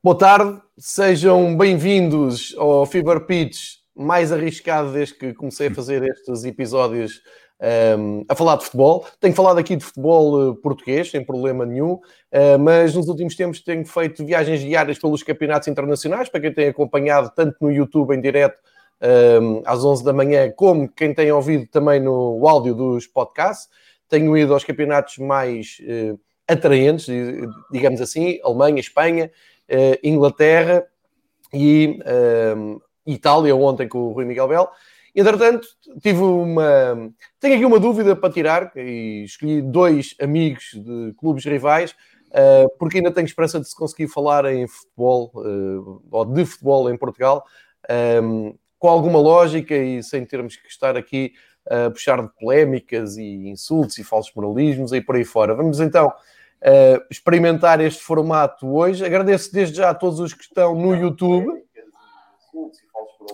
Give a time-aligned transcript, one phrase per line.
[0.00, 6.44] Boa tarde, sejam bem-vindos ao Fever Pitch mais arriscado desde que comecei a fazer estes
[6.44, 7.20] episódios
[7.98, 9.04] um, a falar de futebol.
[9.18, 13.60] Tenho falado aqui de futebol uh, português, sem problema nenhum, uh, mas nos últimos tempos
[13.60, 18.20] tenho feito viagens diárias pelos campeonatos internacionais, para quem tem acompanhado tanto no YouTube em
[18.20, 18.56] direto
[19.42, 23.68] um, às 11 da manhã, como quem tem ouvido também no áudio dos podcasts.
[24.08, 27.06] Tenho ido aos campeonatos mais uh, atraentes,
[27.72, 29.28] digamos assim, Alemanha, Espanha,
[30.02, 30.86] Inglaterra
[31.52, 34.68] e uh, Itália, ontem com o Rui Miguel Bel.
[35.14, 35.66] Entretanto,
[36.00, 37.10] tive uma.
[37.40, 41.92] Tenho aqui uma dúvida para tirar e escolhi dois amigos de clubes rivais,
[42.28, 46.90] uh, porque ainda tenho esperança de se conseguir falar em futebol uh, ou de futebol
[46.90, 47.44] em Portugal,
[48.22, 51.32] um, com alguma lógica e sem termos que estar aqui
[51.68, 55.54] a puxar de polémicas e insultos e falsos moralismos e por aí fora.
[55.54, 56.12] Vamos então
[56.62, 59.04] uh, experimentar este formato hoje.
[59.04, 61.46] Agradeço desde já a todos os que estão no YouTube.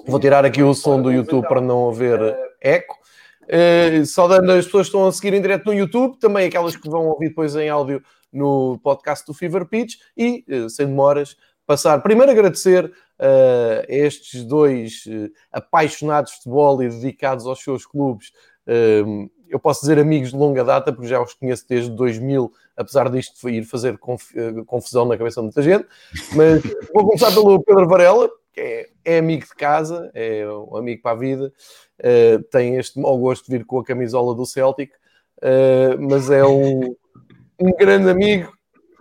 [0.07, 2.98] Vou tirar aqui o som do YouTube para não haver eco.
[3.45, 6.89] Uh, saudando as pessoas que estão a seguir em direto no YouTube, também aquelas que
[6.89, 12.03] vão ouvir depois em áudio no podcast do Fever Pitch e, uh, sem demoras, passar.
[12.03, 18.33] Primeiro agradecer uh, a estes dois uh, apaixonados de futebol e dedicados aos seus clubes.
[18.67, 23.11] Uh, eu posso dizer amigos de longa data, porque já os conheço desde 2000 apesar
[23.11, 25.86] disto ir fazer eh, confusão na cabeça de muita gente.
[26.34, 31.02] Mas vou começar pelo Pedro Varela, que é, é amigo de casa, é um amigo
[31.02, 31.52] para a vida,
[32.00, 34.92] uh, tem este mau gosto de vir com a camisola do Celtic,
[35.39, 36.95] uh, mas é um,
[37.58, 38.52] um grande amigo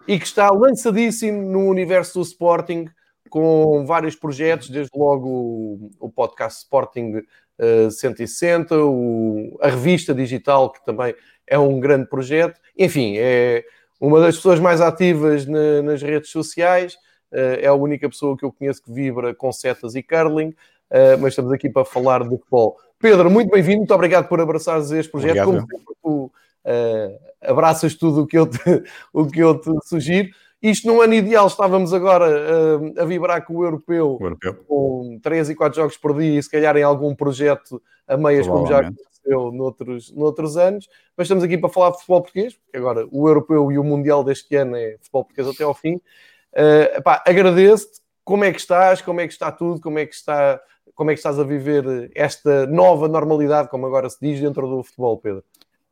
[0.07, 2.88] e que está lançadíssimo no universo do Sporting
[3.29, 7.23] com vários projetos, desde logo o, o podcast Sporting
[7.59, 11.16] uh, 160, o, a revista digital, que também
[11.48, 12.59] é um grande projeto.
[12.78, 13.64] Enfim, é
[14.00, 16.96] uma das pessoas mais ativas na, nas redes sociais,
[17.31, 21.18] uh, é a única pessoa que eu conheço que vibra com setas e curling, uh,
[21.20, 22.78] mas estamos aqui para falar de futebol.
[23.00, 25.31] Pedro, muito bem-vindo, muito obrigado por abraçares este projeto.
[25.31, 25.46] Obrigado.
[25.46, 26.31] Como sempre, tu
[27.42, 28.58] abraças tudo o que, eu te,
[29.12, 30.30] o que eu te sugiro.
[30.63, 35.19] Isto num ano ideal, estávamos agora uh, a vibrar com o europeu, o europeu, com
[35.22, 38.66] 3 e 4 jogos por dia e se calhar em algum projeto a meias, como
[38.66, 40.88] já aconteceu noutros, noutros anos,
[41.18, 44.24] mas estamos aqui para falar de futebol português, porque agora o europeu e o mundial
[44.24, 45.96] deste ano é futebol português até ao fim.
[46.53, 50.62] Uh, Agradeço-te, como é que estás, como é que está tudo, como é que, está,
[50.95, 54.81] como é que estás a viver esta nova normalidade, como agora se diz, dentro do
[54.81, 55.44] futebol, Pedro?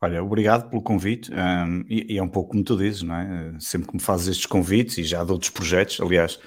[0.03, 1.31] Olha, obrigado pelo convite.
[1.31, 3.53] Um, e, e, é um pouco como tu dizes, não é?
[3.59, 6.39] Sempre que me fazes estes convites e já de outros projetos, aliás,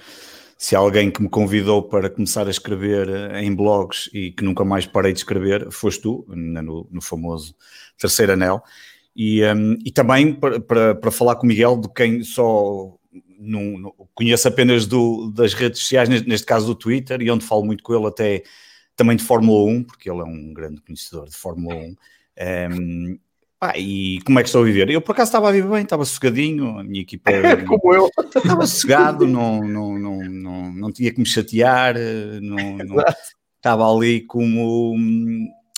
[0.57, 4.43] se há alguém que me convidou para começar a escrever eh, em blogs e que
[4.43, 7.55] nunca mais parei de escrever, foste tu, no, no famoso
[7.97, 8.61] Terceiro Anel.
[9.15, 12.93] E, um, e também para, para, para, falar com o Miguel, de quem só
[13.39, 17.45] não, não, conheço apenas do, das redes sociais, neste, neste, caso do Twitter, e onde
[17.45, 18.43] falo muito com ele até
[18.97, 21.95] também de Fórmula 1, porque ele é um grande conhecedor de Fórmula 1.
[22.71, 23.19] Um,
[23.61, 24.89] ah, e como é que estou a viver?
[24.89, 27.31] Eu por acaso estava a viver bem, estava sossegadinho, a minha equipa.
[27.67, 28.09] como eu.
[28.35, 31.95] Estava sossegado, não, não, não, não, não tinha que me chatear,
[32.41, 33.03] não, não
[33.55, 34.95] estava ali como.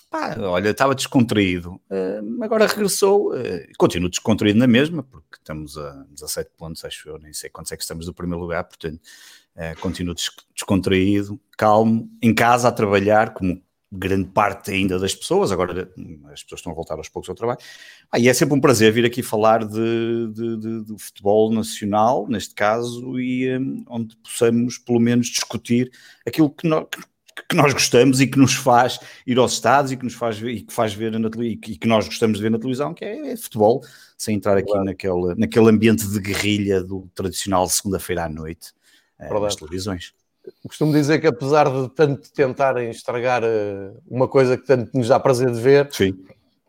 [0.09, 1.79] Pá, olha, estava descontraído.
[2.41, 7.33] Agora regressou, uh, continuo descontraído na mesma, porque estamos a 17 pontos, acho eu, nem
[7.33, 9.01] sei quantos é que estamos do primeiro lugar, portanto,
[9.55, 10.15] uh, continuo
[10.55, 13.61] descontraído, calmo, em casa a trabalhar, como
[13.91, 15.89] grande parte ainda das pessoas, agora
[16.31, 17.59] as pessoas estão a voltar aos poucos ao trabalho.
[18.11, 22.27] Ah, e é sempre um prazer vir aqui falar de, de, de, de futebol nacional,
[22.27, 25.89] neste caso, e um, onde possamos pelo menos discutir
[26.25, 26.85] aquilo que nós,
[27.49, 30.51] que nós gostamos e que nos faz ir aos estados e que nos faz ver,
[30.51, 33.31] e que faz ver na e que nós gostamos de ver na televisão, que é,
[33.31, 33.81] é futebol,
[34.17, 34.83] sem entrar aqui claro.
[34.83, 38.73] naquele, naquele ambiente de guerrilha do tradicional segunda-feira à noite
[39.17, 40.13] é, nas televisões
[40.67, 45.19] costumo dizer que apesar de tanto tentarem estragar eh, uma coisa que tanto nos dá
[45.19, 46.13] prazer de ver, Sim.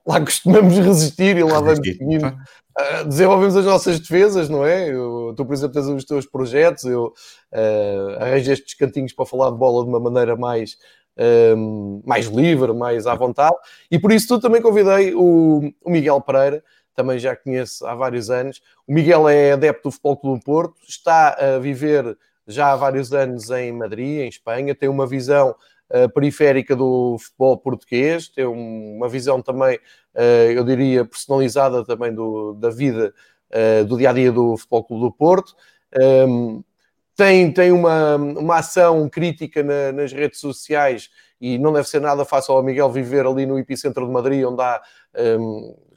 [0.07, 2.27] lá costumamos resistir e lá vamos seguindo.
[2.79, 4.89] Uh, desenvolvemos as nossas defesas, não é?
[4.89, 7.07] Eu, tu, por exemplo, tens os teus projetos, eu
[7.53, 10.79] uh, arranjo estes cantinhos para falar de bola de uma maneira mais,
[11.19, 13.57] uh, mais livre, mais à vontade,
[13.91, 16.63] e por isso tu também convidei o, o Miguel Pereira,
[16.95, 18.61] também já conheço há vários anos.
[18.87, 22.17] O Miguel é adepto do Futebol Clube do Porto, está a viver
[22.49, 25.55] já há vários anos em Madrid, em Espanha, tem uma visão
[25.91, 32.55] uh, periférica do futebol português, tem uma visão também, uh, eu diria, personalizada também do,
[32.55, 33.13] da vida
[33.53, 35.55] uh, do dia a dia do Futebol Clube do Porto.
[35.97, 36.65] Um, ehm,
[37.17, 41.11] tem, tem uma, uma ação crítica na, nas redes sociais
[41.41, 44.63] e não deve ser nada fácil ao Miguel viver ali no epicentro de Madrid, onde
[44.63, 44.81] há
[45.17, 45.88] um, ehm,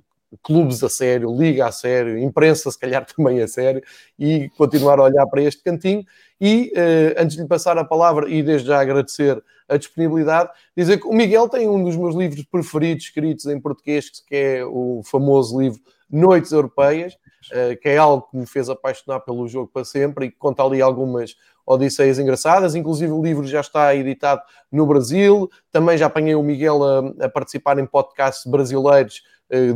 [0.41, 3.81] clubes a sério, liga a sério, imprensa se calhar também a sério,
[4.17, 6.03] e continuar a olhar para este cantinho.
[6.39, 10.99] E uh, antes de lhe passar a palavra e desde já agradecer a disponibilidade, dizer
[10.99, 15.01] que o Miguel tem um dos meus livros preferidos escritos em português, que é o
[15.05, 15.79] famoso livro
[16.09, 20.31] Noites Europeias, uh, que é algo que me fez apaixonar pelo jogo para sempre e
[20.31, 21.35] que conta ali algumas
[21.65, 22.75] odisseias engraçadas.
[22.75, 24.41] Inclusive, o livro já está editado
[24.71, 25.49] no Brasil.
[25.71, 29.21] Também já apanhei o Miguel a, a participar em podcasts brasileiros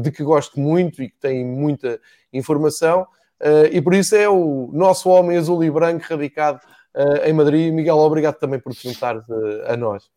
[0.02, 2.00] de que gosto muito e que tem muita
[2.32, 3.08] informação.
[3.42, 6.60] Uh, e por isso é o nosso homem azul e branco radicado
[6.96, 7.74] uh, em Madrid.
[7.74, 9.24] Miguel, obrigado também por te juntar
[9.68, 10.10] a nós.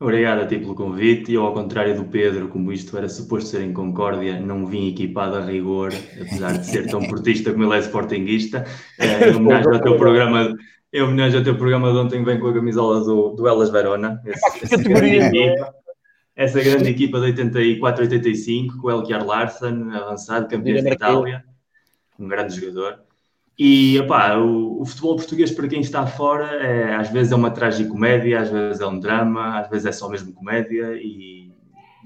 [0.00, 1.32] Obrigado a ti pelo convite.
[1.32, 5.36] Eu, ao contrário do Pedro, como isto era suposto ser em Concórdia, não vim equipado
[5.36, 8.64] a rigor, apesar de ser tão portista como ele é sportinguista.
[8.98, 10.56] Em homenagem ao teu programa,
[10.90, 14.22] em homenagem ao teu programa de ontem, vem com a camisola do, do Elas Verona.
[14.24, 15.74] Esse, grande equipa,
[16.40, 21.44] essa grande equipa de 84-85, com o Elkiar Larsen, avançado, campeão da Itália,
[22.18, 23.00] um grande jogador.
[23.58, 27.50] E opá, o, o, futebol português, para quem está fora, é, às vezes é uma
[27.50, 31.52] tragicomédia, às vezes é um drama, às vezes é só mesmo comédia e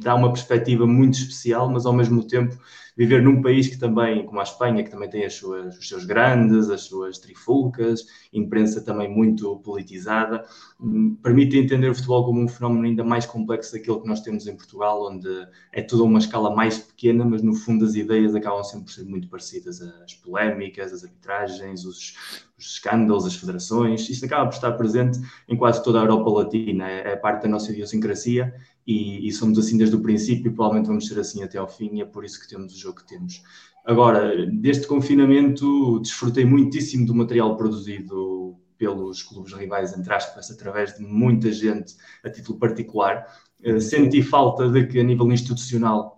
[0.00, 2.58] dá uma perspectiva muito especial, mas ao mesmo tempo
[2.96, 6.04] viver num país que também, como a Espanha, que também tem as suas, os seus
[6.04, 10.44] grandes, as suas trifulcas, imprensa também muito politizada,
[10.80, 14.46] hum, permite entender o futebol como um fenómeno ainda mais complexo daquilo que nós temos
[14.46, 15.28] em Portugal, onde
[15.72, 19.04] é tudo uma escala mais pequena, mas no fundo as ideias acabam sempre por ser
[19.04, 19.80] muito parecidas.
[19.80, 22.16] As polémicas, as arbitragens, os,
[22.56, 25.18] os escândalos, as federações, isto acaba por estar presente
[25.48, 28.54] em quase toda a Europa Latina, é, é parte da nossa idiosincrasia
[28.86, 31.90] e, e, somos assim desde o princípio e provavelmente vamos ser assim até ao fim
[31.94, 33.42] e é por isso que temos o jogo que temos.
[33.84, 41.02] Agora, deste confinamento, desfrutei muitíssimo do material produzido pelos clubes rivais, entre aspas, através de
[41.02, 43.26] muita gente a título particular.
[43.64, 46.13] Uh, senti falta de que, a nível institucional,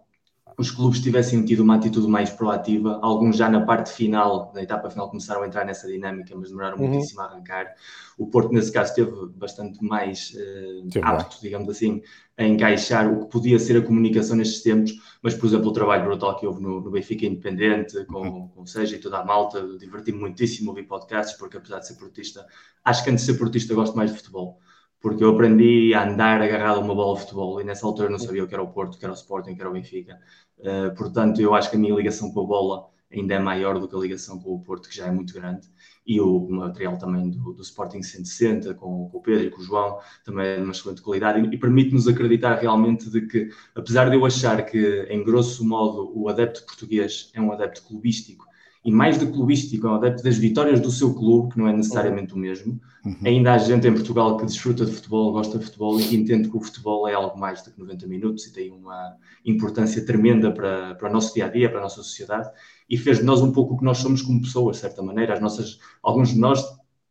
[0.59, 2.99] os clubes tivessem tido uma atitude mais proativa.
[3.03, 6.79] Alguns já na parte final, na etapa final, começaram a entrar nessa dinâmica, mas demoraram
[6.79, 6.89] uhum.
[6.89, 7.75] muitíssimo a arrancar.
[8.17, 12.01] O Porto, nesse caso, esteve bastante mais uh, apto, digamos assim,
[12.39, 14.95] a encaixar o que podia ser a comunicação nestes tempos.
[15.21, 18.49] Mas, por exemplo, o trabalho brutal que houve no, no Benfica Independente, com, uhum.
[18.49, 21.95] com o Seja e toda a malta, diverti-me muitíssimo ouvir podcasts, porque apesar de ser
[21.97, 22.47] portista,
[22.83, 24.59] acho que antes de ser portista gosto mais de futebol
[25.01, 28.19] porque eu aprendi a andar agarrado a uma bola de futebol e nessa altura não
[28.19, 29.73] sabia o que era o Porto, o que era o Sporting, o que era o
[29.73, 30.19] Benfica.
[30.59, 33.89] Uh, portanto, eu acho que a minha ligação com a bola ainda é maior do
[33.89, 35.69] que a ligação com o Porto, que já é muito grande.
[36.07, 39.65] E o material também do, do Sporting 160, com, com, o Pedro e com o
[39.65, 44.09] João, também é de uma excelente qualidade e, e permite-nos acreditar realmente de que, apesar
[44.09, 48.47] de eu achar que, em grosso modo, o adepto português é um adepto clubístico
[48.87, 51.73] e mais do clubístico, é um adepto das vitórias do seu clube, que não é
[51.73, 52.81] necessariamente o mesmo.
[53.05, 53.17] Uhum.
[53.25, 56.49] Ainda há gente em Portugal que desfruta de futebol, gosta de futebol e que entende
[56.49, 60.53] que o futebol é algo mais do que 90 minutos e tem uma importância tremenda
[60.53, 62.49] para, para o nosso dia a dia, para a nossa sociedade
[62.89, 65.35] e fez de nós um pouco o que nós somos como pessoas, de certa maneira.
[65.35, 66.65] As nossas, alguns de nós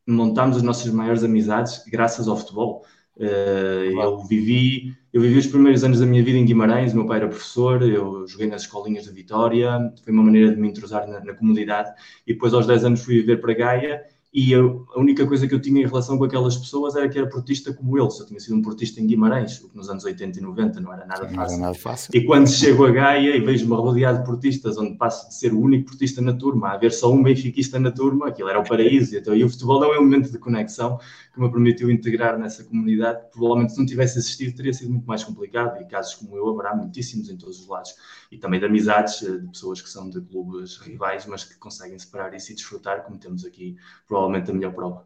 [0.08, 2.86] montamos as nossas maiores amizades graças ao futebol.
[3.18, 7.20] Uh, eu vivi eu vivi os primeiros anos da minha vida em Guimarães, meu pai
[7.20, 11.24] era professor, eu joguei nas escolinhas de Vitória, foi uma maneira de me entrosar na,
[11.24, 11.90] na comunidade
[12.28, 14.04] e depois aos 10 anos fui viver para Gaia
[14.36, 17.18] e eu, a única coisa que eu tinha em relação com aquelas pessoas era que
[17.18, 18.20] era portista como eles.
[18.20, 20.92] Eu tinha sido um portista em Guimarães, o que nos anos 80 e 90 não
[20.92, 21.54] era nada, fácil.
[21.54, 22.12] Era nada fácil.
[22.14, 25.60] E quando chego a Gaia e vejo-me rodeado de portistas, onde passo de ser o
[25.62, 29.16] único portista na turma a haver só um benfiquista na turma, aquilo era o paraíso.
[29.16, 31.00] Então, e o futebol é um elemento de conexão
[31.34, 33.22] que me permitiu integrar nessa comunidade.
[33.32, 35.82] Provavelmente, se não tivesse existido, teria sido muito mais complicado.
[35.82, 37.96] E casos como eu haverá muitíssimos em todos os lados.
[38.30, 41.98] E também de amizades, eh, de pessoas que são de clubes rivais, mas que conseguem
[41.98, 45.06] separar isso e desfrutar, como temos aqui, provavelmente, a melhor prova.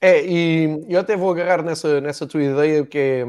[0.00, 3.24] É, e eu até vou agarrar nessa, nessa tua ideia, que, é,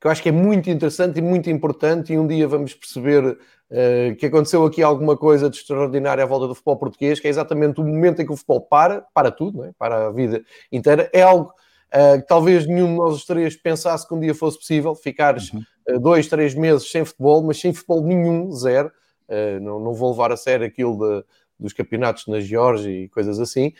[0.00, 3.24] que eu acho que é muito interessante e muito importante, e um dia vamos perceber
[3.24, 7.30] uh, que aconteceu aqui alguma coisa de extraordinário à volta do futebol português, que é
[7.30, 9.72] exatamente o momento em que o futebol para, para tudo, é?
[9.78, 10.42] para a vida
[10.72, 11.08] inteira.
[11.12, 11.52] É algo
[11.94, 15.62] uh, que talvez nenhum de nós três pensasse que um dia fosse possível, ficares uhum.
[15.90, 18.90] uh, dois, três meses sem futebol, mas sem futebol nenhum, zero.
[19.62, 21.24] não, não vou levar a sério aquilo de,
[21.58, 23.72] dos campeonatos na Geórgia e coisas assim.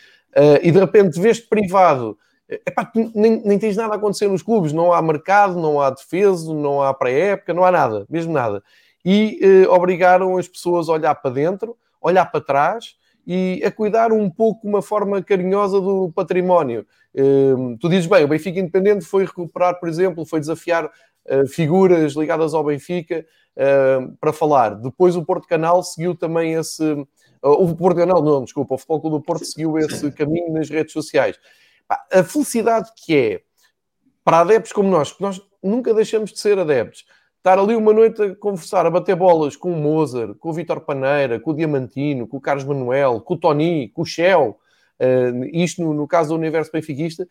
[0.62, 4.92] E de repente vês-te privado Epá, nem, nem tens nada a acontecer nos clubes, não
[4.92, 8.62] há mercado, não há defesa, não há pré-época, não há nada, mesmo nada.
[9.04, 12.94] E eh, obrigaram as pessoas a olhar para dentro, olhar para trás
[13.26, 16.86] e a cuidar um pouco uma forma carinhosa do património.
[17.12, 20.90] Eh, tu dizes bem, o Benfica Independente foi recuperar, por exemplo, foi desafiar eh,
[21.48, 23.24] figuras ligadas ao Benfica
[23.56, 24.76] eh, para falar.
[24.76, 26.84] Depois o Porto Canal seguiu também esse.
[27.42, 30.92] O Porto Canal, não, desculpa, o Futebol Clube do Porto seguiu esse caminho nas redes
[30.92, 31.38] sociais
[31.88, 33.40] a felicidade que é
[34.24, 37.06] para adeptos como nós, que nós nunca deixamos de ser adeptos,
[37.38, 40.80] estar ali uma noite a conversar, a bater bolas com o Mozart, com o Vitor
[40.80, 44.58] Paneira, com o Diamantino, com o Carlos Manuel, com o Tony, com o Shell,
[45.00, 47.28] uh, isto no, no, caso do universo benfiquista,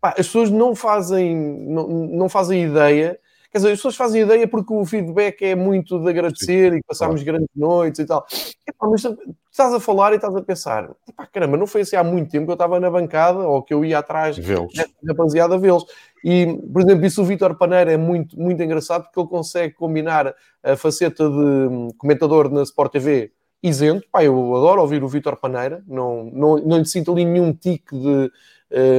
[0.00, 3.18] pá, as pessoas não fazem, não, não fazem ideia
[3.54, 6.82] Quer dizer, as pessoas fazem ideia porque o feedback é muito de agradecer Sim, e
[6.82, 7.38] passarmos claro.
[7.38, 8.26] grandes noites e tal.
[8.66, 9.04] Epá, mas
[9.48, 12.46] estás a falar e estás a pensar, epá, caramba, não foi assim há muito tempo
[12.46, 15.84] que eu estava na bancada ou que eu ia atrás da rapaziada a vê-los.
[16.24, 20.34] E, por exemplo, isso o Vítor Paneira é muito, muito engraçado porque ele consegue combinar
[20.60, 23.30] a faceta de hum, comentador na Sport TV
[23.62, 24.04] isento.
[24.10, 27.96] Pá, eu adoro ouvir o Vítor Paneira, não, não, não lhe sinto ali nenhum tique
[27.96, 28.32] de,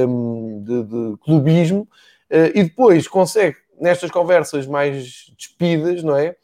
[0.08, 1.86] um, de, de clubismo.
[2.30, 6.36] Uh, e depois consegue nestas conversas mais despidas, não é?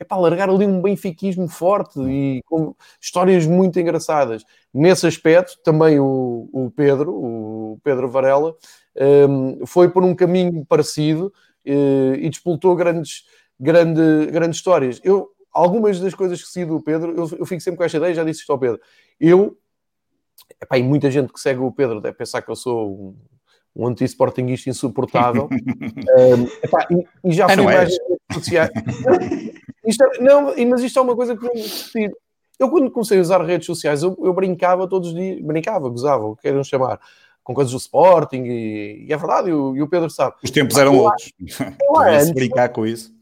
[0.00, 4.44] É para largar ali um benfiquismo forte e com histórias muito engraçadas.
[4.72, 8.54] Nesse aspecto, também o, o Pedro, o Pedro Varela,
[9.28, 11.32] um, foi por um caminho parecido
[11.66, 13.24] uh, e despoltou grandes,
[13.58, 15.00] grande, grandes histórias.
[15.02, 18.14] Eu, algumas das coisas que sigo do Pedro, eu, eu fico sempre com esta ideia,
[18.14, 18.80] já disse isto ao Pedro.
[19.18, 19.58] Eu,
[20.62, 23.37] epá, e muita gente que segue o Pedro deve pensar que eu sou um
[23.78, 25.48] um anti-sportinguista insuportável.
[25.54, 27.96] um, epá, e, e, já ah, fui mais
[28.32, 28.70] sociais.
[29.86, 32.12] isto é, não, mas isto é uma coisa que eu.
[32.58, 36.26] Eu, quando comecei a usar redes sociais, eu, eu, brincava todos os dias, brincava, gozava,
[36.26, 36.98] o que queiram chamar,
[37.44, 40.34] com coisas do Sporting, e, e é verdade, e o, e o, Pedro sabe.
[40.42, 41.32] Os tempos eram eu, outros.
[41.48, 43.14] Eu, antes, brincar com isso.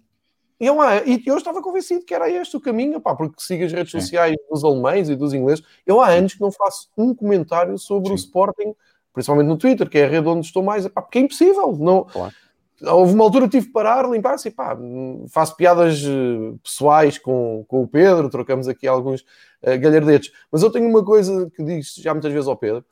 [0.59, 3.93] Eu, e eu estava convencido que era este o caminho, pá, porque sigo as redes
[3.93, 4.01] Sim.
[4.01, 5.63] sociais dos alemães e dos ingleses.
[5.85, 8.15] Eu há anos que não faço um comentário sobre Sim.
[8.15, 8.75] o Sporting
[9.17, 11.75] principalmente no Twitter, que é a rede onde estou mais, epá, porque é impossível.
[11.79, 12.05] Não...
[12.05, 12.35] Claro.
[12.83, 14.77] Houve uma altura que tive que parar, limpar-se, pá,
[15.31, 20.71] faço piadas eh, pessoais com, com o Pedro, trocamos aqui alguns uh, galhardetes, mas eu
[20.71, 22.85] tenho uma coisa que digo já muitas vezes ao Pedro,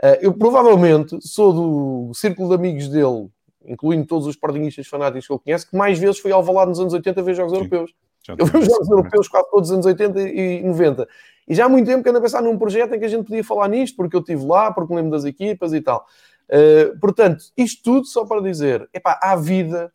[0.00, 3.28] uh, eu provavelmente sou do círculo de amigos dele,
[3.66, 6.78] incluindo todos os sportingistas fanáticos que ele conhece, que mais vezes foi ao Valado nos
[6.78, 7.58] anos 80 a ver jogos Sim.
[7.58, 7.92] europeus.
[8.38, 11.08] Eu vi os jogos europeus quase todos os anos 80 e 90.
[11.46, 13.26] E já há muito tempo que ando a pensar num projeto em que a gente
[13.26, 16.06] podia falar nisto, porque eu estive lá, porque me lembro das equipas e tal.
[16.48, 19.92] Uh, portanto, isto tudo só para dizer, epá, há vida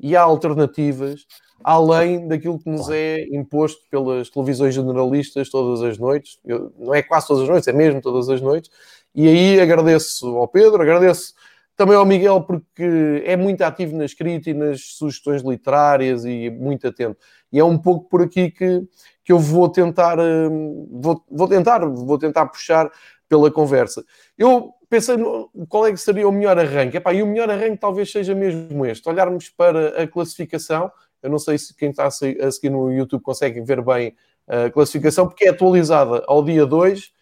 [0.00, 1.26] e há alternativas
[1.62, 6.38] além daquilo que nos é imposto pelas televisões generalistas todas as noites.
[6.44, 8.70] Eu, não é quase todas as noites, é mesmo todas as noites.
[9.14, 11.34] E aí agradeço ao Pedro, agradeço
[11.78, 16.88] também ao Miguel, porque é muito ativo na escrita e nas sugestões literárias e muito
[16.88, 17.16] atento.
[17.52, 18.82] E é um pouco por aqui que,
[19.24, 22.90] que eu vou tentar, hum, vou, vou tentar, vou tentar puxar
[23.28, 24.04] pela conversa.
[24.36, 26.96] Eu pensei no, qual é que seria o melhor arranque.
[26.96, 29.08] Epá, e o melhor arranque talvez seja mesmo este.
[29.08, 30.90] Olharmos para a classificação.
[31.22, 34.16] Eu não sei se quem está a seguir no YouTube consegue ver bem
[34.48, 37.12] a classificação, porque é atualizada ao dia 2.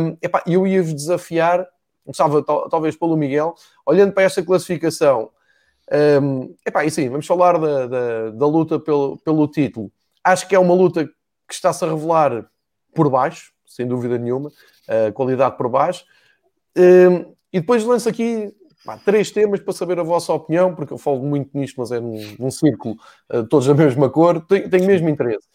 [0.00, 1.66] Um, epá, eu ia-vos desafiar
[2.04, 3.54] começava talvez pelo Miguel,
[3.86, 5.30] olhando para esta classificação,
[6.22, 9.90] um, epá, e sim, vamos falar da, da, da, luta pelo, pelo título.
[10.22, 12.46] Acho que é uma luta que está-se a revelar
[12.94, 14.50] por baixo, sem dúvida nenhuma,
[14.88, 16.04] a qualidade por baixo.
[16.76, 18.52] Um, e depois lanço aqui
[18.84, 22.00] pá, três temas para saber a vossa opinião, porque eu falo muito nisto, mas é
[22.00, 22.96] num, num círculo,
[23.32, 25.46] uh, todos da mesma cor, tenho, tenho mesmo interesse.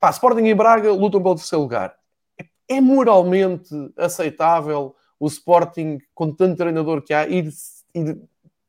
[0.00, 1.94] Pá, Sporting e Braga lutam pelo terceiro lugar.
[2.38, 7.50] É, é moralmente aceitável o Sporting, com tanto treinador que há, ir,
[7.94, 8.18] ir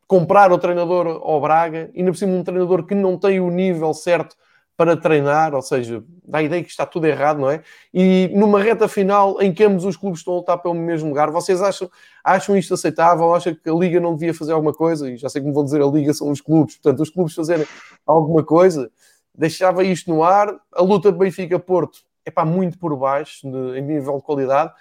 [0.05, 3.49] comprar o treinador ao Braga, e ainda por cima um treinador que não tem o
[3.49, 4.35] nível certo
[4.75, 7.61] para treinar, ou seja, dá a ideia que está tudo errado, não é?
[7.93, 11.29] E numa reta final em que ambos os clubes estão a lutar pelo mesmo lugar,
[11.29, 11.89] vocês acham,
[12.23, 13.33] acham isto aceitável?
[13.33, 15.09] Acham que a Liga não devia fazer alguma coisa?
[15.09, 17.67] E já sei como vão dizer, a Liga são os clubes, portanto, os clubes fazerem
[18.05, 18.91] alguma coisa,
[19.35, 20.53] deixava isto no ar.
[20.73, 24.73] A luta de Benfica-Porto é para muito por baixo, em nível de qualidade.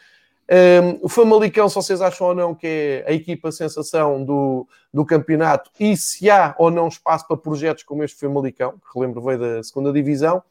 [0.50, 5.04] Um, o Famalicão, se vocês acham ou não que é a equipa sensação do, do
[5.06, 9.38] campeonato e se há ou não espaço para projetos como este Famalicão, que relembro veio
[9.38, 10.42] da segunda divisão.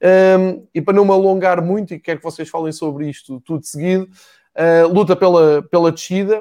[0.00, 3.64] Um, e para não me alongar muito, e quero que vocês falem sobre isto tudo
[3.64, 4.08] seguido,
[4.56, 6.40] uh, luta pela, pela descida.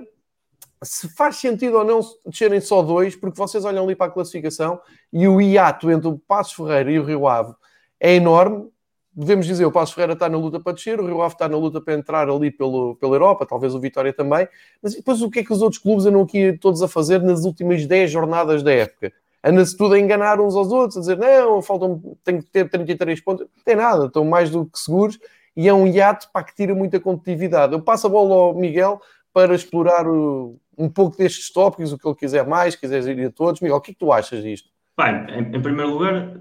[0.84, 4.80] Se faz sentido ou não descerem só dois, porque vocês olham ali para a classificação
[5.12, 7.54] e o hiato entre o Passos Ferreira e o Rio Ave
[8.00, 8.70] é enorme
[9.14, 11.58] devemos dizer, o Passo Ferreira está na luta para descer, o Rio Ave está na
[11.58, 14.48] luta para entrar ali pelo, pela Europa, talvez o Vitória também,
[14.82, 17.44] mas depois o que é que os outros clubes andam aqui todos a fazer nas
[17.44, 19.12] últimas 10 jornadas da época?
[19.44, 23.20] Anda-se tudo a enganar uns aos outros, a dizer, não, faltam, tenho que ter 33
[23.22, 25.20] pontos, não tem nada, estão mais do que seguros,
[25.56, 27.74] e é um hiato para que tira muita competitividade.
[27.74, 29.02] Eu passo a bola ao Miguel
[29.34, 33.32] para explorar o, um pouco destes tópicos, o que ele quiser mais, quiser ir a
[33.32, 33.60] todos.
[33.62, 34.70] Miguel, o que é que tu achas disto?
[34.98, 36.38] Bem, em, em primeiro lugar,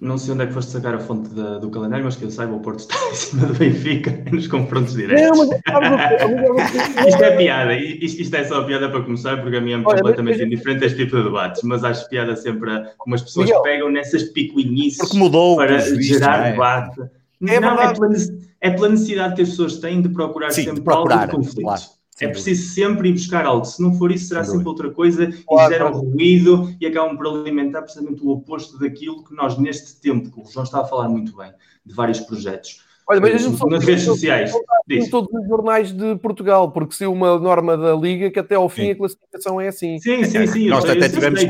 [0.00, 2.30] não sei onde é que foste sacar a fonte da, do calendário, mas que eu
[2.30, 5.38] saiba, o Porto está em cima do Benfica nos confrontos diretos.
[5.38, 7.08] Não, mas...
[7.08, 10.38] isto é piada, isto, isto, é só piada para começar, porque a minha é completamente
[10.38, 10.46] mas...
[10.46, 13.62] indiferente a este tipo de debates, mas acho piada sempre a como as pessoas Miguel.
[13.62, 16.52] pegam nessas picuinhices mudou, para gerar é?
[16.52, 17.00] debate.
[17.00, 18.12] É não, é pela,
[18.60, 21.36] é pela, necessidade que as pessoas têm de procurar Sim, sempre de procurar, algo de
[21.36, 21.62] conflitos.
[21.62, 22.01] Claro.
[22.20, 23.64] É preciso sempre ir buscar algo.
[23.64, 27.26] Se não for isso, será sempre outra coisa claro, e geram ruído e acabam por
[27.26, 31.08] alimentar precisamente o oposto daquilo que nós, neste tempo, que o João estava a falar
[31.08, 31.52] muito bem,
[31.84, 32.84] de vários projetos.
[33.08, 34.52] Olha, mas uh, nas redes sociais.
[34.88, 38.68] Em todos os jornais de Portugal, porque se uma norma da Liga que até ao
[38.68, 38.90] fim sim.
[38.92, 39.98] a classificação é assim.
[39.98, 40.68] Sim, sim, sim.
[40.68, 41.40] Nós até tivemos.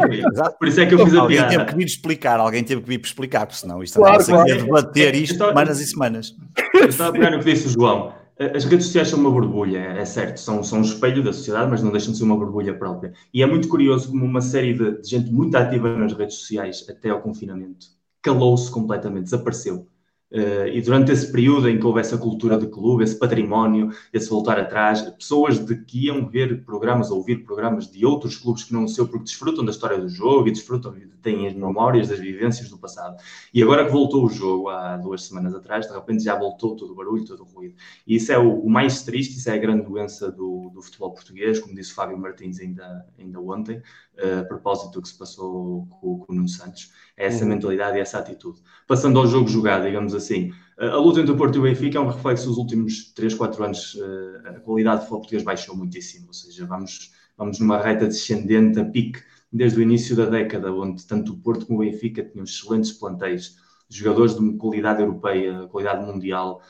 [0.58, 1.52] Por isso é que eu fiz a alguém piada.
[1.52, 4.48] Alguém teve que vir explicar, alguém teve que vir explicar, porque senão isto claro, claro.
[4.48, 6.36] ia debater isto semanas e semanas.
[6.74, 8.21] Eu estava a pegar no que disse o João.
[8.54, 11.82] As redes sociais são uma borbulha, é certo, são, são um espelho da sociedade, mas
[11.82, 13.12] não deixam de ser uma borbulha própria.
[13.32, 16.86] E é muito curioso como uma série de, de gente muito ativa nas redes sociais,
[16.88, 17.86] até ao confinamento,
[18.22, 19.88] calou-se completamente, desapareceu.
[20.32, 24.30] Uh, e durante esse período em que houve essa cultura de clube, esse património, esse
[24.30, 28.72] voltar atrás, pessoas de que iam ver programas ou ouvir programas de outros clubes que
[28.72, 32.18] não o seu, porque desfrutam da história do jogo e desfrutam, têm as memórias das
[32.18, 33.16] vivências do passado.
[33.52, 36.92] E agora que voltou o jogo, há duas semanas atrás, de repente já voltou todo
[36.92, 37.74] o barulho, todo o ruído.
[38.06, 41.12] E isso é o, o mais triste, isso é a grande doença do, do futebol
[41.12, 45.86] português, como disse Fábio Martins ainda, ainda ontem, uh, a propósito do que se passou
[46.00, 47.50] com, com o Nuno Santos é essa uhum.
[47.50, 48.60] mentalidade e essa atitude.
[48.86, 52.00] Passando ao jogo jogado, digamos assim, a luta entre o Porto e o Benfica é
[52.00, 53.98] um reflexo dos últimos 3, 4 anos.
[54.00, 58.80] Eh, a qualidade do futebol português baixou muitíssimo, ou seja, vamos, vamos numa reta descendente
[58.80, 62.42] a pique desde o início da década, onde tanto o Porto como o Benfica tinham
[62.44, 66.62] excelentes plantéis, jogadores de qualidade europeia, qualidade mundial.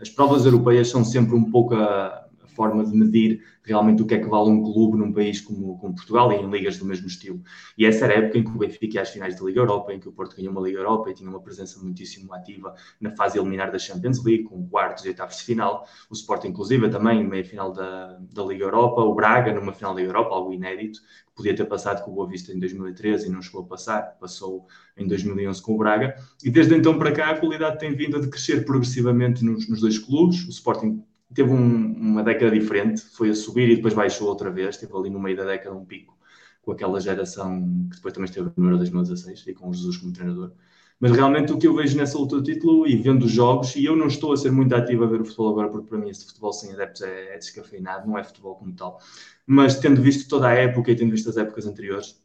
[0.00, 4.18] As provas europeias são sempre um pouco a, forma de medir realmente o que é
[4.18, 7.40] que vale um clube num país como, como, Portugal e em ligas do mesmo estilo.
[7.76, 9.92] E essa era a época em que o Benfica ia às finais da Liga Europa,
[9.92, 13.10] em que o Porto ganhou uma Liga Europa e tinha uma presença muitíssimo ativa na
[13.10, 15.86] fase eliminar da Champions League, com quartos e oitavos de final.
[16.10, 19.00] O Sport, inclusive, também meia final da, da Liga Europa.
[19.02, 22.14] O Braga, numa final da Liga Europa, algo inédito, que podia ter passado com o
[22.14, 24.66] Boa Vista em 2013 e não chegou a passar, passou
[24.96, 26.14] em 2011 com o Braga.
[26.44, 29.98] E desde então para cá a qualidade tem vindo a decrescer progressivamente nos, nos dois
[29.98, 30.44] clubes.
[30.46, 31.02] O Sporting
[31.34, 35.10] teve um, uma década diferente, foi a subir e depois baixou outra vez, teve ali
[35.10, 36.16] no meio da década um pico
[36.62, 40.12] com aquela geração que depois também esteve no Euro 2016 e com o Jesus como
[40.12, 40.52] treinador.
[41.00, 43.84] Mas realmente o que eu vejo nessa luta do título e vendo os jogos, e
[43.84, 46.08] eu não estou a ser muito ativo a ver o futebol agora, porque para mim
[46.08, 49.00] este futebol sem adeptos é, é descafeinado, não é futebol como tal.
[49.44, 52.22] Mas tendo visto toda a época e tendo visto as épocas anteriores,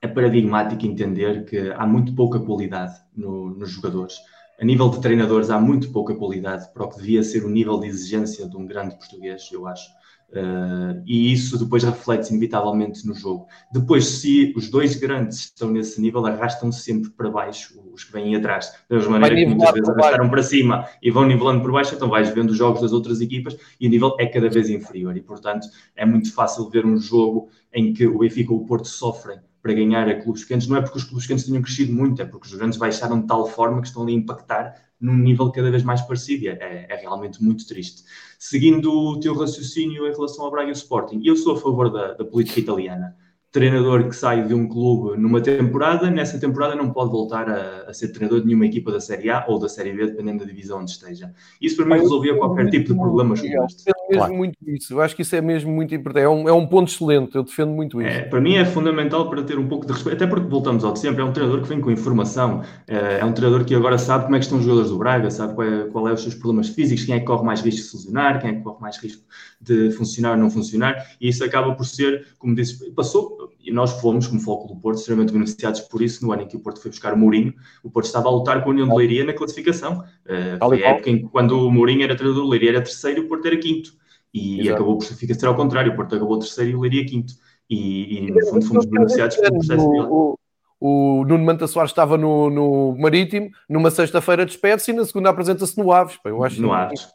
[0.00, 4.14] é paradigmático entender que há muito pouca qualidade no, nos jogadores
[4.60, 7.78] a nível de treinadores há muito pouca qualidade para o que devia ser o nível
[7.78, 9.88] de exigência de um grande português, eu acho.
[10.30, 13.46] Uh, e isso depois reflete-se inevitavelmente no jogo.
[13.72, 18.36] Depois, se os dois grandes estão nesse nível, arrastam-se sempre para baixo os que vêm
[18.36, 18.70] atrás.
[18.90, 22.10] Da mesma maneira que muitas vezes arrastaram para cima e vão nivelando por baixo, então
[22.10, 25.16] vais vendo os jogos das outras equipas e o nível é cada vez inferior.
[25.16, 25.66] E, portanto,
[25.96, 29.72] é muito fácil ver um jogo em que o Benfica ou o Porto sofrem para
[29.72, 32.46] ganhar a clubes pequenos, não é porque os clubes pequenos tenham crescido muito, é porque
[32.46, 35.82] os grandes baixaram de tal forma que estão ali a impactar num nível cada vez
[35.82, 36.48] mais parecido.
[36.48, 38.04] É, é realmente muito triste.
[38.38, 42.24] Seguindo o teu raciocínio em relação ao Braga Sporting, eu sou a favor da, da
[42.24, 43.16] política italiana
[43.50, 47.94] treinador que sai de um clube numa temporada, nessa temporada não pode voltar a, a,
[47.94, 50.80] ser treinador de nenhuma equipa da Série A ou da Série B, dependendo da divisão
[50.80, 51.32] onde esteja.
[51.60, 53.88] Isso para mim resolvia qualquer tipo de problemas como este.
[53.88, 54.34] Eu defendo mesmo claro.
[54.34, 56.90] muito isso, eu acho que isso é mesmo muito importante, é um, é um ponto
[56.90, 58.10] excelente, eu defendo muito isso.
[58.10, 60.92] É, para mim é fundamental para ter um pouco de respeito, até porque voltamos ao
[60.92, 63.96] de sempre, é um treinador que vem com informação, é, é um treinador que agora
[63.96, 66.20] sabe como é que estão os jogadores do Braga, sabe qual é, qual é os
[66.20, 68.60] seus problemas físicos, quem é que corre mais risco de se lesionar, quem é que
[68.60, 69.22] corre mais risco
[69.60, 74.00] de funcionar ou não funcionar, e isso acaba por ser, como disse, passou, e nós
[74.00, 76.80] fomos, como foco do Porto, extremamente beneficiados por isso, no ano em que o Porto
[76.80, 79.32] foi buscar o Mourinho, o Porto estava a lutar com a União de Leiria na
[79.32, 80.04] classificação.
[80.26, 83.22] Uh, foi a época em que, quando o Mourinho era treinador, o Leiria era terceiro
[83.22, 83.92] e o Porto era quinto.
[84.32, 87.04] E, e acabou por ficar ser ao contrário, o Porto acabou terceiro e o Leiria
[87.06, 87.34] quinto.
[87.68, 90.06] E, e no fundo fomos beneficiados pelo processo dele.
[90.08, 90.38] O,
[90.80, 95.76] o Nuno Manta Soares estava no, no Marítimo, numa sexta-feira despede-se e na segunda apresenta-se
[95.76, 96.18] no Aves.
[96.24, 97.08] eu acho no Aves.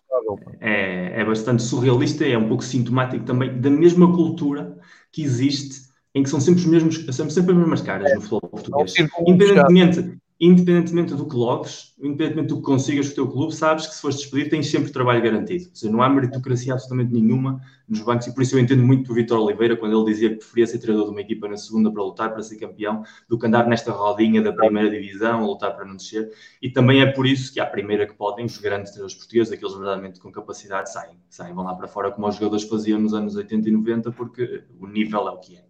[0.60, 4.78] É, é bastante surrealista, é um pouco sintomático também da mesma cultura
[5.12, 8.50] que existe em que são sempre os mesmos, são sempre as mesmas caras no futebol
[8.50, 8.94] português.
[9.28, 13.96] Independentemente, independentemente do que loves, independentemente do que consigas com o teu clube, sabes que
[13.96, 15.70] se fores despedido tens sempre trabalho garantido.
[15.70, 19.08] Ou seja, não há meritocracia absolutamente nenhuma nos bancos e por isso eu entendo muito
[19.08, 21.92] do Vitor Oliveira quando ele dizia que preferia ser treinador de uma equipa na segunda
[21.92, 25.76] para lutar para ser campeão do que andar nesta rodinha da primeira divisão a lutar
[25.76, 26.30] para não descer.
[26.62, 29.74] E também é por isso que à primeira que podem os grandes treinadores portugueses, aqueles
[29.74, 33.36] verdadeiramente com capacidade, saem, saem, vão lá para fora como os jogadores faziam nos anos
[33.36, 35.64] 80 e 90 porque o nível é o que é.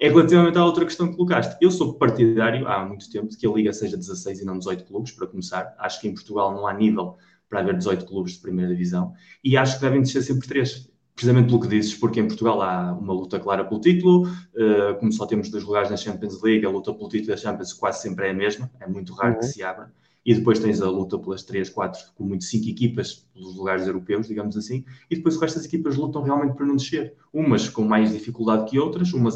[0.00, 1.56] É relativamente à outra questão que colocaste.
[1.60, 4.84] Eu sou partidário há muito tempo de que a Liga seja 16 e não 18
[4.84, 5.74] clubes, para começar.
[5.78, 7.16] Acho que em Portugal não há nível
[7.48, 10.90] para haver 18 clubes de primeira divisão e acho que devem ser sempre três.
[11.14, 15.12] Precisamente pelo que dizes, porque em Portugal há uma luta clara pelo título, uh, como
[15.12, 18.26] só temos dois lugares na Champions League, a luta pelo título da Champions quase sempre
[18.26, 19.38] é a mesma, é muito raro uhum.
[19.38, 19.92] que se abra
[20.26, 24.28] e depois tens a luta pelas 3, 4, com muito 5 equipas pelos lugares europeus,
[24.28, 27.14] digamos assim, e depois o resto das equipas lutam realmente para não descer.
[27.32, 29.34] Umas com mais dificuldade que outras, umas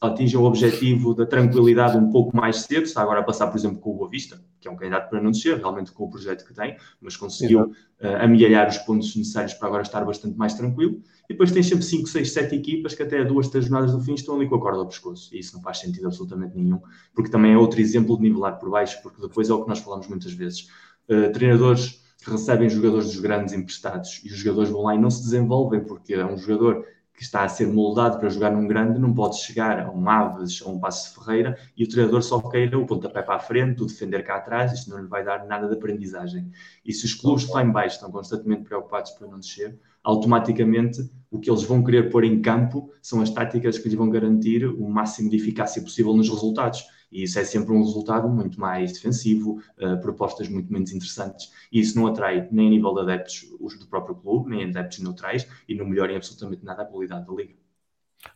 [0.00, 3.78] atingem o objetivo da tranquilidade um pouco mais cedo, está agora a passar, por exemplo,
[3.78, 6.44] com o Boa Vista, que é um candidato para não descer, realmente com o projeto
[6.44, 7.74] que tem, mas conseguiu uh,
[8.20, 11.00] amealhar os pontos necessários para agora estar bastante mais tranquilo.
[11.28, 14.14] E depois tens sempre 5, 6, 7 equipas que até duas, três jornadas do fim
[14.14, 15.32] estão ali com a corda ao pescoço.
[15.34, 16.80] E isso não faz sentido absolutamente nenhum,
[17.14, 19.78] porque também é outro exemplo de nivelar por baixo, porque depois é o que nós
[19.78, 20.68] falamos muitas vezes.
[21.08, 25.22] Uh, treinadores recebem jogadores dos grandes emprestados e os jogadores vão lá e não se
[25.22, 26.84] desenvolvem, porque é um jogador
[27.18, 30.62] que está a ser moldado para jogar num grande, não pode chegar a um Aves
[30.62, 33.86] ou um Passo Ferreira e o treinador só queira o pontapé para a frente, o
[33.86, 36.48] defender cá atrás, isto não lhe vai dar nada de aprendizagem.
[36.84, 41.40] E se os clubes lá em baixo estão constantemente preocupados para não descer, automaticamente o
[41.40, 44.88] que eles vão querer pôr em campo são as táticas que lhes vão garantir o
[44.88, 46.86] máximo de eficácia possível nos resultados.
[47.10, 51.50] E isso é sempre um resultado muito mais defensivo, uh, propostas muito menos interessantes.
[51.72, 54.98] E isso não atrai nem a nível de adeptos os do próprio clube, nem adeptos
[54.98, 57.54] neutrais, e não melhora em absolutamente nada a qualidade da liga.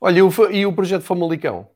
[0.00, 1.68] Olha, e o, e o projeto Famalicão?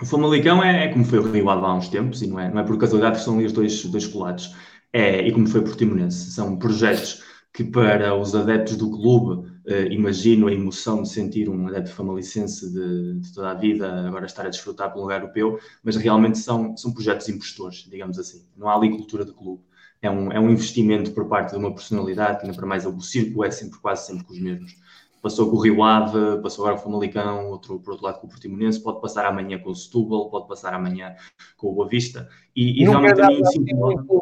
[0.00, 2.50] O Famalicão é, é como foi o Rio Ave há uns tempos, e não é,
[2.50, 4.54] não é por casualidade que são ali os dois, dois colados.
[4.92, 6.30] É, e como foi Portimonense.
[6.32, 11.68] São projetos que para os adeptos do clube, uh, imagino a emoção de sentir um
[11.68, 15.96] adepto famalicense de, de, toda a vida agora estar a desfrutar pelo lugar europeu, mas
[15.96, 18.46] realmente são, são projetos impostores, digamos assim.
[18.56, 19.62] Não há ali cultura de clube.
[20.00, 23.00] É um, é um investimento por parte de uma personalidade, que ainda para mais o
[23.00, 24.76] círculo é sempre quase sempre com os mesmos
[25.22, 28.26] passou com o Rio Ave, passou agora com o Famalicão, outro por outro lado com
[28.26, 31.14] o Portimonense, pode passar amanhã com o Setúbal, pode passar amanhã
[31.56, 32.28] com o Boa Vista.
[32.54, 33.64] E, e realmente é assim,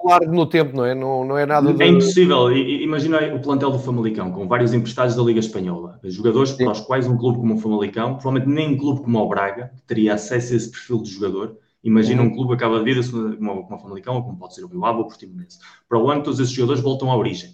[0.04, 0.94] largo no tempo, não é?
[0.94, 1.82] Não, não é nada de...
[1.82, 2.50] É impossível.
[2.50, 6.64] Imagina o plantel do Famalicão, com vários emprestados da Liga Espanhola, jogadores Sim.
[6.64, 9.72] para os quais um clube como o Famalicão, provavelmente nem um clube como o Braga,
[9.86, 12.28] teria acesso a esse perfil de jogador, Imagina uhum.
[12.28, 14.86] um clube acaba de vida como, como o Famalicão, ou como pode ser o Rio
[14.86, 15.58] Ave ou o Portimonense.
[15.86, 17.50] Para o ano, todos esses jogadores voltam à origem.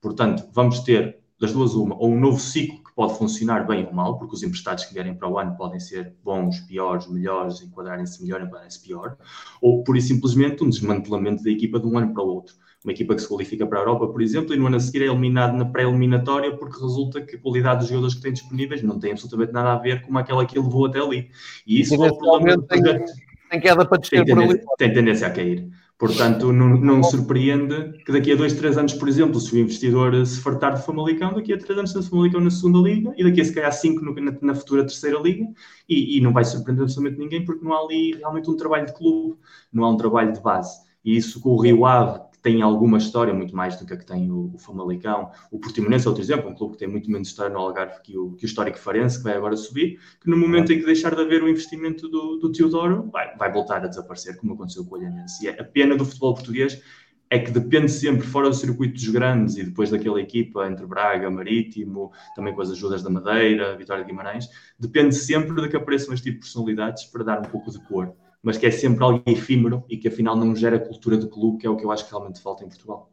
[0.00, 4.18] Portanto, vamos ter das duas uma, ou um novo ciclo pode funcionar bem ou mal,
[4.18, 8.40] porque os emprestados que vierem para o ano podem ser bons, piores, melhores, enquadrarem-se melhor,
[8.40, 9.16] enquadrarem-se pior,
[9.60, 12.54] ou por isso simplesmente um desmantelamento da equipa de um ano para o outro.
[12.84, 15.02] Uma equipa que se qualifica para a Europa, por exemplo, e no ano a seguir
[15.02, 18.98] é eliminado na pré-eliminatória porque resulta que a qualidade dos jogadores que têm disponíveis não
[18.98, 21.30] tem absolutamente nada a ver com aquela que ele levou até ali.
[21.66, 23.10] E isso é o problema projeto.
[23.50, 25.70] Tem queda para descer tem, tendência, tem tendência a cair.
[25.96, 30.26] Portanto, não, não surpreende que daqui a dois, três anos, por exemplo, se o investidor
[30.26, 33.40] se fartar de Famalicão, daqui a três anos tem Famalicão na segunda liga e daqui
[33.40, 35.46] a se calhar cinco no, na, na, futura terceira liga
[35.88, 38.92] e, e, não vai surpreender absolutamente ninguém porque não há ali realmente um trabalho de
[38.92, 39.38] clube,
[39.72, 40.76] não há um trabalho de base.
[41.04, 44.04] E isso com o Rio Ave, tem alguma história, muito mais do que a que
[44.04, 45.30] tem o, o Famalicão.
[45.50, 48.18] O Portimonense é outro exemplo, um clube que tem muito menos história no Algarve que
[48.18, 51.14] o, que o Histórico Farense, que vai agora subir, que no momento em que deixar
[51.14, 54.94] de haver o investimento do, do Teodoro, vai, vai voltar a desaparecer, como aconteceu com
[54.94, 55.42] o Olhanense.
[55.42, 56.82] E a pena do futebol português
[57.30, 61.30] é que depende sempre fora do circuito dos grandes e depois daquela equipa entre Braga,
[61.30, 66.12] Marítimo, também com as ajudas da Madeira, Vitória de Guimarães, depende sempre de que apareçam
[66.12, 69.22] este tipo de personalidades para dar um pouco de cor mas que é sempre algo
[69.26, 72.04] efímero e que afinal não gera cultura de clube, que é o que eu acho
[72.04, 73.10] que realmente falta em Portugal.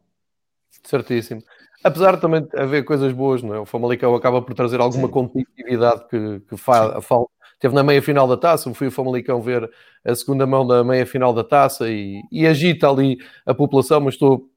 [0.84, 1.42] Certíssimo.
[1.82, 3.58] Apesar de também haver coisas boas, não é?
[3.58, 5.12] O Famalicão acaba por trazer alguma Sim.
[5.12, 7.32] competitividade que, que fa, falta.
[7.58, 9.70] Teve na meia final da taça, fui o Famalicão ver
[10.04, 14.14] a segunda mão da meia final da taça e, e agita ali a população, mas
[14.14, 14.50] estou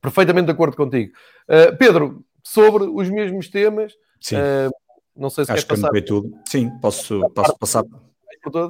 [0.00, 1.12] perfeitamente de acordo contigo.
[1.48, 4.70] Uh, Pedro, sobre os mesmos temas, uh,
[5.14, 5.90] não sei se Acho quer passar.
[5.90, 6.32] Que tudo.
[6.46, 7.84] Sim, posso, posso passar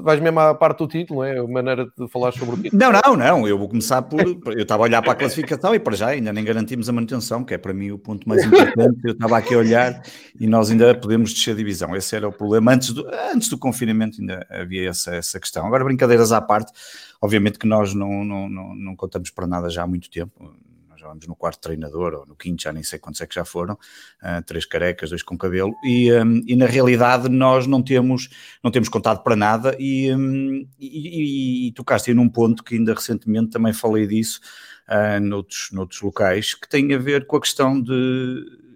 [0.02, 1.38] vais mesmo à parte do título, é?
[1.38, 2.80] A maneira de falar sobre o título.
[2.80, 3.48] Não, não, não.
[3.48, 4.20] Eu vou começar por.
[4.20, 7.44] Eu estava a olhar para a classificação e para já ainda nem garantimos a manutenção,
[7.44, 9.00] que é para mim o ponto mais importante.
[9.04, 10.02] Eu estava aqui a olhar
[10.38, 11.94] e nós ainda podemos descer a divisão.
[11.96, 12.72] Esse era o problema.
[12.72, 15.66] Antes do, antes do confinamento ainda havia essa, essa questão.
[15.66, 16.72] Agora, brincadeiras à parte,
[17.20, 20.52] obviamente que nós não, não, não, não contamos para nada já há muito tempo
[20.98, 23.44] já vamos no quarto treinador, ou no quinto, já nem sei quantos é que já
[23.44, 28.28] foram, uh, três carecas, dois com cabelo, e, um, e, na realidade nós não temos,
[28.62, 32.74] não temos contado para nada, e, um, e, e, e tocaste aí num ponto que
[32.74, 34.40] ainda recentemente também falei disso,
[34.88, 38.67] uh, noutros, noutros locais, que tem a ver com a questão de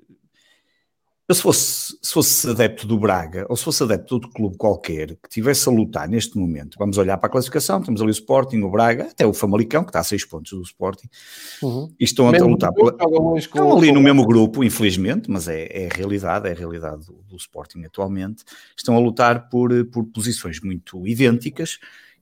[1.28, 4.56] eu, se fosse, se fosse adepto do Braga ou se fosse adepto de outro clube
[4.56, 8.12] qualquer que tivesse a lutar neste momento, vamos olhar para a classificação, temos ali o
[8.12, 11.08] Sporting, o Braga, até o Famalicão, que está a 6 pontos do Sporting,
[11.62, 11.92] uhum.
[11.98, 12.72] e estão mesmo a lutar.
[12.72, 13.38] Pela...
[13.38, 17.22] Estão ali no mesmo grupo, infelizmente, mas é, é a realidade, é a realidade do,
[17.28, 18.42] do, Sporting atualmente.
[18.76, 21.78] Estão a lutar por, por posições muito idênticas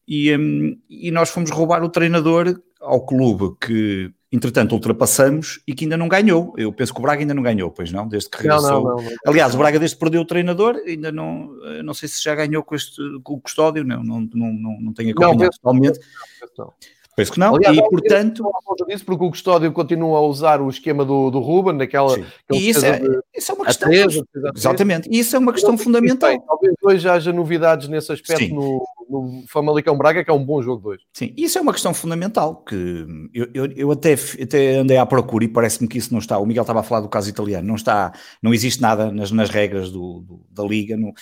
[0.07, 5.85] e, um, e nós fomos roubar o treinador ao clube que entretanto ultrapassamos e que
[5.85, 6.55] ainda não ganhou.
[6.57, 8.85] Eu penso que o Braga ainda não ganhou, pois não, desde que regressou.
[8.85, 12.09] Não, não, não, Aliás, o Braga desde que perdeu o treinador, ainda não, não sei
[12.09, 15.57] se já ganhou com, este, com o Custódio, não, não, não, não, não tenho acompanhado
[15.57, 15.99] totalmente.
[17.21, 18.43] Penso que não, Aliás, e portanto.
[18.89, 22.19] Disso porque o Custódio continua a usar o esquema do, do Ruben, naquela.
[22.51, 23.91] E isso é, de, isso é uma questão.
[24.57, 26.31] exatamente, e isso é uma questão fundamental.
[26.41, 30.81] talvez hoje haja novidades nesse aspecto no, no Famalicão Braga, que é um bom jogo
[30.81, 31.05] de hoje.
[31.13, 35.45] Sim, isso é uma questão fundamental, que eu, eu, eu até, até andei à procura
[35.45, 37.75] e parece-me que isso não está, o Miguel estava a falar do caso italiano, não
[37.75, 41.13] está, não existe nada nas, nas regras do, do da Liga, no,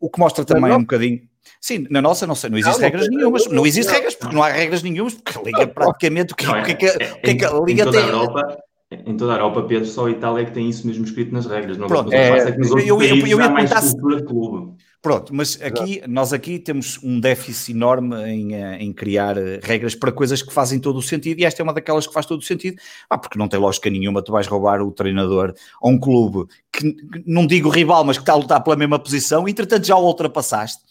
[0.00, 1.20] o que mostra também um bocadinho...
[1.60, 4.34] Sim, na nossa não sei, não existe não, regras não, nenhumas, não existe regras, porque
[4.34, 7.60] não há regras nenhumas, porque a Liga praticamente, o que, é, que, é, que, a
[7.60, 8.00] Liga tem...
[8.00, 8.58] Europa,
[8.90, 11.46] em toda a Europa, Pedro, só a Itália é que tem isso mesmo escrito nas
[11.46, 11.76] regras.
[11.76, 14.24] Não Pronto, é, é que nos outros eu, eu, eu, eu ia mais cultura de
[14.24, 14.76] clube.
[15.06, 19.94] Pronto, mas aqui, nós aqui temos um déficit enorme em, eh, em, criar eh, regras
[19.94, 22.40] para coisas que fazem todo o sentido, e esta é uma daquelas que faz todo
[22.40, 22.76] o sentido,
[23.08, 26.96] ah, porque não tem lógica nenhuma, tu vais roubar o treinador a um clube que,
[27.24, 30.04] não digo rival, mas que está a lutar pela mesma posição, e entretanto já o
[30.04, 30.82] ultrapassaste,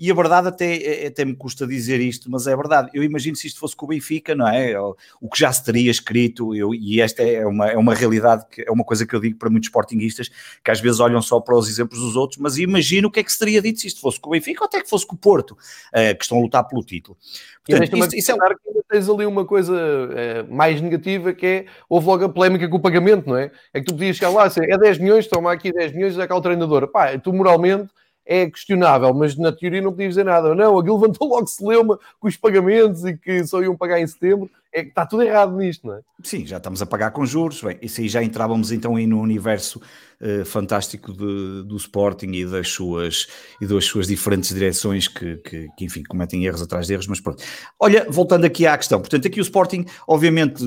[0.00, 2.88] e a verdade até, até me custa dizer isto, mas é verdade.
[2.94, 4.74] Eu imagino se isto fosse com o Benfica, não é?
[5.20, 8.62] O que já se teria escrito, eu, e esta é uma, é uma realidade, que
[8.62, 10.30] é uma coisa que eu digo para muitos sportinguistas,
[10.64, 13.22] que às vezes olham só para os exemplos dos outros, mas imagino o que é
[13.22, 15.16] que se teria dito se isto fosse com o Benfica ou até que fosse com
[15.16, 17.18] o Porto, uh, que estão a lutar pelo título.
[17.62, 18.36] Portanto, isso, isso é...
[18.36, 19.76] que ainda tens ali uma coisa
[20.14, 23.50] é, mais negativa que é, houve logo a polémica com o pagamento, não é?
[23.74, 26.26] É que tu podias chegar lá, assim, é 10 milhões, toma aqui 10 milhões, é
[26.26, 26.88] cá o treinador.
[26.88, 27.90] Pá, tu moralmente
[28.30, 30.54] é questionável, mas na teoria não podia dizer nada.
[30.54, 34.48] Não, aquilo levantou logo celeuma com os pagamentos e que só iam pagar em setembro.
[34.72, 36.00] É que está tudo errado nisto, não é?
[36.22, 37.60] Sim, já estamos a pagar com juros.
[37.60, 39.80] Bem, isso aí já entrávamos então aí no universo
[40.20, 43.26] uh, fantástico de, do Sporting e das suas,
[43.60, 47.20] e das suas diferentes direções que, que, que, enfim, cometem erros atrás de erros, mas
[47.20, 47.42] pronto.
[47.80, 50.62] Olha, voltando aqui à questão, portanto, aqui o Sporting, obviamente,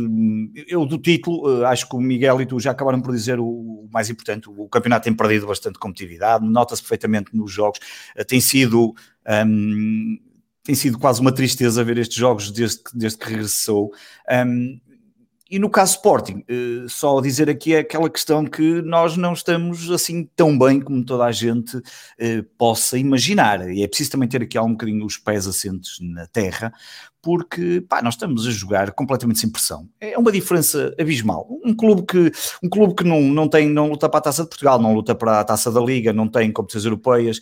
[0.68, 3.46] eu do título, uh, acho que o Miguel e tu já acabaram por dizer o,
[3.46, 7.80] o mais importante, o campeonato tem perdido bastante competitividade, nota-se perfeitamente nos jogos,
[8.20, 8.94] uh, tem sido...
[9.48, 10.20] Um,
[10.64, 13.92] tem sido quase uma tristeza ver estes jogos desde, desde que regressou.
[14.32, 14.80] Um,
[15.54, 19.92] e no caso Sporting, uh, só dizer aqui é aquela questão que nós não estamos
[19.92, 23.70] assim tão bem como toda a gente uh, possa imaginar.
[23.70, 26.74] E é preciso também ter aqui um bocadinho os pés assentes na terra,
[27.24, 29.88] porque pá, nós estamos a jogar completamente sem pressão.
[29.98, 31.48] É uma diferença abismal.
[31.64, 32.30] Um clube que,
[32.62, 35.16] um clube que não, não, tem, não luta para a taça de Portugal, não luta
[35.16, 37.40] para a taça da Liga, não tem competições europeias,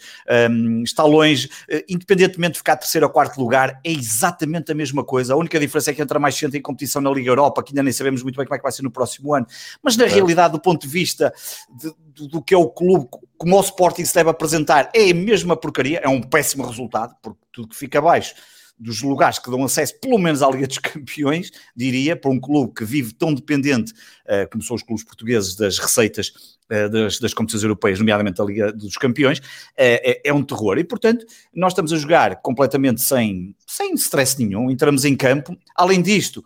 [0.52, 5.04] um, está longe, uh, independentemente de ficar terceiro ou quarto lugar, é exatamente a mesma
[5.04, 5.34] coisa.
[5.34, 7.82] A única diferença é que entra mais gente em competição na Liga Europa, que ainda
[7.82, 9.48] nem sabemos muito bem como é que vai ser no próximo ano.
[9.82, 10.08] Mas na é.
[10.08, 11.34] realidade, do ponto de vista
[11.76, 15.16] de, do, do que é o clube, como o Sporting se deve apresentar, é a
[15.16, 18.36] mesma porcaria, é um péssimo resultado, porque tudo que fica abaixo
[18.82, 22.74] dos lugares que dão acesso, pelo menos à Liga dos Campeões, diria, para um clube
[22.74, 23.94] que vive tão dependente,
[24.26, 26.30] uh, como são os clubes portugueses, das receitas
[26.72, 29.44] uh, das, das, competições europeias, nomeadamente a Liga dos Campeões, uh,
[29.78, 30.80] é, é, um terror.
[30.80, 35.56] E, portanto, nós estamos a jogar completamente sem, sem stress nenhum, entramos em campo.
[35.76, 36.44] Além disto,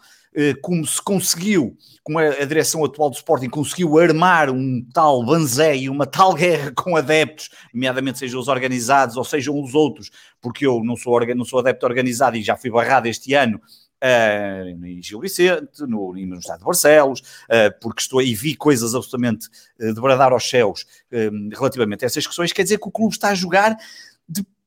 [0.62, 6.06] como se conseguiu, como a, direção atual do Sporting conseguiu armar um tal banzé uma
[6.06, 10.96] tal guerra com adeptos, nomeadamente sejam os organizados ou sejam os outros, porque eu não
[10.96, 13.60] sou, não sou adepto organizado e já fui barrado este ano
[14.04, 18.94] Uh, em Gil Vicente, no, no Estado de Barcelos, uh, porque estou aí vi coisas
[18.94, 19.48] absolutamente
[19.80, 20.86] uh, de bradar aos céus
[21.54, 23.76] relativamente a essas questões, quer dizer que o clube está a jogar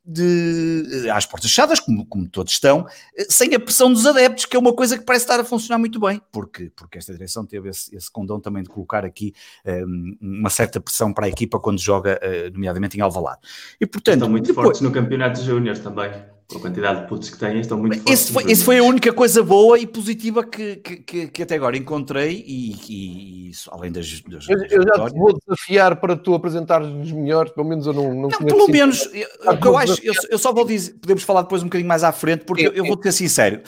[0.09, 2.87] de de, às portas fechadas, como, como todos estão,
[3.29, 6.01] sem a pressão dos adeptos, que é uma coisa que parece estar a funcionar muito
[6.01, 9.35] bem, porque, porque esta direção teve esse, esse condão também de colocar aqui
[9.67, 13.41] um, uma certa pressão para a equipa quando joga, uh, nomeadamente em Alvalade.
[13.81, 14.65] E, portanto, Estão muito depois...
[14.67, 16.11] fortes no campeonato de júniores também
[16.57, 18.13] a quantidade de putos que têm, estão muito fortes.
[18.13, 21.77] Esse foi, esse foi a única coisa boa e positiva que, que, que até agora
[21.77, 24.21] encontrei, e, e isso, além das.
[24.23, 27.93] das eu, eu já te vou desafiar para tu apresentares os melhores, pelo menos eu
[27.93, 28.15] não.
[28.15, 29.29] Não, não pelo menos, eu,
[29.63, 32.45] eu acho, eu, eu, só vou dizer, podemos falar depois um bocadinho mais à frente,
[32.47, 33.61] porque eu, eu vou ser sincero.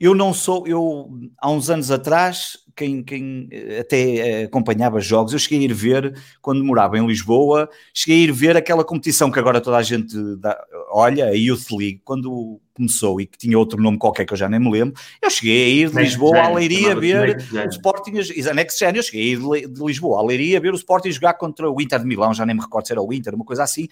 [0.00, 5.38] Eu não sou, eu há uns anos atrás quem, quem eh, até acompanhava jogos, eu
[5.38, 9.38] cheguei a ir ver, quando morava em Lisboa, cheguei a ir ver aquela competição que
[9.38, 10.58] agora toda a gente dá,
[10.90, 14.48] olha, a Youth League, quando começou e que tinha outro nome qualquer que eu já
[14.48, 18.12] nem me lembro, eu cheguei a ir de Lisboa à Leiria ver o Sporting,
[18.54, 21.70] Next Gen, eu cheguei a ir de Lisboa à Leiria ver o Sporting jogar contra
[21.70, 23.88] o Inter de Milão, já nem me recordo se era o Inter, uma coisa assim,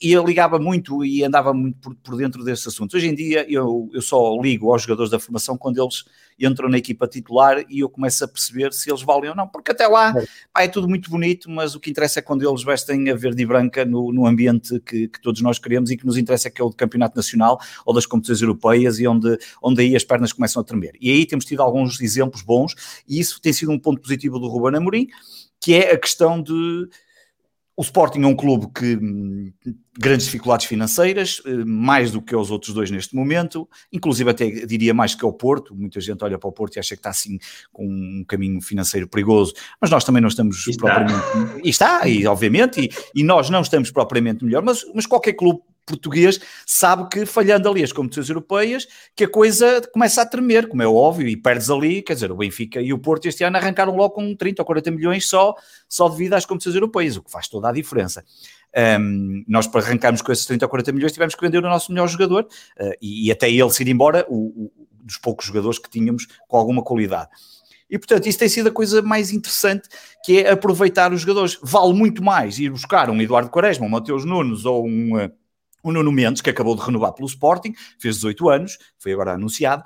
[0.00, 2.94] e eu ligava muito e andava muito por, por dentro desses assuntos.
[2.94, 6.04] Hoje em dia eu, eu só ligo aos jogadores da formação quando eles
[6.38, 9.70] entram na equipa titular e eu começo a perceber se eles valem ou não, porque
[9.70, 10.12] até lá
[10.52, 13.42] pá, é tudo muito bonito, mas o que interessa é quando eles vestem a verde
[13.42, 16.60] e branca no, no ambiente que, que, todos nós queremos e que nos interessa que
[16.60, 20.32] é o de campeonato nacional ou das competições europeias e onde, onde aí as pernas
[20.32, 20.92] começam a tremer.
[21.00, 22.74] E aí temos tido alguns exemplos bons
[23.08, 25.06] e isso tem sido um ponto positivo do Ruben Amorim,
[25.60, 26.88] que é a questão de
[27.76, 29.52] o Sporting é um clube que hum,
[29.98, 34.94] grandes dificuldades financeiras, eh, mais do que os outros dois neste momento, inclusive até diria
[34.94, 35.74] mais que o Porto.
[35.74, 37.38] Muita gente olha para o Porto e acha que está assim
[37.70, 40.86] com um caminho financeiro perigoso, mas nós também não estamos está.
[40.86, 41.60] propriamente.
[41.62, 45.60] E está, e obviamente, e, e, nós não estamos propriamente melhor, mas, mas qualquer clube
[45.86, 50.82] português sabe que falhando ali as competições europeias, que a coisa começa a tremer, como
[50.82, 53.94] é óbvio, e perdes ali, quer dizer, o Benfica e o Porto este ano arrancaram
[53.94, 55.54] logo com 30 ou 40 milhões só,
[55.88, 58.24] só devido às competições europeias, o que faz toda a diferença.
[59.00, 61.90] Um, nós para arrancarmos com esses 30 ou 40 milhões tivemos que vender o nosso
[61.90, 65.78] melhor jogador uh, e, e, até ele se ir embora, o, o, dos poucos jogadores
[65.78, 67.30] que tínhamos com alguma qualidade.
[67.88, 69.88] E portanto, isso tem sido a coisa mais interessante,
[70.24, 71.58] que é aproveitar os jogadores.
[71.62, 75.32] Vale muito mais ir buscar um Eduardo Quaresma, um Mateus Nunes ou um uh,
[75.88, 79.84] o Nuno Mendes, que acabou de renovar pelo Sporting, fez 18 anos, foi agora anunciado,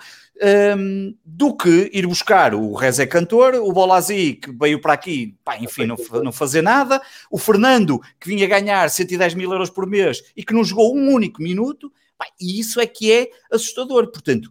[0.79, 5.59] um, do que ir buscar o Rezé Cantor, o Bolazi, que veio para aqui, pá,
[5.59, 10.23] enfim, não, não fazer nada, o Fernando, que vinha ganhar 110 mil euros por mês
[10.37, 14.11] e que não jogou um único minuto, pá, e isso é que é assustador.
[14.11, 14.51] Portanto,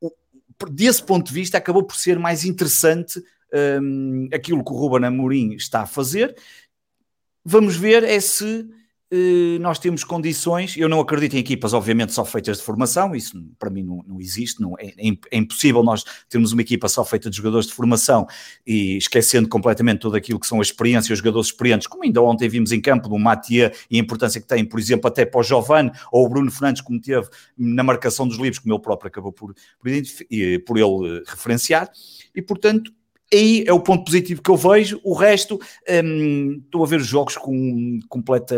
[0.00, 0.12] o,
[0.70, 3.22] desse ponto de vista, acabou por ser mais interessante
[3.82, 6.36] um, aquilo que o Ruben Amorim está a fazer.
[7.44, 8.68] Vamos ver é se
[9.60, 13.68] nós temos condições, eu não acredito em equipas, obviamente, só feitas de formação, isso para
[13.68, 17.36] mim não, não existe, não, é, é, impossível nós termos uma equipa só feita de
[17.36, 18.26] jogadores de formação
[18.64, 22.48] e esquecendo completamente tudo aquilo que são a experiência, os jogadores experientes, como ainda ontem
[22.48, 25.42] vimos em campo, do Matia e a importância que tem, por exemplo, até para o
[25.42, 29.32] Giovanni ou o Bruno Fernandes, como teve na marcação dos livros, como ele próprio acabou
[29.32, 29.90] por, por,
[30.66, 31.90] por ele eh, referenciar,
[32.32, 32.92] e portanto
[33.36, 35.00] aí é o ponto positivo que eu vejo.
[35.04, 35.60] O resto,
[36.04, 38.56] hum, estou a ver os jogos com completa.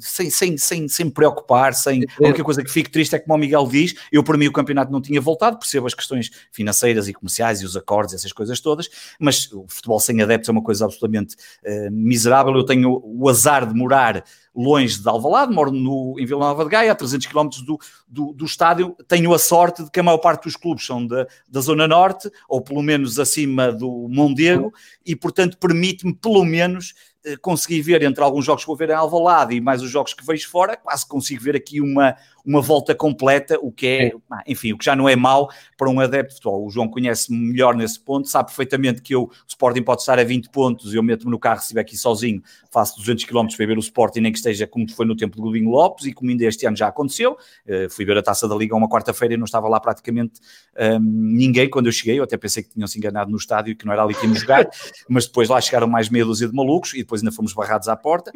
[0.00, 2.04] sem, sem, sem, sem me preocupar, sem.
[2.20, 4.52] A única coisa que fico triste é como o Miguel diz: eu, para mim, o
[4.52, 8.60] campeonato não tinha voltado, percebo as questões financeiras e comerciais e os acordes, essas coisas
[8.60, 12.54] todas, mas o futebol sem adeptos é uma coisa absolutamente uh, miserável.
[12.54, 14.24] Eu tenho o azar de morar
[14.58, 18.32] longe de Alvalade, moro no, em Vila Nova de Gaia, a 300 km do, do,
[18.32, 18.96] do, estádio.
[19.06, 22.28] Tenho a sorte de que a maior parte dos clubes são da, da Zona Norte,
[22.48, 24.72] ou pelo menos acima do Mondego,
[25.06, 26.92] e portanto permite-me pelo menos
[27.24, 30.12] eh, consegui ver entre alguns jogos que vou ver em Alvalade e mais os jogos
[30.12, 32.16] que vejo fora, quase consigo ver aqui uma,
[32.48, 34.12] uma volta completa, o que é,
[34.46, 36.66] enfim, o que já não é mau para um adepto de futebol.
[36.66, 40.24] O João conhece-me melhor nesse ponto, sabe perfeitamente que eu, o Sporting pode estar a
[40.24, 43.76] 20 pontos, eu meto-me no carro, se estiver aqui sozinho, faço 200 km para ver
[43.76, 46.46] o Sporting, nem que esteja como foi no tempo de Godinho Lopes e como ainda
[46.46, 47.36] este ano já aconteceu.
[47.66, 50.40] Uh, fui ver a Taça da Liga uma quarta-feira e não estava lá praticamente
[50.78, 53.84] um, ninguém quando eu cheguei, eu até pensei que tinham-se enganado no estádio e que
[53.84, 54.66] não era ali que íamos jogar,
[55.06, 57.96] mas depois lá chegaram mais meia dúzia de malucos e depois ainda fomos barrados à
[57.96, 58.32] porta.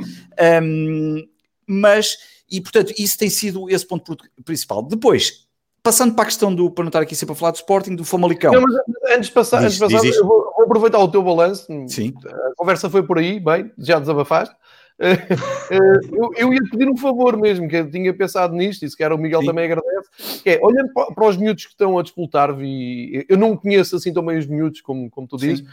[0.62, 1.26] Um,
[1.66, 2.18] mas,
[2.52, 4.82] e portanto, isso tem sido esse ponto principal.
[4.82, 5.46] Depois,
[5.82, 8.04] passando para a questão do, para não estar aqui sempre a falar do Sporting, do
[8.04, 8.52] Famalicão.
[8.52, 8.62] Não,
[9.08, 11.66] antes de passar, diz, antes de passar vou, vou, aproveitar o teu balanço.
[11.88, 12.12] Sim.
[12.26, 14.54] A conversa foi por aí, bem, já desabafaste.
[15.00, 19.12] eu, eu, ia pedir um favor mesmo, que eu tinha pensado nisto, e se quer
[19.12, 19.46] o Miguel Sim.
[19.46, 23.56] também agradece, que é, olhando para os miúdos que estão a disputar, vi, eu não
[23.56, 25.64] conheço assim também os miúdos, como, como tu dizes,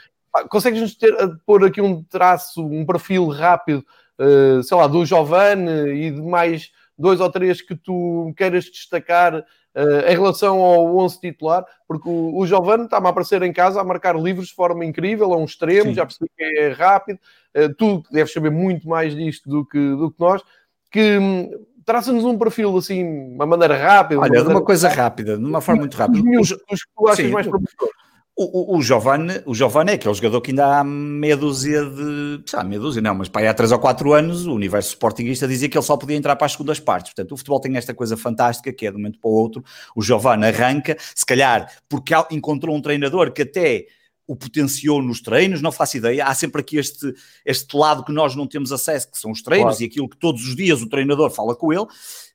[0.50, 0.98] consegues-nos
[1.46, 3.86] pôr aqui um traço, um perfil rápido,
[4.20, 9.36] uh, sei lá, do Giovanni e de mais dois ou três que tu queiras destacar
[9.36, 13.80] uh, em relação ao 11 titular, porque o, o Giovanni está-me a aparecer em casa
[13.80, 15.94] a marcar livros de forma incrível, é um extremo, Sim.
[15.94, 17.20] já percebi que é rápido,
[17.56, 20.44] uh, tu deves saber muito mais disto do que, do que nós,
[20.92, 21.50] que hum,
[21.86, 23.04] traça-nos um perfil assim,
[23.34, 24.20] uma maneira rápida.
[24.20, 26.40] Olha, uma de uma coisa rápida, de uma forma muito rápida.
[26.40, 27.32] Os, os, os que tu achas Sim.
[27.32, 28.09] mais promissores.
[28.42, 32.42] O, o, o, Giovanni, o Giovanni é aquele jogador que ainda há meia dúzia de.
[32.46, 35.68] Sei meia dúzia não, mas pá, há 3 ou 4 anos o universo sportinguista dizia
[35.68, 37.12] que ele só podia entrar para as segundas partes.
[37.14, 39.62] Portanto, o futebol tem esta coisa fantástica que é de um momento para o outro.
[39.94, 43.88] O Giovanni arranca, se calhar porque encontrou um treinador que até
[44.26, 46.24] o potenciou nos treinos, não faço ideia.
[46.24, 49.72] Há sempre aqui este, este lado que nós não temos acesso, que são os treinos
[49.76, 49.84] claro.
[49.84, 51.88] e aquilo que todos os dias o treinador fala com ele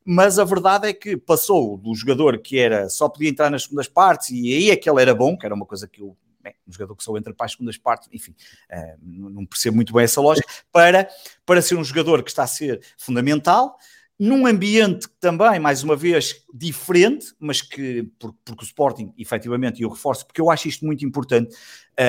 [0.05, 3.87] mas a verdade é que passou do jogador que era só podia entrar nas segundas
[3.87, 6.15] partes e aí é que ele era bom, que era uma coisa que eu
[6.45, 8.35] bem, um jogador que só entra para as segundas partes, enfim,
[8.71, 11.09] uh, não percebo muito bem essa lógica, para,
[11.43, 13.77] para ser um jogador que está a ser fundamental,
[14.17, 19.89] num ambiente também, mais uma vez, diferente, mas que, porque, o Sporting, efetivamente, e eu
[19.89, 21.53] reforço, porque eu acho isto muito importante,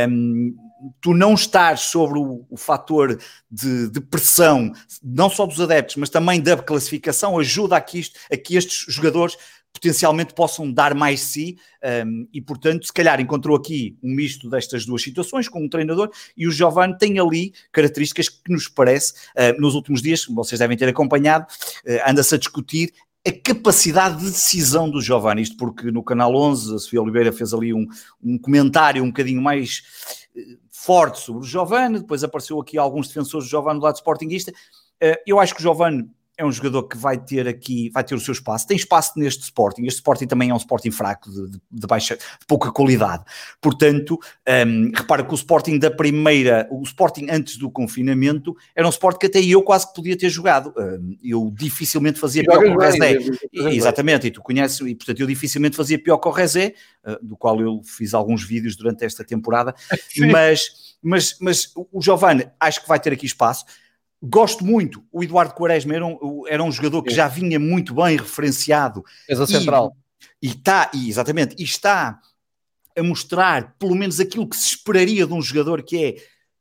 [0.08, 0.54] um,
[1.00, 3.18] tu não estás sobre o, o fator
[3.50, 4.72] de, de, pressão,
[5.02, 8.92] não só dos adeptos, mas também da classificação, ajuda a que, isto, a que estes
[8.92, 9.36] jogadores
[9.76, 11.58] potencialmente possam dar mais si
[12.04, 16.10] um, e, portanto, se calhar encontrou aqui um misto destas duas situações com um treinador
[16.36, 20.76] e o Giovanni tem ali características que nos parece, uh, nos últimos dias, vocês devem
[20.76, 21.46] ter acompanhado,
[21.86, 22.92] uh, anda-se a discutir
[23.26, 27.52] a capacidade de decisão do Giovanni, isto porque no Canal 11 a Sofia Oliveira fez
[27.52, 27.86] ali um,
[28.22, 29.82] um comentário um bocadinho mais
[30.34, 34.52] uh, forte sobre o Giovanni, depois apareceu aqui alguns defensores do Giovanni do lado sportinguista,
[35.26, 36.08] eu acho que o Giovanni
[36.38, 39.44] é um jogador que vai ter aqui, vai ter o seu espaço, tem espaço neste
[39.44, 43.24] Sporting, este Sporting também é um Sporting fraco, de, de baixa, de pouca qualidade,
[43.60, 44.18] portanto,
[44.66, 49.18] um, repara que o Sporting da primeira, o Sporting antes do confinamento, era um Sporting
[49.18, 52.78] que até eu quase que podia ter jogado, um, eu dificilmente fazia pior que o
[52.78, 53.18] Rezé,
[53.52, 56.74] exatamente, e tu conheces, e portanto eu dificilmente fazia pior que o Rezé,
[57.06, 59.74] uh, do qual eu fiz alguns vídeos durante esta temporada,
[60.30, 63.64] mas, mas, mas o Giovanni acho que vai ter aqui espaço,
[64.22, 65.04] Gosto muito.
[65.12, 69.04] O Eduardo Quaresma era um, era um jogador que já vinha muito bem referenciado.
[69.46, 69.96] central.
[70.42, 72.20] E está, e exatamente, e está
[72.96, 76.16] a mostrar pelo menos aquilo que se esperaria de um jogador que é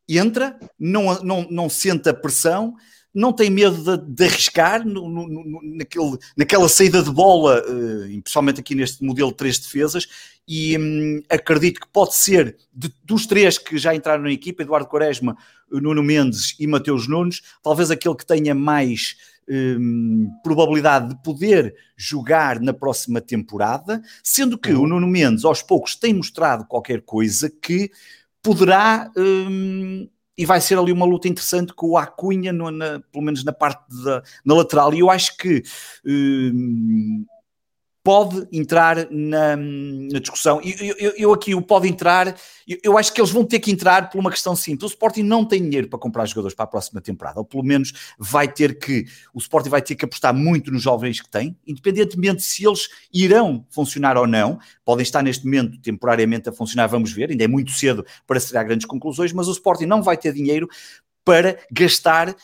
[0.07, 2.75] entra, não, não, não sente a pressão,
[3.15, 8.21] não tem medo de, de arriscar no, no, no, naquele, naquela saída de bola, uh,
[8.21, 10.05] principalmente aqui neste modelo de três defesas,
[10.45, 14.89] e hum, acredito que pode ser, de, dos três que já entraram na equipa, Eduardo
[14.89, 15.37] Quaresma,
[15.71, 19.15] Nuno Mendes e Mateus Nunes, talvez aquele que tenha mais
[19.49, 24.83] hum, probabilidade de poder jogar na próxima temporada, sendo que uhum.
[24.83, 27.89] o Nuno Mendes, aos poucos, tem mostrado qualquer coisa que
[28.43, 29.09] poderá...
[29.17, 33.43] Hum, e vai ser ali uma luta interessante com o Acunha, no, na, pelo menos
[33.43, 34.93] na parte da na lateral.
[34.93, 35.63] E eu acho que
[36.05, 37.25] hum,
[38.05, 40.61] pode entrar na, na discussão.
[40.63, 42.35] Eu, eu, eu, aqui o pode entrar,
[42.67, 44.91] eu, eu, acho que eles vão ter que entrar por uma questão simples.
[44.91, 48.13] O Sporting não tem dinheiro para comprar jogadores para a próxima temporada, ou pelo menos
[48.19, 52.43] vai ter que, o Sporting vai ter que apostar muito nos jovens que tem, independentemente
[52.43, 57.31] se eles irão funcionar ou não, podem estar neste momento temporariamente a funcionar, vamos ver,
[57.31, 60.69] ainda é muito cedo para tirar grandes conclusões, mas o Sporting não vai ter dinheiro
[61.23, 62.35] para gastar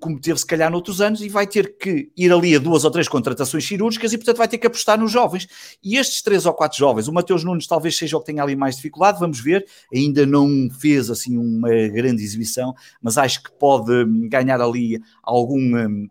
[0.00, 2.90] como teve se calhar noutros anos, e vai ter que ir ali a duas ou
[2.90, 5.46] três contratações cirúrgicas e, portanto, vai ter que apostar nos jovens.
[5.82, 8.56] E estes três ou quatro jovens, o Mateus Nunes talvez seja o que tenha ali
[8.56, 13.92] mais dificuldade, vamos ver, ainda não fez assim uma grande exibição, mas acho que pode
[13.92, 15.76] hum, ganhar ali algum.
[15.76, 16.08] Hum,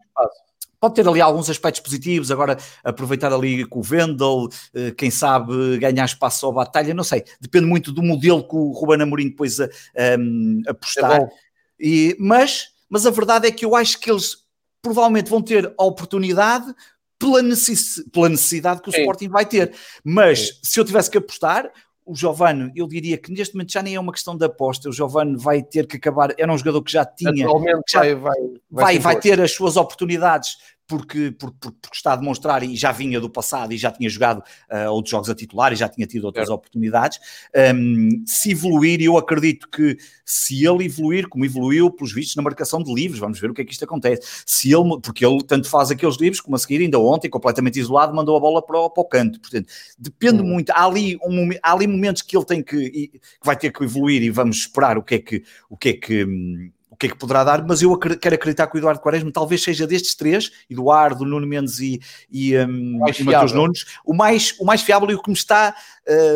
[0.79, 5.79] pode ter ali alguns aspectos positivos, agora aproveitar ali com o Vendel, eh, quem sabe
[5.79, 9.59] ganhar espaço à batalha, não sei, depende muito do modelo que o Ruben Amorim depois
[9.59, 9.67] a,
[10.19, 11.21] um, apostar.
[11.21, 11.45] É
[11.79, 14.45] e, mas mas a verdade é que eu acho que eles
[14.81, 16.73] provavelmente vão ter a oportunidade
[17.17, 18.99] pela, necess pela necessidade que o Sim.
[18.99, 19.73] Sporting vai ter.
[20.03, 20.53] Mas Sim.
[20.63, 21.71] se eu tivesse que apostar,
[22.05, 24.93] o Giovanni, eu diria que neste momento já nem é uma questão de aposta, o
[24.93, 28.35] Giovanni vai ter que acabar, era um jogador que já tinha, que já vai, vai,
[28.35, 30.55] vai, vai, vai ter as suas oportunidades
[30.87, 34.43] porque, porque, porque, está a demonstrar e já vinha do passado e já tinha jogado
[34.71, 36.53] uh, outros jogos a titular e já tinha tido outras é.
[36.53, 37.19] oportunidades.
[37.75, 42.81] Um, se evoluir, eu acredito que se ele evoluir, como evoluiu, pelos vistos, na marcação
[42.83, 44.43] de livros, vamos ver o que é que isto acontece.
[44.45, 48.15] Se ele, porque ele tanto faz aqueles livros como a seguir, ainda ontem, completamente isolado,
[48.15, 49.39] mandou a bola para o, para o canto.
[49.39, 49.67] Portanto,
[49.97, 50.45] depende hum.
[50.45, 50.69] muito.
[50.71, 54.21] Há ali, um, há ali momentos que ele tem que, que vai ter que evoluir
[54.21, 55.43] e vamos esperar o que é que.
[55.69, 58.67] O que, é que hum, o que é que poderá dar, mas eu quero acreditar
[58.67, 61.99] que o Eduardo Quaresma talvez seja destes três, Eduardo, Nuno Mendes e,
[62.31, 65.75] e, um, e Matheus Nunes, o mais, o mais fiável e o que me está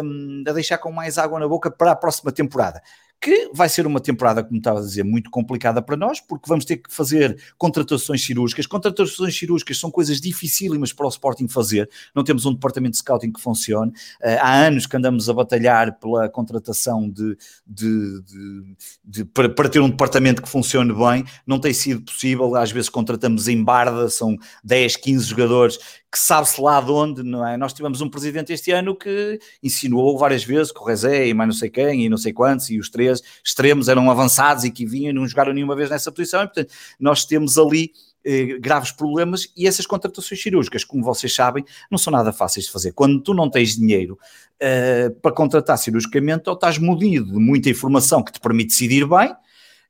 [0.04, 2.82] um, a deixar com mais água na boca para a próxima temporada
[3.22, 6.64] que vai ser uma temporada, como estava a dizer, muito complicada para nós, porque vamos
[6.64, 8.66] ter que fazer contratações cirúrgicas.
[8.66, 13.32] Contratações cirúrgicas são coisas dificílimas para o Sporting fazer, não temos um departamento de scouting
[13.32, 13.92] que funcione.
[14.22, 19.70] Uh, há anos que andamos a batalhar pela contratação de, de, de, de para, para,
[19.70, 22.56] ter um departamento que funcione bem, não tem sido possível.
[22.56, 25.78] Às vezes contratamos em barda, são 10, 15 jogadores
[26.12, 27.56] que sabe-se lá de onde, não é?
[27.56, 31.48] Nós tivemos um presidente este ano que insinuou várias vezes que o Rezé e mais
[31.50, 34.86] não sei quem e não sei quantos e os três extremos eram avançados e que
[34.86, 37.92] vinham e não jogaram nenhuma vez nessa posição e, portanto, nós temos ali
[38.26, 42.72] eh, graves problemas e essas contratações cirúrgicas, como vocês sabem, não são nada fáceis de
[42.72, 42.92] fazer.
[42.92, 44.18] Quando tu não tens dinheiro
[44.60, 49.34] eh, para contratar cirurgicamente, ou estás munido de muita informação que te permite decidir bem,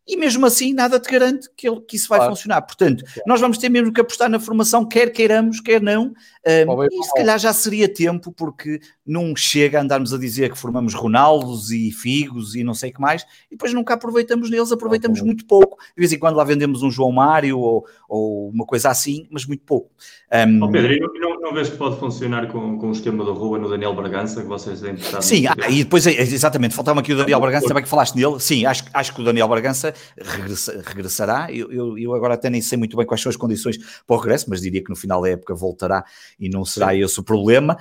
[0.10, 2.36] e mesmo assim nada te garante que, ele, que isso vai claro.
[2.36, 2.62] funcionar.
[2.64, 3.22] Portanto, claro.
[3.28, 6.14] nós vamos ter mesmo que apostar na formação, quer queiramos, quer não,
[6.68, 10.58] um, e se calhar já seria tempo, porque não chega a andarmos a dizer que
[10.58, 14.72] formamos Ronaldos e Figos e não sei o que mais, e depois nunca aproveitamos neles,
[14.72, 15.78] aproveitamos muito pouco.
[15.80, 19.46] De vez em quando lá vendemos um João Mário ou, ou uma coisa assim, mas
[19.46, 19.92] muito pouco.
[20.34, 23.58] Um, oh Pedro, não, não vês que pode funcionar com, com o esquema da rua
[23.58, 27.40] no Daniel Bragança, que vocês têm Sim, ah, e depois, exatamente, faltava aqui o Daniel
[27.40, 28.40] Bragança, também que falaste nele.
[28.40, 31.52] Sim, acho, acho que o Daniel Bragança regressa, regressará.
[31.52, 34.20] Eu, eu, eu, agora até nem sei muito bem quais são as condições para o
[34.20, 36.04] regresso, mas diria que no final da época voltará
[36.40, 37.04] e não será Sim.
[37.04, 37.78] esse o problema.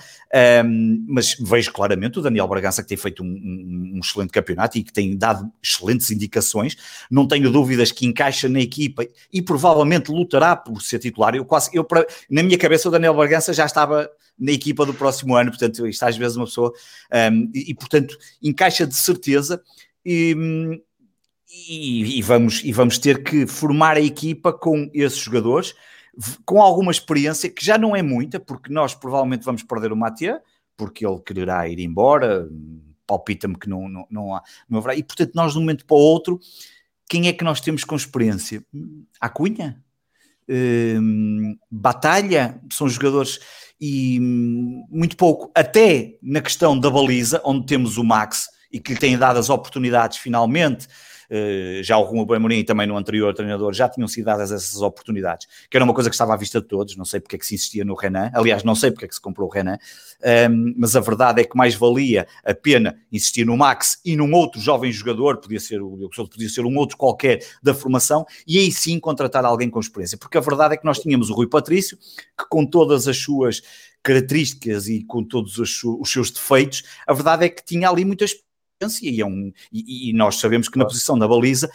[0.65, 4.79] Um, mas vejo claramente o Daniel Bragança que tem feito um, um, um, excelente campeonato
[4.79, 6.77] e que tem dado excelentes indicações.
[7.11, 11.35] Não tenho dúvidas que encaixa na equipa e provavelmente lutará por ser titular.
[11.35, 11.87] Eu quase, eu,
[12.31, 16.03] na minha cabeça, o Daniel Bragança já estava na equipa do próximo ano, portanto, isto
[16.05, 16.73] às vezes uma pessoa,
[17.55, 19.63] e, e portanto, encaixa de certeza.
[20.05, 20.35] E,
[21.51, 25.75] e, e, vamos, e vamos ter que formar a equipa com esses jogadores,
[26.45, 30.43] com alguma experiência, que já não é muita, porque nós provavelmente vamos perder o Matia,
[30.77, 32.49] porque ele quererá ir embora,
[33.07, 35.97] palpita-me que não, não, não, há, não haverá, e portanto nós de um momento para
[35.97, 36.39] o outro,
[37.09, 38.65] quem é que nós temos com experiência?
[39.21, 39.83] A Cunha?
[40.49, 42.61] Hum, Batalha?
[42.73, 43.39] São jogadores
[43.81, 48.93] e hum, muito pouco, até na questão da baliza, onde temos o Max e que
[48.95, 50.87] lhe tem dado as oportunidades finalmente,
[51.83, 55.77] já o Rumo Amorim também no anterior treinador já tinham sido dadas essas oportunidades, que
[55.77, 57.55] era uma coisa que estava à vista de todos, não sei porque é que se
[57.55, 59.79] insistia no Renan, aliás, não sei porque é que se comprou o Renan,
[60.51, 64.33] um, mas a verdade é que mais valia a pena insistir no Max e num
[64.33, 68.99] outro jovem jogador, podia ser, podia ser um outro qualquer da formação, e aí sim
[68.99, 72.49] contratar alguém com experiência, porque a verdade é que nós tínhamos o Rui Patrício, que
[72.49, 73.63] com todas as suas
[74.03, 78.35] características e com todos os, os seus defeitos, a verdade é que tinha ali muitas
[79.03, 81.71] e, é um, e, e, nós sabemos que na posição da baliza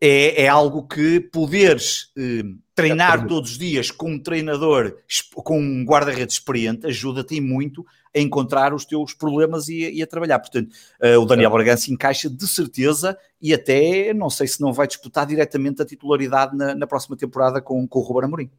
[0.00, 2.44] é, é algo que poderes eh,
[2.74, 4.98] treinar todos os dias com um treinador,
[5.34, 7.84] com um guarda-redes experiente, ajuda-te muito
[8.14, 10.38] a encontrar os teus problemas e, e a trabalhar.
[10.38, 10.70] Portanto,
[11.02, 15.26] uh, o Daniel Bragança encaixa de certeza e até não sei se não vai disputar
[15.26, 18.50] diretamente a titularidade na, na próxima temporada com, com o Ruben Amorim.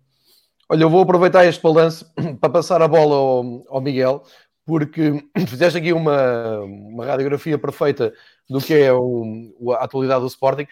[0.70, 4.24] Olha, eu vou aproveitar este balanço para passar a bola ao, ao Miguel,
[4.68, 8.14] porque fizeste aqui uma, uma radiografia perfeita
[8.48, 10.68] do que é o, a atualidade do Sporting.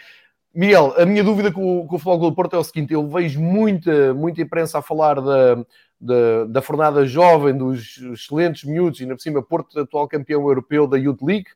[0.54, 3.42] Miguel, a minha dúvida com, com o Futebol do Porto é o seguinte: eu vejo
[3.42, 5.56] muita, muita imprensa a falar da,
[6.00, 10.88] da, da fornada jovem, dos excelentes miúdos, e ainda por cima, Porto, atual campeão europeu
[10.88, 11.48] da Youth League,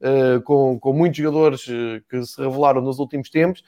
[0.00, 3.60] uh, com, com muitos jogadores uh, que se revelaram nos últimos tempos.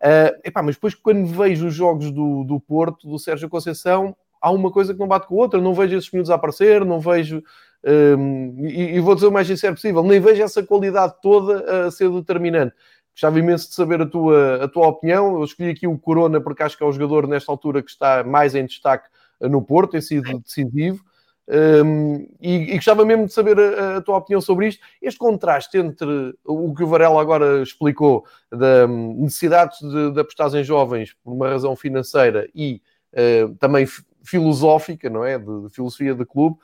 [0.00, 4.50] Uh, epá, mas depois, quando vejo os jogos do, do Porto, do Sérgio Conceição, há
[4.50, 5.60] uma coisa que não bate com a outra.
[5.60, 7.42] Não vejo esses miúdos a aparecer, não vejo
[7.84, 11.90] um, e, e, vou dizer o mais sincero possível, nem vejo essa qualidade toda a
[11.90, 12.74] ser determinante.
[13.12, 15.36] Gostava imenso de saber a tua, a tua opinião.
[15.36, 18.24] Eu escolhi aqui o Corona porque acho que é o jogador nesta altura que está
[18.24, 19.08] mais em destaque
[19.40, 21.04] no Porto, tem sido decisivo.
[21.48, 24.80] Um, e, e, gostava mesmo de saber a, a, tua opinião sobre isto.
[25.02, 30.62] Este contraste entre o que o Varela agora explicou, da necessidade de, de apostar em
[30.62, 32.80] jovens por uma razão financeira e
[33.12, 33.86] uh, também
[34.24, 35.36] filosófica, não é?
[35.36, 36.56] De, de filosofia de clube,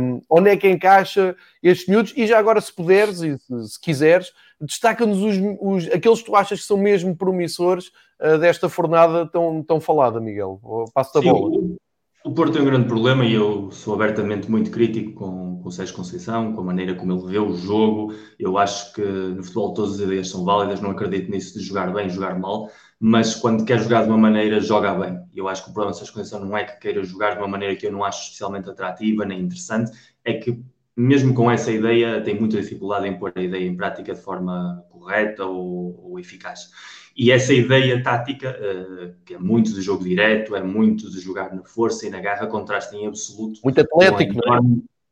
[0.00, 2.12] um, onde é que encaixa estes miúdos?
[2.16, 6.36] E já agora, se puderes e se, se quiseres, destaca-nos os, os, aqueles que tu
[6.36, 7.88] achas que são mesmo promissores
[8.20, 10.60] uh, desta fornada tão, tão falada, Miguel.
[10.92, 11.76] Passo-te a bola.
[12.24, 15.72] O, Porto tem um grande problema e eu sou abertamente muito crítico com, com o
[15.72, 18.14] Sérgio Conceição, com a maneira como ele vê o jogo.
[18.38, 21.92] Eu acho que no futebol todas as ideias são válidas, não acredito nisso de jogar
[21.92, 22.70] bem, jogar mal
[23.06, 25.20] mas quando quer jogar de uma maneira, joga bem.
[25.34, 27.76] Eu acho que o problema dessa Conceição não é que queira jogar de uma maneira
[27.76, 29.92] que eu não acho especialmente atrativa nem interessante,
[30.24, 30.58] é que
[30.96, 34.82] mesmo com essa ideia tem muita dificuldade em pôr a ideia em prática de forma
[34.88, 36.70] correta ou, ou eficaz.
[37.16, 41.54] E essa ideia tática, uh, que é muito de jogo direto, é muito de jogar
[41.54, 43.60] na força e na garra, contrasta em absoluto.
[43.62, 44.60] Muito atlético, não é?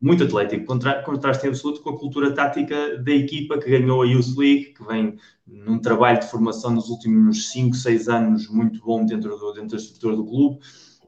[0.02, 4.06] muito atlético, contra, contraste em absoluto com a cultura tática da equipa que ganhou a
[4.06, 9.06] Youth League, que vem num trabalho de formação nos últimos 5, 6 anos muito bom
[9.06, 10.58] dentro, do, dentro da estrutura do clube.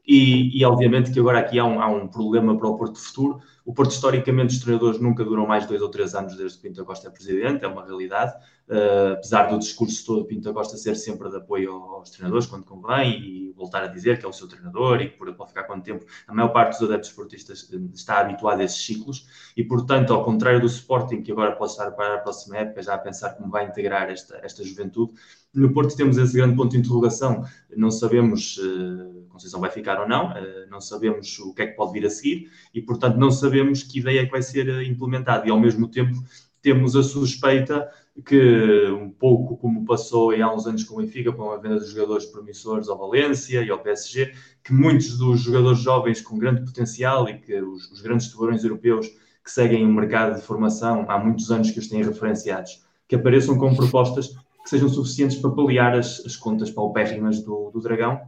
[0.07, 3.39] E, e, obviamente que agora aqui há um, há um problema para o Porto Futuro.
[3.65, 6.85] O Porto, historicamente, os treinadores nunca duram mais dois ou três anos desde que Pinto
[6.85, 8.33] Costa é presidente, é uma realidade.
[8.67, 13.19] Uh, apesar do discurso todo, Pinto Costa ser sempre de apoio aos treinadores quando convém
[13.21, 16.03] e voltar a dizer que é o seu treinador e que pode ficar quanto tempo.
[16.27, 20.23] A maior parte dos adeptos esportistas eh, está habituada a esses ciclos e, portanto, ao
[20.23, 23.51] contrário do Sporting, que agora pode estar para a próxima época já a pensar como
[23.51, 25.13] vai integrar esta, esta juventude,
[25.53, 27.45] no Porto temos esse grande ponto de interrogação.
[27.75, 28.57] Não sabemos.
[28.57, 32.05] Uh, Conceição vai ficar ou não, uh, não sabemos o que é que pode vir
[32.05, 35.59] a seguir e, portanto, não sabemos que ideia é que vai ser implementada e, ao
[35.59, 36.23] mesmo tempo,
[36.61, 37.91] temos a suspeita
[38.23, 41.87] que um pouco como passou há uns anos com o Benfica, com a venda de
[41.87, 47.27] jogadores promissores ao Valência e ao PSG, que muitos dos jogadores jovens com grande potencial
[47.27, 49.07] e que os, os grandes tubarões europeus
[49.43, 53.57] que seguem o mercado de formação há muitos anos que os têm referenciados, que apareçam
[53.57, 58.19] com propostas que sejam suficientes para paliar as, as contas paupérrimas do, do Dragão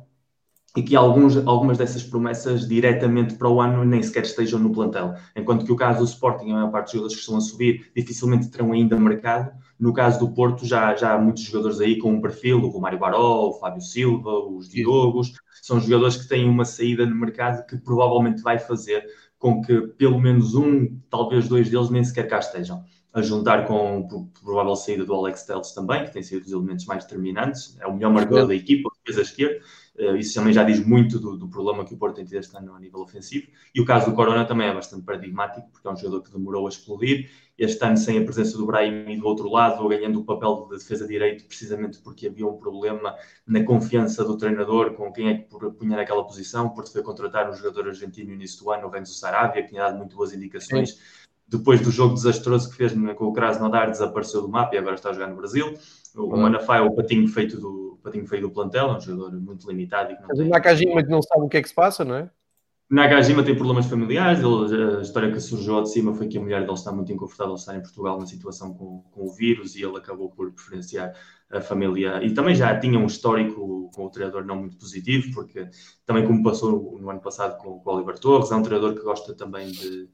[0.75, 5.15] e que alguns, algumas dessas promessas diretamente para o ano nem sequer estejam no plantel.
[5.35, 7.91] Enquanto que o caso do Sporting, a maior parte dos jogadores que estão a subir
[7.95, 9.51] dificilmente terão ainda mercado.
[9.79, 12.97] No caso do Porto, já, já há muitos jogadores aí com um perfil, o Romário
[12.97, 17.77] Baró, o Fábio Silva, os Diogos, são jogadores que têm uma saída no mercado que
[17.77, 19.05] provavelmente vai fazer
[19.37, 22.83] com que pelo menos um, talvez dois deles nem sequer cá estejam.
[23.13, 26.85] A juntar com a provável saída do Alex Telles também, que tem sido dos elementos
[26.85, 29.59] mais determinantes, é o melhor marcador da equipa, defesa esquerda,
[29.97, 32.75] isso também já diz muito do, do, problema que o Porto tem tido este ano
[32.75, 33.47] a nível ofensivo.
[33.73, 36.67] E o caso do Corona também é bastante paradigmático, porque é um jogador que demorou
[36.67, 37.31] a explodir.
[37.57, 40.77] Este ano, sem a presença do Brahim e do outro lado, ganhando o papel de
[40.77, 43.15] defesa direito, precisamente porque havia um problema
[43.47, 46.67] na confiança do treinador com quem é que punha naquela posição.
[46.67, 49.69] O Porto foi contratar um jogador argentino no início do ano, o Renzo Sarabia, que
[49.69, 50.91] tinha dado muito boas indicações.
[50.91, 50.97] Sim.
[51.47, 55.09] Depois do jogo desastroso que fez com o Krasnodar, desapareceu do mapa e agora está
[55.09, 55.73] a jogar no Brasil.
[56.13, 56.35] O.
[56.35, 60.11] Manafá é o patinho feito do, patinho feito do plantel, é um jogador muito limitado.
[60.11, 60.47] E que não Mas tem...
[60.47, 62.29] o Nakajima que não sabe o que é que se passa, não é?
[62.89, 66.61] Nakajima tem problemas familiares, ele, a história que surgiu de cima foi que a mulher
[66.61, 69.83] dele está muito inconfortável de estar em Portugal na situação com, com, o vírus e
[69.83, 71.13] ele acabou por preferenciar
[71.51, 72.23] a família.
[72.23, 75.69] E também já tinha um histórico com o treinador não muito positivo, porque
[76.05, 79.03] também como passou no ano passado com, com o Oliver Torres, é um treinador que
[79.03, 80.09] gosta também de,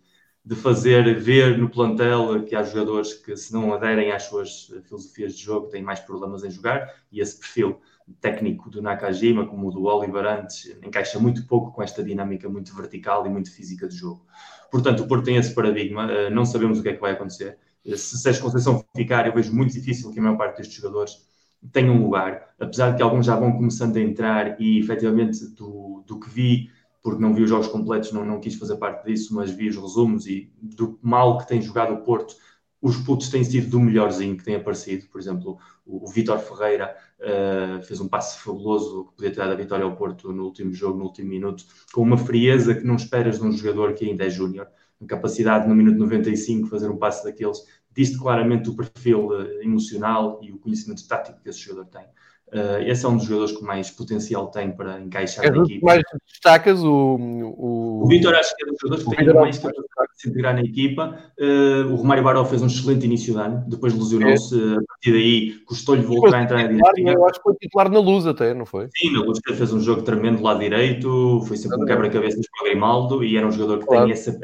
[0.46, 5.36] de fazer ver no plantel que há jogadores que, se não aderem às suas filosofias
[5.36, 7.80] de jogo, têm mais problemas em jogar, e esse perfil
[8.20, 12.76] técnico do Nakajima, como o do Oliver antes, encaixa muito pouco com esta dinâmica muito
[12.76, 14.26] vertical e muito física de jogo.
[14.70, 17.58] Portanto, o Porto tem esse paradigma, eh, não sabemos o que é que vai acontecer.
[17.86, 21.26] Eh, se Sérgio Conceição ficar, eu vejo muito difícil que a maior parte destes jogadores
[21.72, 26.20] tenham lugar, apesar de que alguns já vão começando a entrar e, efetivamente, do, do
[26.20, 26.70] que vi
[27.04, 29.76] porque não vi os jogos completos, não, não quis fazer parte disso, mas vi os
[29.76, 32.36] resumos e do mal que tem jogado o Porto,
[32.82, 35.08] os putos têm sido do melhorzinho que tem aparecido.
[35.08, 39.51] Por exemplo, o, o Vitor Ferreira uh, fez um passe fabuloso que podia ter dado
[39.51, 42.95] a vitória ao Porto no último jogo, no último minuto, com uma frieza que não
[42.95, 44.68] esperas de um jogador que ainda é júnior.
[45.01, 47.60] A capacidade no minuto 95 fazer um passe daqueles
[47.91, 52.06] diz claramente o perfil uh, emocional e o conhecimento tático que esse jogador tem.
[52.54, 55.86] Uh, esse é um dos jogadores que mais potencial tem para encaixar é na equipa.
[55.88, 57.18] mais destacas o...
[57.58, 60.30] O, o Vitor acho que é um dos jogadores que tem mais capacidade de se
[60.30, 61.18] integrar na equipa.
[61.39, 64.76] Uh, o Romário Baró fez um excelente início de ano, depois lesionou-se, é.
[64.76, 67.12] a partir daí custou-lhe voltar a entrar na direita.
[67.12, 68.88] Eu acho que foi titular na Luz até, não foi?
[68.95, 72.68] Sim, na Luz fez um jogo tremendo do lado direito, foi sempre um quebra-cabeças para
[72.68, 74.06] o Grimaldo e era um jogador que claro.
[74.06, 74.39] tem essa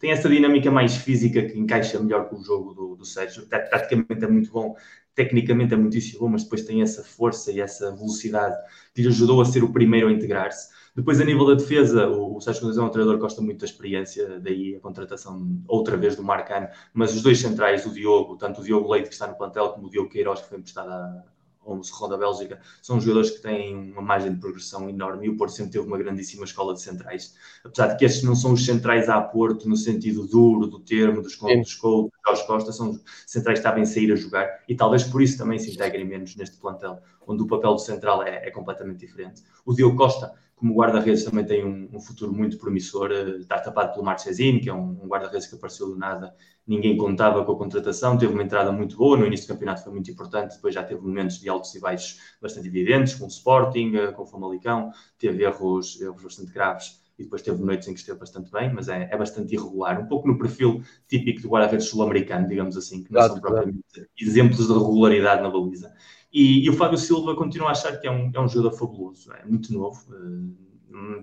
[0.00, 3.46] tem essa dinâmica mais física que encaixa melhor com o jogo do, do Sérgio.
[3.48, 4.76] Praticamente é muito bom
[5.14, 8.56] tecnicamente é muitíssimo bom, mas depois tem essa força e essa velocidade
[8.94, 10.68] que lhe ajudou a ser o primeiro a integrar-se.
[10.94, 13.66] Depois, a nível da defesa, o, Sérgio Conceição é um treinador que gosta muito da
[13.66, 18.60] experiência, daí a contratação outra vez do Marcano, mas os dois centrais, o Diogo, tanto
[18.60, 21.24] o Diogo Leite que está no plantel, como o Diogo Queiroz que foi emprestado a,
[21.64, 25.30] ou no Serrão da Bélgica, são jogadores que têm uma margem de progressão enorme e
[25.30, 27.34] o Porto sempre teve uma grandíssima escola de centrais.
[27.64, 31.22] Apesar de que estes não são os centrais a Porto no sentido duro do termo,
[31.22, 35.04] dos Couto, dos Couto, Jorge Costa, são centrais que sabem sair a jogar e talvez
[35.04, 38.50] por isso também se integrem menos neste plantel, onde o papel do central é, é
[38.50, 39.42] completamente diferente.
[39.64, 43.92] O Diogo Costa como guarda-redes também tem um, um, futuro muito promissor, eh, está tapado
[43.92, 46.34] pelo Marchesini, que é um, um guarda-redes que apareceu do nada,
[46.66, 49.92] ninguém contava com a contratação, teve uma entrada muito boa, no início do campeonato foi
[49.92, 53.94] muito importante, depois já teve momentos de altos e baixos bastante evidentes, com o Sporting,
[53.94, 58.00] eh, com o Famalicão, teve erros, erros bastante graves e depois teve noites em que
[58.00, 61.86] esteve bastante bem, mas é, é bastante irregular, um pouco no perfil típico do guarda-redes
[61.86, 64.08] sul-americano, digamos assim, que não claro, são propriamente claro.
[64.20, 65.92] exemplos de regularidade na baliza.
[66.32, 69.32] E, e, o Fábio Silva continua a achar que é um, é um jogador fabuloso,
[69.32, 70.73] é muito novo, uh,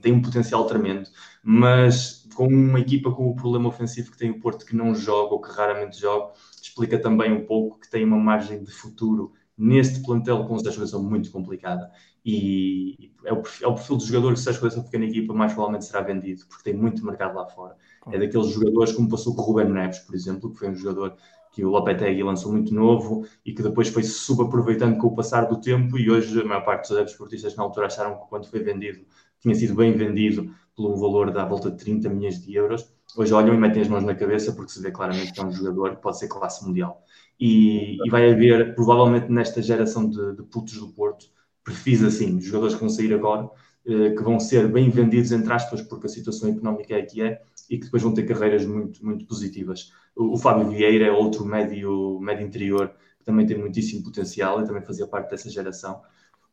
[0.01, 1.09] tem um potencial tremendo,
[1.43, 5.33] mas com uma equipa com o problema ofensivo que tem o Porto, que não joga
[5.33, 10.01] ou que raramente joga, explica também um pouco que tem uma margem de futuro neste
[10.01, 11.91] plantel com uma situação muito complicada.
[12.25, 15.05] E é o, perfil, é o perfil do jogador que, se a escolha ficar na
[15.05, 17.75] equipa, mais provavelmente será vendido, porque tem muito mercado lá fora.
[18.11, 21.15] É daqueles jogadores como passou com o Ruben Neves, por exemplo, que foi um jogador
[21.51, 25.59] que o Lopetegui lançou muito novo e que depois foi subaproveitando com o passar do
[25.59, 28.63] tempo e hoje a maior parte dos adeptos esportistas na altura acharam que quando foi
[28.63, 29.05] vendido
[29.41, 32.87] tinha sido bem vendido por um valor da volta de 30 milhões de euros.
[33.17, 35.51] Hoje olham e metem as mãos na cabeça porque se vê claramente que é um
[35.51, 37.03] jogador que pode ser classe mundial.
[37.39, 41.25] E, e vai haver, provavelmente nesta geração de, de putos do Porto,
[41.63, 43.49] perfis assim, jogadores que vão sair agora,
[43.85, 47.41] eh, que vão ser bem vendidos, entre aspas, porque a situação económica é que é,
[47.69, 49.91] e que depois vão ter carreiras muito, muito positivas.
[50.15, 54.65] O, o Fábio Vieira é outro médio, médio interior que também tem muitíssimo potencial e
[54.65, 56.01] também fazia parte dessa geração.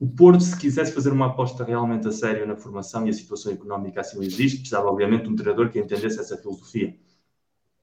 [0.00, 3.50] O Porto, se quisesse fazer uma aposta realmente a sério na formação e a situação
[3.52, 6.96] económica assim existe, precisava obviamente de um treinador que entendesse essa filosofia.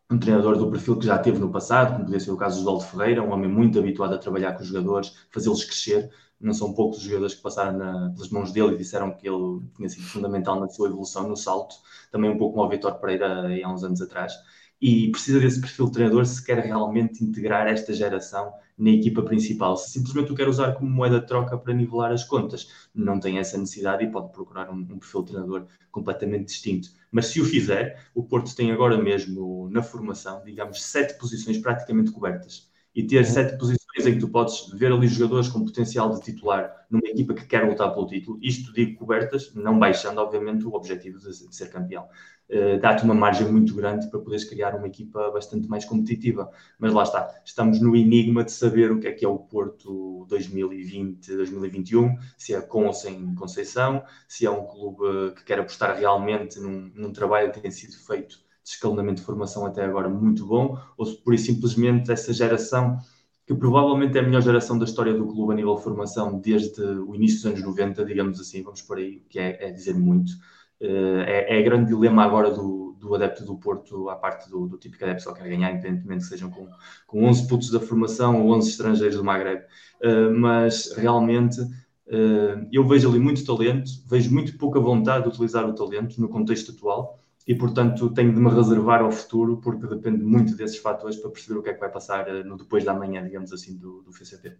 [0.10, 2.70] Um treinador do perfil que já teve no passado, como podia ser o caso do
[2.70, 6.10] Oswaldo Ferreira, um homem muito habituado a trabalhar com os jogadores, fazê-los crescer.
[6.40, 9.62] Não são poucos os jogadores que passaram na, pelas mãos dele e disseram que ele
[9.76, 11.76] tinha sido fundamental na sua evolução no salto.
[12.12, 14.34] Também um pouco como o Vitor Pereira há uns anos atrás
[14.82, 19.78] e precisa desse perfil de treinador se quer realmente integrar esta geração na equipa principal.
[19.78, 23.40] Se simplesmente o quer usar como moeda de troca para nivelar as contas, não tem
[23.40, 26.90] essa necessidade e pode procurar um, um perfil de treinador completamente distinto.
[27.12, 32.12] Mas se o fizer, o Porto tem agora mesmo na formação, digamos, sete posições praticamente
[32.12, 32.70] cobertas.
[32.94, 33.26] E ter uhum.
[33.26, 37.34] sete posições em que tu podes ver ali jogadores com potencial de titular numa equipa
[37.34, 41.56] que quer lutar pelo título, isto digo cobertas, não baixando, obviamente, o objetivo de, de
[41.56, 42.08] ser campeão.
[42.50, 46.50] Uh, dá-te uma margem muito grande para poderes criar uma equipa bastante mais competitiva.
[46.78, 50.28] Mas lá está, estamos no enigma de saber o que é que é o Porto
[50.30, 56.60] 2020-2021, se é com ou sem Conceição, se é um clube que quer apostar realmente
[56.60, 60.78] num, num trabalho que tem sido feito de escalonamento de formação até agora muito bom,
[60.98, 63.00] ou se por simplesmente essa geração
[63.46, 66.82] que provavelmente é a melhor geração da história do clube a nível de formação desde
[66.82, 70.34] o início dos anos 90, digamos assim, vamos por aí, que é, é dizer muito.
[70.82, 74.78] Uh, é, é grande dilema agora do, do adepto do Porto à parte do, do
[74.78, 76.68] típico adepto só quer ganhar, independentemente que sejam com,
[77.08, 79.64] com 11 putos da formação ou 11 estrangeiros do Maghreb.
[80.04, 85.68] Uh, mas realmente uh, eu vejo ali muito talento, vejo muito pouca vontade de utilizar
[85.68, 90.24] o talento no contexto atual e, portanto, tenho de me reservar ao futuro, porque depende
[90.24, 92.94] muito desses fatores para perceber o que é que vai passar eh, no depois da
[92.94, 94.58] manhã, digamos assim, do, do FCP.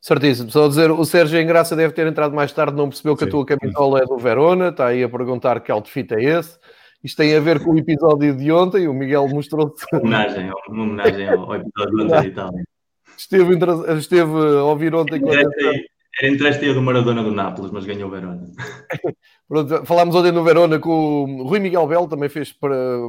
[0.00, 0.50] Certíssimo.
[0.50, 3.28] Só dizer, o Sérgio Engraça deve ter entrado mais tarde, não percebeu que Sim.
[3.28, 6.58] a tua camisola é do Verona, está aí a perguntar que outfit é esse.
[7.04, 9.84] Isto tem a ver com o episódio de ontem, o Miguel mostrou-se...
[9.92, 12.50] Uma homenagem, uma homenagem ao, episódio de ontem e tal.
[13.16, 13.58] Esteve,
[13.98, 15.20] esteve a ouvir ontem...
[15.20, 15.42] Quando...
[16.20, 18.46] Era entre esta e a do Maradona do Nápoles, mas ganhou o Verona.
[19.48, 22.54] Pronto, falámos ontem no Verona com o Rui Miguel Belo, também fez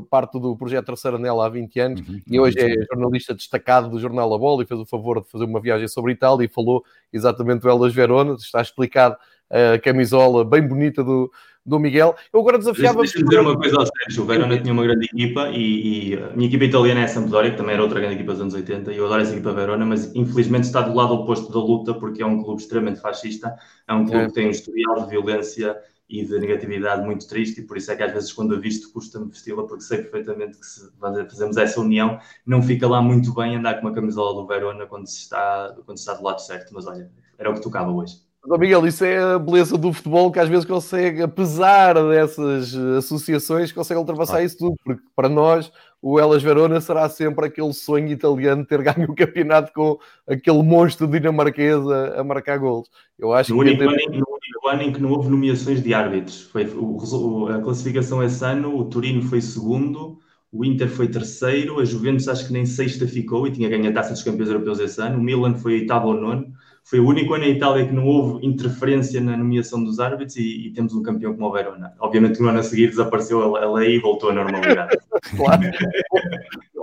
[0.09, 3.99] parte do projeto Terceira Nela há 20 anos uhum, e hoje é jornalista destacado do
[3.99, 6.85] jornal A Bola e fez o favor de fazer uma viagem sobre Itália e falou
[7.11, 8.35] exatamente do Elas Verona.
[8.35, 9.17] Está explicado
[9.49, 11.29] a camisola bem bonita do,
[11.65, 12.15] do Miguel.
[12.33, 12.99] Eu agora desafiava.
[12.99, 14.23] Deixa-me dizer uma coisa ao Sérgio.
[14.23, 17.51] O Verona tinha uma grande equipa e, e, a minha equipa italiana é a Sampdoria,
[17.51, 19.85] que também era outra grande equipa dos anos 80, e eu adoro essa equipa Verona,
[19.85, 23.55] mas infelizmente está do lado oposto da luta porque é um clube extremamente fascista,
[23.87, 24.27] é um clube é.
[24.27, 25.77] que tem um historial de violência
[26.09, 28.91] e de negatividade muito triste, e por isso é que às vezes quando a visto
[28.91, 30.91] custa-me vesti-la, porque sei perfeitamente que se
[31.29, 35.07] fazemos essa união, não fica lá muito bem andar com uma camisola do Verona quando
[35.07, 38.30] se está, quando se está do lado certo, mas olha, era o que tocava hoje.
[38.45, 43.71] Mas, Miguel, isso é a beleza do futebol que às vezes consegue, apesar dessas associações,
[43.71, 44.43] consegue ultrapassar ah.
[44.43, 45.71] isso tudo, porque para nós
[46.01, 50.63] o Elas Verona será sempre aquele sonho italiano de ter ganho o campeonato com aquele
[50.63, 52.89] monstro dinamarquês a, a marcar golos.
[53.19, 55.93] Eu acho no, que único ano, no único ano em que não houve nomeações de
[55.93, 60.17] árbitros, foi o, a classificação esse ano, o Turino foi segundo,
[60.51, 63.93] o Inter foi terceiro, a Juventus acho que nem sexta ficou e tinha ganho a
[63.93, 66.51] taça dos campeões europeus esse ano, o Milan foi oitavo ou nono,
[66.91, 70.67] foi o único ano em Itália que não houve interferência na nomeação dos árbitros e,
[70.67, 71.93] e temos um campeão como o Verona.
[72.01, 74.97] Obviamente no ano a seguir desapareceu a, lei e voltou à normalidade.
[75.37, 75.61] claro.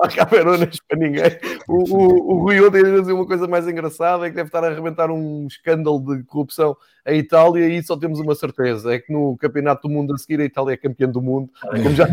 [0.00, 1.38] Há cá Veronas para ninguém.
[1.68, 2.82] O, o, o Rui ontem
[3.12, 6.74] uma coisa mais engraçada, é que deve estar a arrebentar um escândalo de corrupção
[7.08, 10.40] a Itália e só temos uma certeza, é que no Campeonato do Mundo a seguir
[10.40, 12.06] a Itália é campeã do mundo, como já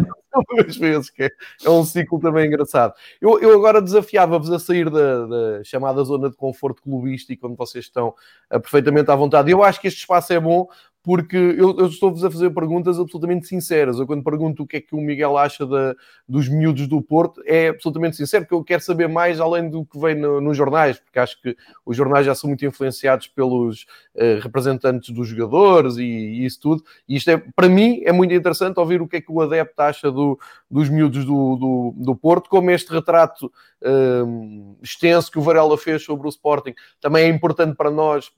[0.55, 1.29] duas vezes, que é,
[1.65, 2.93] é, um ciclo também engraçado.
[3.19, 7.85] Eu, eu agora desafiava-vos a sair da, da, chamada zona de conforto clubístico, onde vocês
[7.85, 8.09] estão
[8.51, 9.51] uh, perfeitamente à vontade.
[9.51, 10.67] Eu acho que este espaço é bom
[11.05, 13.99] porque eu, eu estou-vos a fazer perguntas absolutamente sinceras.
[13.99, 15.95] Eu, quando pergunto o que é que o Miguel acha da,
[16.27, 19.99] dos miúdos do Porto, é absolutamente sincero, porque eu quero saber mais além do que
[19.99, 23.83] vem no, nos jornais, porque acho que os jornais já são muito influenciados pelos
[24.15, 26.83] uh, representantes dos jogadores e, e, isso tudo.
[27.07, 29.79] E isto é, para mim, é muito interessante ouvir o que é que o adepto
[29.83, 30.39] acha do,
[30.69, 33.45] dos miúdos do, do, do Porto, como este retrato
[33.83, 38.31] uh, extenso que o Varela fez sobre o Sporting também é importante para nós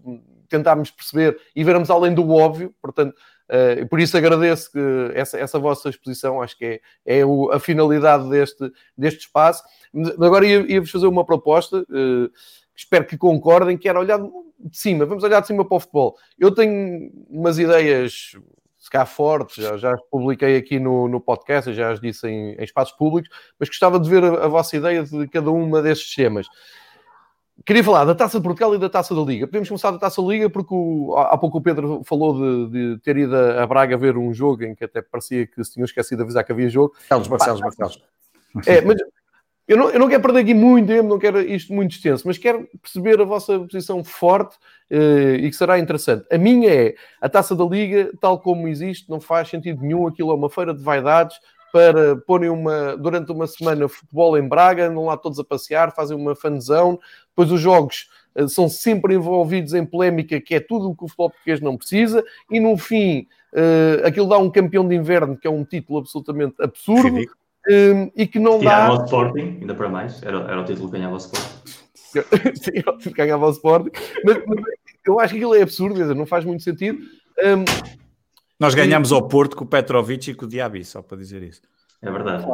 [0.47, 3.15] tentarmos perceber e vermos além do óbvio, portanto,
[3.49, 4.79] uh, por isso agradeço que
[5.13, 9.63] essa, essa vossa exposição, acho que é, é o, a finalidade deste, deste espaço.
[10.19, 12.31] Agora ia-vos ia fazer uma proposta, uh,
[12.75, 16.15] espero que concordem, que era olhar de cima, vamos olhar de cima para o futebol.
[16.37, 18.35] Eu tenho umas ideias
[18.87, 22.63] se cá fortes, já, já publiquei aqui no, no podcast, já as disse em, em
[22.63, 23.29] espaços públicos,
[23.59, 26.47] mas gostava de ver a, a vossa ideia de cada uma destes temas.
[27.67, 29.45] Queria falar da Taça de Portugal e da Taça da Liga.
[29.45, 33.01] Podemos começar da Taça da Liga porque o, há pouco o Pedro falou de, de,
[33.01, 36.19] ter ido a Braga ver um jogo em que até parecia que se tinham esquecido
[36.19, 36.93] de avisar que havia jogo.
[37.09, 38.03] Marcelos, Marcelos, Marcelos.
[38.65, 38.95] É, mas
[39.67, 42.37] eu não, eu não quero perder aqui muito tempo, não quero isto muito extenso, mas
[42.37, 44.55] quero perceber a vossa posição forte
[44.89, 46.25] uh, e que será interessante.
[46.31, 50.07] A minha é a taça da Liga, tal como existe, não faz sentido nenhum.
[50.07, 51.37] Aquilo é uma feira de vaidades
[51.71, 56.15] para porem uma, durante uma semana futebol em Braga, andam lá todos a passear, fazem
[56.15, 56.99] uma fanzão.
[57.29, 61.07] Depois os jogos uh, são sempre envolvidos em polémica, que é tudo o que o
[61.07, 65.47] futebol português não precisa, e no fim uh, aquilo dá um campeão de inverno, que
[65.47, 67.19] é um título absolutamente absurdo.
[67.69, 68.87] Um, e que não dá.
[68.87, 71.57] Ganhava o Sporting, ainda para mais, era, era o título que ganhava o Sporting.
[73.03, 73.91] Sim, ganhava o Sporting,
[74.23, 74.63] mas, mas,
[75.05, 76.99] eu acho que aquilo é absurdo, dizer, não faz muito sentido.
[77.43, 77.65] Um,
[78.59, 81.61] Nós ganhamos ao Porto com o Petrovic e com o Diaby, só para dizer isso.
[82.01, 82.45] É verdade.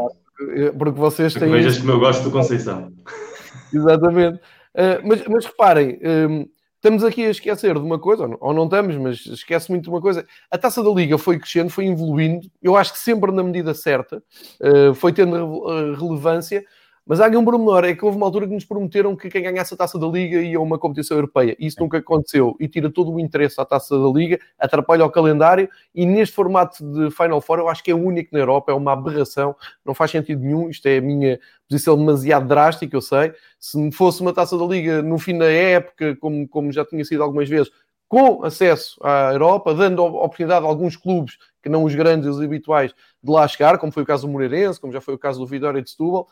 [0.77, 1.49] Porque vocês têm.
[1.49, 2.91] Vejas como eu gosto do Conceição.
[3.73, 4.37] Exatamente.
[4.75, 5.99] Uh, mas, mas reparem,
[6.29, 9.89] um, estamos aqui a esquecer de uma coisa, ou não estamos, mas esquece muito de
[9.89, 10.25] uma coisa.
[10.51, 14.21] A taça da Liga foi crescendo, foi evoluindo, eu acho que sempre na medida certa,
[14.61, 16.65] uh, foi tendo relevância,
[17.05, 19.43] mas há aqui um pormenor, é que houve uma altura que nos prometeram que quem
[19.43, 21.55] ganhasse a Taça da Liga ia a uma competição europeia.
[21.59, 25.69] Isso nunca aconteceu e tira todo o interesse à Taça da Liga, atrapalha o calendário
[25.93, 28.93] e neste formato de Final Four eu acho que é único na Europa, é uma
[28.93, 33.33] aberração, não faz sentido nenhum, isto é a minha posição demasiado drástica, eu sei.
[33.59, 37.21] Se fosse uma Taça da Liga no fim da época, como, como já tinha sido
[37.21, 37.69] algumas vezes,
[38.13, 42.39] com acesso à Europa, dando oportunidade a alguns clubes que não os grandes e os
[42.39, 42.93] habituais
[43.23, 45.47] de lá chegar, como foi o caso do Moreirense, como já foi o caso do
[45.47, 46.27] Vitória de Setúbal,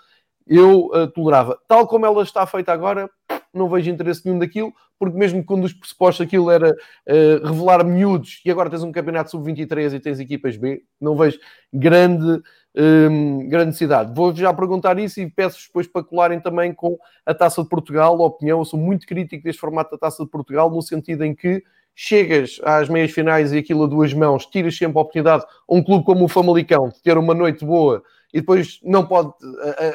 [0.48, 1.60] eu uh, tolerava.
[1.68, 3.10] Tal como ela está feita agora,
[3.54, 8.42] não vejo interesse nenhum daquilo, porque mesmo quando os pressupostos aquilo era uh, revelar miúdos
[8.46, 11.40] e agora tens um campeonato sub-23 e tens equipas B, não vejo
[11.74, 12.42] grande,
[12.76, 14.14] um, ehm, grande necessidade.
[14.14, 18.22] Vou já perguntar isso e peço-vos depois para colarem também com a Taça de Portugal,
[18.22, 18.60] a opinião.
[18.60, 21.64] Eu sou muito crítico deste formato da Taça de Portugal, no sentido em que
[21.96, 25.84] chegas às meias finais e aquilo a duas mãos, tiras sempre a oportunidade a um
[25.84, 28.02] clube como o Famalicão de ter uma noite boa
[28.34, 29.34] e depois não pode.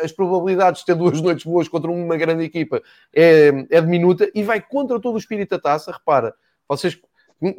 [0.02, 2.82] As probabilidades de ter duas noites boas contra uma grande equipa
[3.14, 5.92] é, é diminuta e vai contra todo o espírito da taça.
[5.92, 6.34] Repara,
[6.68, 6.98] vocês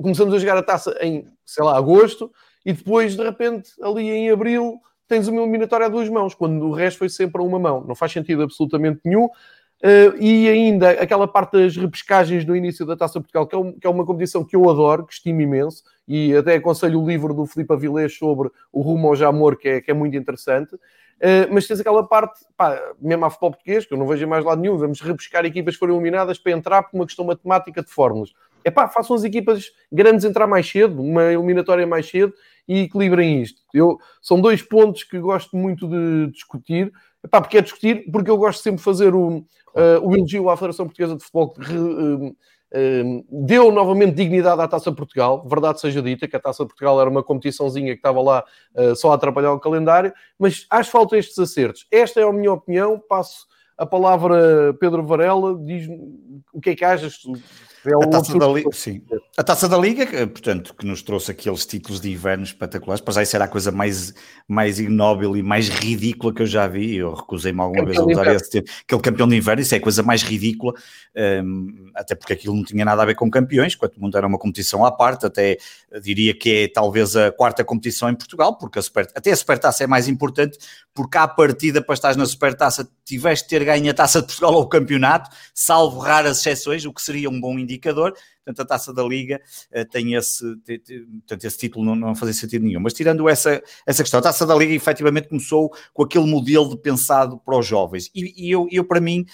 [0.01, 2.31] começamos a jogar a taça em, sei lá, agosto
[2.65, 6.73] e depois, de repente, ali em abril, tens uma eliminatória a duas mãos, quando o
[6.73, 7.83] resto foi sempre a uma mão.
[7.87, 9.25] Não faz sentido absolutamente nenhum.
[9.25, 13.71] Uh, e ainda aquela parte das repescagens no início da Taça Portugal, que é, um,
[13.73, 17.33] que é, uma competição que eu adoro, que estimo imenso, e até aconselho o livro
[17.33, 20.75] do Filipe Avilés sobre o rumo ao Jamor, que é, que é muito interessante.
[20.75, 24.45] Uh, mas tens aquela parte, pá, mesmo a futebol português, que eu não vejo mais
[24.45, 27.89] lado nenhum, vamos repescar equipas que foram eliminadas para entrar por uma questão matemática de
[27.89, 28.33] fórmulas.
[28.63, 32.33] É pá, façam as equipas grandes entrar mais cedo, uma eliminatória mais cedo
[32.67, 33.61] e equilibrem isto.
[33.73, 36.93] Eu, são dois pontos que gosto muito de discutir,
[37.23, 39.45] Epá, porque é discutir, porque eu gosto sempre de fazer o, uh,
[40.01, 42.35] o elogio à Federação Portuguesa de Futebol, que uh,
[43.29, 47.23] deu novamente dignidade à Taça Portugal, verdade seja dita, que a Taça Portugal era uma
[47.23, 48.43] competiçãozinha que estava lá
[48.95, 51.87] só a atrapalhar o calendário, mas acho falta estes acertos.
[51.91, 53.47] Esta é a minha opinião, passo
[53.77, 55.87] a palavra Pedro Varela, diz
[56.51, 57.21] o que é que achas
[57.87, 59.01] é a, taça da Liga, sim.
[59.37, 63.23] a taça da Liga, portanto, que nos trouxe aqueles títulos de inverno espetaculares, para já
[63.23, 64.13] isso era a coisa mais,
[64.47, 66.95] mais ignóbil e mais ridícula que eu já vi.
[66.95, 68.67] Eu recusei-me alguma campeão vez a usar esse termo.
[68.83, 70.73] Aquele campeão de inverno, isso é a coisa mais ridícula,
[71.43, 74.37] um, até porque aquilo não tinha nada a ver com campeões, quanto muito era uma
[74.37, 75.57] competição à parte, até
[76.01, 79.83] diria que é talvez a quarta competição em Portugal, porque a super, até a Supertaça
[79.83, 80.57] é mais importante,
[80.93, 84.53] porque à partida para estar na Supertaça tiveste de ter ganho a Taça de Portugal
[84.53, 87.76] ou o campeonato, salvo raras exceções, o que seria um bom indicador.
[88.45, 89.41] Portanto, a Taça da Liga
[89.75, 92.79] uh, tem esse, tem, portanto, esse título não, não fazia sentido nenhum.
[92.79, 96.77] Mas tirando essa, essa questão, a Taça da Liga efetivamente começou com aquele modelo de
[96.77, 98.09] pensado para os jovens.
[98.13, 99.25] E, e eu, eu, para mim,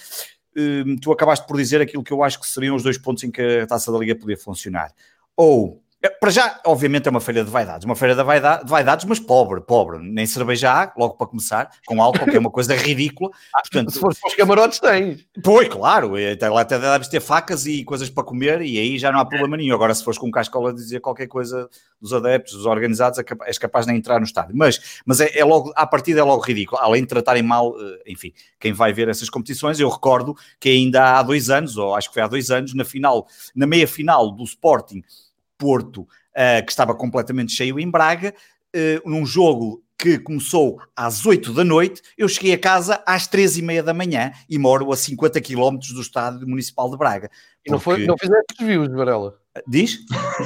[0.56, 3.30] uh, tu acabaste por dizer aquilo que eu acho que seriam os dois pontos em
[3.30, 4.92] que a Taça da Liga podia funcionar.
[5.36, 9.04] Ou para já, obviamente, é uma feira de vaidades, uma feira de, vaidade, de vaidades,
[9.06, 9.98] mas pobre, pobre.
[9.98, 13.30] Nem cerveja há, logo para começar, com álcool, que é uma coisa ridícula.
[13.54, 15.26] Ah, Portanto, se for para os camarotes, tens.
[15.42, 19.12] Pois, claro, até lá até deves ter facas e coisas para comer, e aí já
[19.12, 19.74] não há problema nenhum.
[19.74, 21.68] Agora, se fores com um cascola dizer qualquer coisa
[22.00, 24.56] dos adeptos, dos organizados, é és capaz de nem entrar no estádio.
[24.56, 26.80] Mas, mas é, é logo, à partida é logo ridículo.
[26.80, 31.18] Além de tratarem mal, eh, enfim, quem vai ver essas competições, eu recordo que ainda
[31.18, 34.32] há dois anos, ou acho que foi há dois anos, na final, na meia final
[34.32, 35.02] do Sporting
[35.58, 38.34] Porto, uh, que estava completamente cheio em Braga,
[38.74, 43.58] uh, num jogo que começou às 8 da noite, eu cheguei a casa às 3
[43.58, 47.30] e meia da manhã e moro a 50 km do estádio municipal de Braga.
[47.30, 47.68] Porque...
[47.68, 49.38] E não, foi, não fizeste desvios, Varela?
[49.66, 50.00] Diz?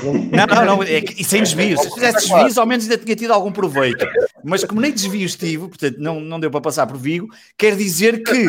[0.04, 1.80] Não, não, não, é que, e sem desvios.
[1.80, 4.06] Se fizesse desvios, ao menos ainda tinha tido algum proveito.
[4.44, 8.22] Mas como nem desvios tive, portanto não, não deu para passar por Vigo, quer dizer
[8.22, 8.46] que,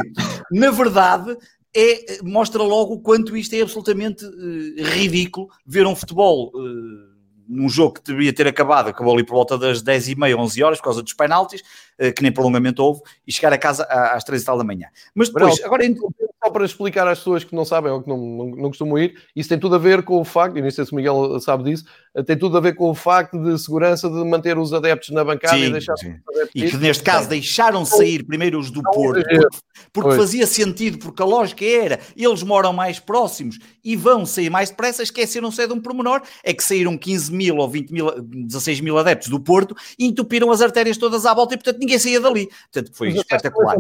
[0.52, 1.36] na verdade,
[1.76, 7.10] é, mostra logo o quanto isto é absolutamente uh, ridículo ver um futebol uh,
[7.48, 10.86] num jogo que deveria ter acabado, acabou ali por volta das 10h30, 11 horas, por
[10.86, 11.64] causa dos penaltis,
[12.16, 14.88] que nem prolongamento houve, e chegar a casa às 3 e tal da manhã.
[15.14, 15.84] Mas depois, agora
[16.44, 19.16] só para explicar às pessoas que não sabem ou que não, não, não, costumam ir,
[19.36, 21.66] isso tem tudo a ver com o facto, e não sei se o Miguel sabe
[21.66, 21.84] disso,
[22.16, 25.24] eh, tem tudo a ver com o facto de segurança de manter os adeptos na
[25.24, 26.16] bancada sim, e deixar sim.
[26.56, 29.48] E que neste caso deixaram sair primeiro os do Porto, porque,
[29.92, 34.70] porque fazia sentido, porque a lógica era, eles moram mais próximos e vão sair mais
[34.70, 38.98] depressa, esqueceram-se de um pormenor, é que saíram 15 mil ou 20 mil, 16 mil
[38.98, 42.48] adeptos do Porto e entupiram as artérias todas à volta e portanto ninguém saía dali.
[42.72, 43.78] Portanto foi Mas espetacular.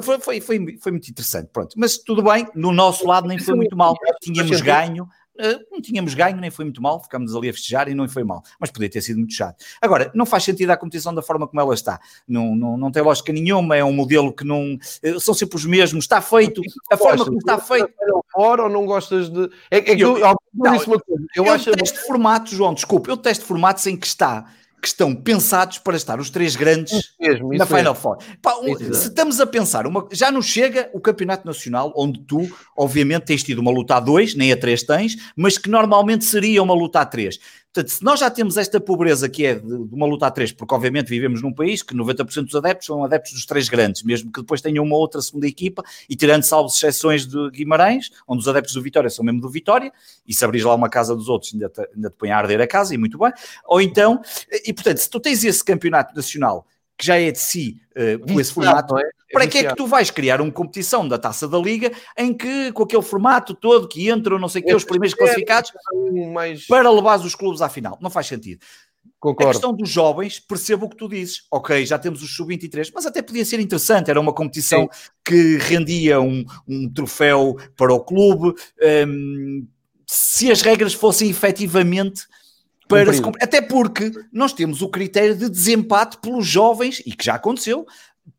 [0.00, 1.74] Foi, foi, foi, foi muito interessante, pronto.
[1.76, 3.96] Mas tudo bem, no nosso lado nem foi muito mal.
[4.22, 7.94] Tínhamos ganho, eh, não tínhamos ganho, nem foi muito mal, ficámos ali a festejar e
[7.94, 9.64] não foi mal, mas podia ter sido muito chato.
[9.80, 11.98] Agora, não faz sentido a competição da forma como ela está,
[12.28, 14.78] não, não, não tem lógica nenhuma, é um modelo que não.
[15.02, 16.60] Eh, são sempre os mesmos, está feito,
[16.92, 17.90] a forma como está feito.
[18.30, 19.50] Fora ou não gostas de.
[19.70, 21.02] É, é que eu, eu, não, eu,
[21.34, 21.72] eu acho.
[21.72, 24.46] Teste formatos, João, desculpa, eu testo formatos em que está
[24.80, 28.18] que estão pensados para estar os três grandes mesmo, na Final Four.
[28.40, 32.50] Pá, um, se estamos a pensar, uma, já não chega o Campeonato Nacional, onde tu,
[32.76, 36.62] obviamente, tens tido uma luta a dois, nem a três tens, mas que normalmente seria
[36.62, 37.38] uma luta a três.
[37.72, 40.74] Portanto, se nós já temos esta pobreza que é de, uma luta a três, porque
[40.74, 44.40] obviamente vivemos num país que 90% dos adeptos são adeptos dos três grandes, mesmo que
[44.40, 48.74] depois tenham uma outra segunda equipa, e tirando salvo exceções de Guimarães, onde os adeptos
[48.74, 49.92] do Vitória são mesmo do Vitória,
[50.26, 52.60] e se abris lá uma casa dos outros ainda te, ainda te põe a arder
[52.60, 53.32] a casa, e muito bem.
[53.66, 54.20] Ou então,
[54.66, 56.66] e portanto, se tu tens esse campeonato nacional
[57.00, 59.02] que já é de si uh, com esse formato, é?
[59.02, 62.34] É para que é que tu vais criar uma competição da Taça da Liga em
[62.34, 65.72] que, com aquele formato todo que entram, não sei o que, os primeiros classificados,
[66.30, 66.66] mais...
[66.66, 67.96] para levar os clubes à final?
[68.02, 68.60] Não faz sentido.
[69.18, 69.50] Concordo.
[69.50, 71.44] A questão dos jovens, percebo o que tu dizes.
[71.50, 74.10] Ok, já temos os sub-23, mas até podia ser interessante.
[74.10, 75.10] Era uma competição Sim.
[75.24, 78.54] que rendia um, um, troféu para o clube.
[79.06, 79.66] Um,
[80.06, 82.26] se as regras fossem efetivamente
[82.90, 87.36] para se, até porque nós temos o critério de desempate pelos jovens, e que já
[87.36, 87.86] aconteceu,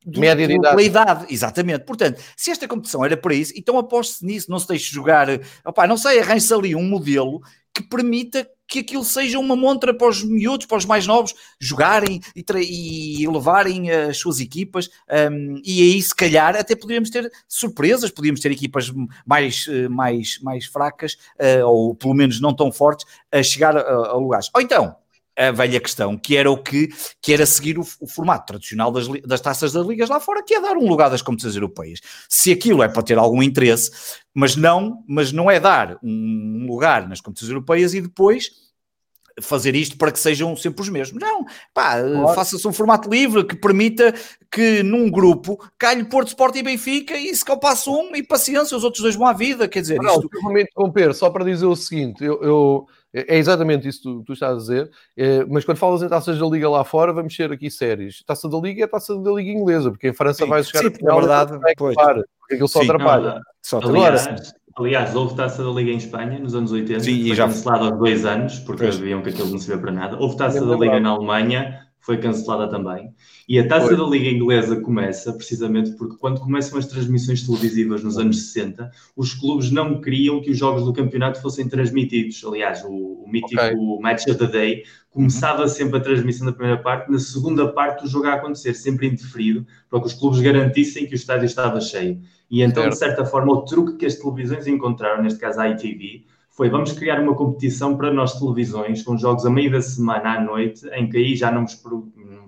[0.05, 0.83] do, Média de idade.
[0.83, 1.25] idade.
[1.29, 1.85] Exatamente.
[1.85, 5.27] Portanto, se esta competição era para isso, então aposto-se nisso, não se deixe jogar,
[5.65, 7.41] opá, não sei, arranje-se ali um modelo
[7.73, 12.21] que permita que aquilo seja uma montra para os miúdos, para os mais novos, jogarem
[12.33, 14.89] e, e levarem as suas equipas,
[15.29, 18.89] um, e aí se calhar até poderíamos ter surpresas, podíamos ter equipas
[19.25, 23.81] mais, eh, mais, mais fracas, uh, ou pelo menos não tão fortes, a chegar a,
[23.81, 24.49] a lugares.
[24.55, 24.95] Ou então,
[25.37, 26.89] a velha questão, que era o que,
[27.21, 30.53] que era seguir o, o formato tradicional das, das taças das ligas lá fora, que
[30.53, 31.99] é dar um lugar das competições europeias.
[32.29, 33.91] Se aquilo é para ter algum interesse,
[34.33, 38.51] mas não, mas não é dar um lugar nas competições europeias e depois
[39.39, 41.21] fazer isto para que sejam sempre os mesmos.
[41.21, 42.33] Não, pá, claro.
[42.33, 44.13] faça-se um formato livre que permita
[44.51, 48.83] que num grupo calhe Porto, Sport e Benfica e se passo um e paciência, os
[48.83, 49.99] outros dois vão à vida, quer dizer...
[50.01, 50.59] Não, isto...
[50.59, 54.53] interromper, só para dizer o seguinte, eu, eu é exatamente isso que tu, tu estás
[54.53, 57.69] a dizer, é, mas quando falas em taças da Liga lá fora, vamos ser aqui
[57.69, 58.23] sérios.
[58.25, 60.81] Taça da Liga é a taça da Liga inglesa, porque em França sim, vai chegar
[60.81, 61.95] sim, a final, verdade, é pois.
[61.95, 63.35] Para, porque aquilo só sim, atrapalha.
[63.35, 67.35] Não, só aliás, aliás, houve taça da Liga em Espanha nos anos 80, sim, foi
[67.35, 67.47] já...
[67.47, 68.97] cancelada há dois anos, porque pois.
[68.97, 70.17] viam que aquilo não servia para nada.
[70.17, 73.13] Houve taça da Liga na Alemanha, foi cancelada também.
[73.47, 73.95] E a taça Foi.
[73.95, 79.35] da Liga Inglesa começa precisamente porque quando começam as transmissões televisivas nos anos 60, os
[79.35, 82.43] clubes não queriam que os jogos do campeonato fossem transmitidos.
[82.43, 83.75] Aliás, o, o mítico okay.
[84.01, 85.67] Match of the Day começava uhum.
[85.67, 89.65] sempre a transmissão da primeira parte, na segunda parte o jogo a acontecer, sempre indeferido,
[89.89, 92.19] para que os clubes garantissem que o estádio estava cheio.
[92.49, 92.93] E então, certo.
[92.93, 96.25] de certa forma, o truque que as televisões encontraram, neste caso a ITV,
[96.61, 100.39] foi vamos criar uma competição para nós televisões, com jogos a meio da semana à
[100.39, 101.75] noite, em que aí já não nos,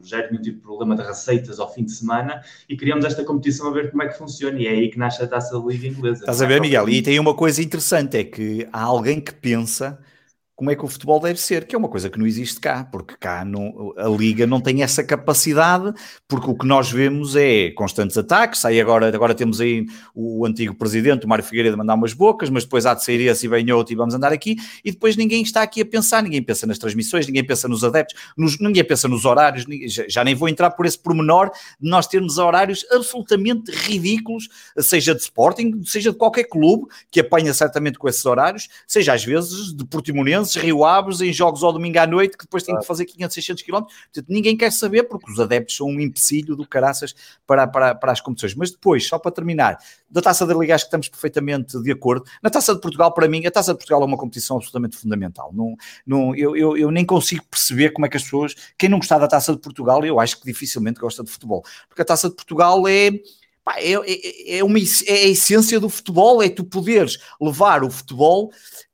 [0.03, 2.39] gera nenhum tipo de problema de receitas ao fim de semana,
[2.69, 5.23] e criamos esta competição a ver como é que funciona, e é aí que nasce
[5.23, 6.19] a taça da Liga Inglesa.
[6.19, 6.87] Estás a ver, Miguel?
[6.89, 9.97] E tem uma coisa interessante, é que há alguém que pensa
[10.55, 12.83] como é que o futebol deve ser, que é uma coisa que não existe cá,
[12.83, 15.91] porque cá não, a Liga não tem essa capacidade,
[16.27, 20.75] porque o que nós vemos é constantes ataques, aí agora, agora temos aí o antigo
[20.75, 23.71] presidente, o Mário Figueiredo, mandar umas bocas, mas depois há de sair esse e vem
[23.71, 26.77] outro e vamos andar aqui, e depois ninguém está aqui a pensar, ninguém pensa nas
[26.77, 29.65] transmissões, ninguém pensa nos adeptos, nos, ninguém pensa nos horários,
[30.07, 31.49] já, nem vou entrar por esse pormenor
[31.79, 37.53] de nós termos horários absolutamente ridículos, seja de Sporting, seja de qualquer clube, que apanha
[37.53, 41.71] certamente com esses horários, seja às vezes de Portimonense, Belenenses, Rio Aves, em jogos ao
[41.71, 43.71] domingo à noite, que depois têm que fazer 500, 600 km.
[43.71, 47.15] Portanto, ninguém quer saber, porque os adeptos são um empecilho do caraças
[47.47, 48.55] para, para, para as competições.
[48.55, 49.77] Mas depois, só para terminar,
[50.09, 52.25] da Taça da Liga, acho que estamos perfeitamente de acordo.
[52.41, 55.51] Na Taça de Portugal, para mim, a Taça de Portugal é uma competição absolutamente fundamental.
[55.53, 55.75] Não,
[56.05, 59.19] não, eu, eu, eu nem consigo perceber como é que as pessoas, quem não gostar
[59.19, 61.63] da Taça de Portugal, eu acho que dificilmente gosta de futebol.
[61.87, 63.11] Porque a Taça de Portugal é.
[63.63, 67.89] Pá, é, é, é, uma, é a essência do futebol, é tu poderes levar o
[67.89, 68.51] futebol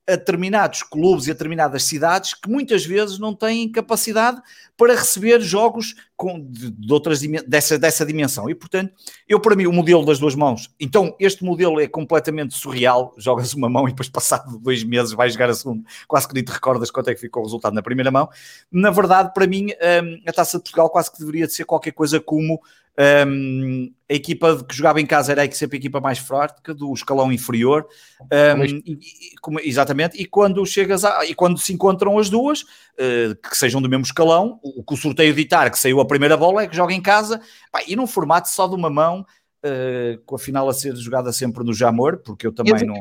[0.10, 4.42] a determinados clubes e a determinadas cidades que muitas vezes não têm capacidade
[4.76, 8.50] para receber jogos com, de, de outras dessa, dessa dimensão.
[8.50, 8.92] E, portanto,
[9.26, 13.54] eu para mim, o modelo das duas mãos, então este modelo é completamente surreal, jogas
[13.54, 16.52] uma mão e depois passado dois meses vais jogar a segunda, quase que nem te
[16.52, 18.28] recordas quanto é que ficou o resultado na primeira mão.
[18.70, 22.20] Na verdade, para mim, hum, a Taça de Portugal quase que deveria ser qualquer coisa
[22.20, 22.60] como
[23.00, 27.32] um, a equipa que jogava em casa era sempre a equipa mais forte do escalão
[27.32, 27.88] inferior.
[28.24, 33.36] Um, e, e, exatamente, e quando chegas a, e quando se encontram as duas, uh,
[33.42, 36.64] que sejam do mesmo escalão, o que o sorteio editar que saiu a primeira bola
[36.64, 37.40] é que joga em casa,
[37.72, 39.26] pá, e num formato só de uma mão,
[39.62, 42.96] Uh, com a final a ser jogada sempre no Jamor, porque eu também não.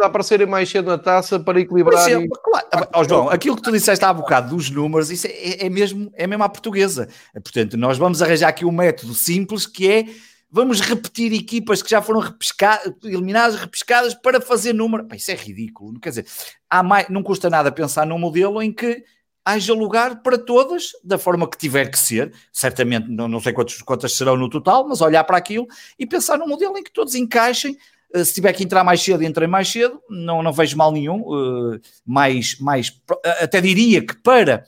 [0.00, 2.08] A aparecerem mais cedo na taça para equilibrar.
[2.08, 2.42] Exemplo, e...
[2.42, 2.88] claro.
[2.94, 6.26] oh, João, aquilo que tu disseste há bocado dos números, isso é, é, mesmo, é
[6.26, 7.10] mesmo à portuguesa.
[7.34, 10.06] Portanto, nós vamos arranjar aqui um método simples que é
[10.50, 15.04] vamos repetir equipas que já foram repescadas, eliminadas, repescadas para fazer número.
[15.06, 16.00] Pá, isso é ridículo.
[16.00, 16.26] Quer dizer,
[16.70, 19.04] há mais, não custa nada pensar num modelo em que
[19.48, 23.80] haja lugar para todas, da forma que tiver que ser, certamente não, não sei quantos,
[23.80, 25.66] quantas serão no total, mas olhar para aquilo
[25.98, 27.78] e pensar num modelo em que todos encaixem.
[28.14, 31.20] Uh, se tiver que entrar mais cedo, entrem mais cedo, não, não vejo mal nenhum.
[31.22, 33.00] Uh, mais, mais,
[33.40, 34.64] até diria que para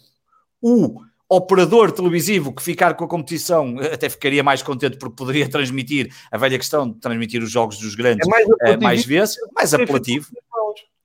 [0.63, 6.13] o operador televisivo que ficar com a competição até ficaria mais contente porque poderia transmitir
[6.31, 10.27] a velha questão de transmitir os jogos dos grandes é mais, mais vezes, mais apelativo.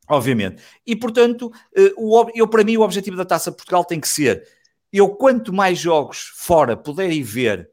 [0.07, 0.61] Obviamente.
[0.85, 1.93] E, portanto, eh,
[2.35, 4.47] eu, para mim, o objetivo da Taça Portugal tem que ser:
[4.91, 7.69] eu, quanto mais jogos fora puder ir ver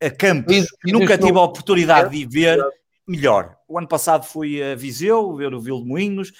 [0.00, 2.58] a campos que nunca tive a oportunidade de ir ver,
[3.06, 3.56] melhor.
[3.68, 6.32] O ano passado fui a Viseu, ver o Vil de Moinhos.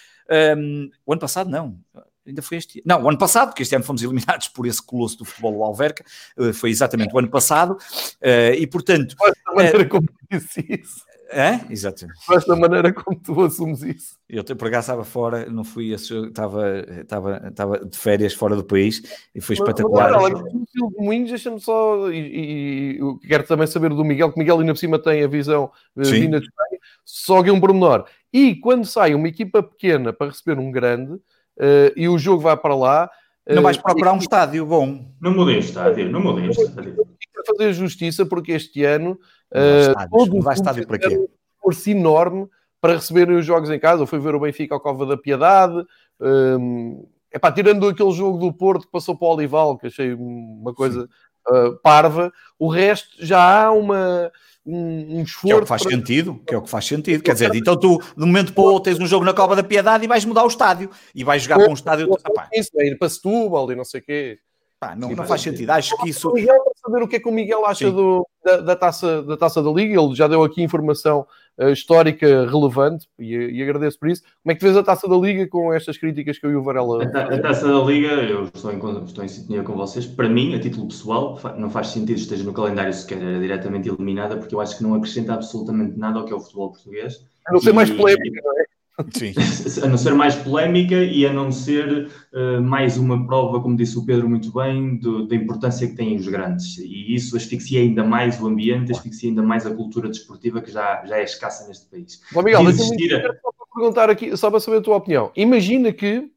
[0.59, 1.79] Um, o ano passado, não.
[2.27, 5.18] Ainda foi este Não, o ano passado, porque este ano fomos eliminados por esse colosso
[5.18, 6.05] do futebol, o Alverca.
[6.37, 7.72] Uh, foi exatamente o ano passado.
[8.20, 9.14] Uh, e, portanto.
[9.22, 11.05] Uh, como disse isso.
[11.31, 11.61] É?
[11.70, 12.18] Exatamente.
[12.29, 14.16] Mas da maneira como tu assumes isso.
[14.29, 19.03] Eu por acaso estava fora, não fui, estava, estava, estava de férias fora do país
[19.35, 20.12] e foi espetacular.
[20.12, 24.61] Mas, olha, o Moinhos, deixa-me só, e, e, quero também saber do Miguel, que Miguel
[24.61, 28.07] ainda por cima tem a visão uh, vinda de Espanha, só que é um pormenor.
[28.33, 32.57] E quando sai uma equipa pequena para receber um grande uh, e o jogo vai
[32.57, 33.11] para lá.
[33.49, 35.07] Não vais procurar um estádio bom.
[35.21, 36.97] Não mudei o estádio, não mudei o estádio.
[37.33, 39.19] Para fazer justiça, porque este ano
[39.51, 41.17] Uh, todo vai estádio para quê?
[41.17, 42.49] Um esforço enorme
[42.81, 44.03] para receberem os jogos em casa.
[44.03, 45.85] Eu fui ver o Benfica ao Cova da Piedade.
[46.21, 50.75] Um, epá, tirando aquele jogo do Porto que passou para o Olival, que achei uma
[50.75, 51.09] coisa
[51.49, 54.31] uh, parva, o resto já há uma,
[54.67, 55.47] um, um esforço.
[55.47, 55.93] Que é o que faz para...
[55.93, 57.23] sentido, que é o que faz sentido.
[57.23, 59.62] Quer dizer, então tu, de momento para o outro, tens um jogo na Cova da
[59.62, 62.09] Piedade e vais mudar o estádio e vais jogar para um estádio.
[62.53, 64.39] Isso, é ir para Setúbal e não sei o quê.
[64.79, 65.71] Pá, não, não faz sentido.
[65.71, 66.31] Acho que isso.
[66.33, 69.37] Miguel, para saber o que é que o Miguel acha do, da, da, taça, da
[69.37, 71.27] taça da Liga, ele já deu aqui informação
[71.73, 74.23] histórica relevante e, e, agradeço por isso.
[74.43, 76.63] Como é que vês a taça da Liga com estas críticas que eu e o
[76.63, 77.05] Varela.
[77.15, 80.07] A, a taça da Liga, eu estou em, estou em sintonia com vocês.
[80.07, 84.37] Para mim, a título pessoal, não faz sentido esteja no calendário sequer, era diretamente eliminada,
[84.37, 87.25] porque eu acho que não acrescenta absolutamente nada ao que é o futebol português.
[87.47, 88.65] A não ser mais polémica, não é?
[89.13, 89.35] Sim.
[89.85, 93.99] A não ser mais polémica e a não ser uh, mais uma prova, como disse
[93.99, 96.79] o Pedro muito bem, do, da importância que têm os grandes.
[96.79, 101.05] E isso asfixia ainda mais o ambiente, asfixia ainda mais a cultura desportiva que já,
[101.05, 102.23] já é escassa neste país.
[102.33, 103.11] Bom, Miguel, existir...
[103.11, 105.31] só para perguntar aqui, só para saber a tua opinião.
[105.37, 106.31] Imagina que, um,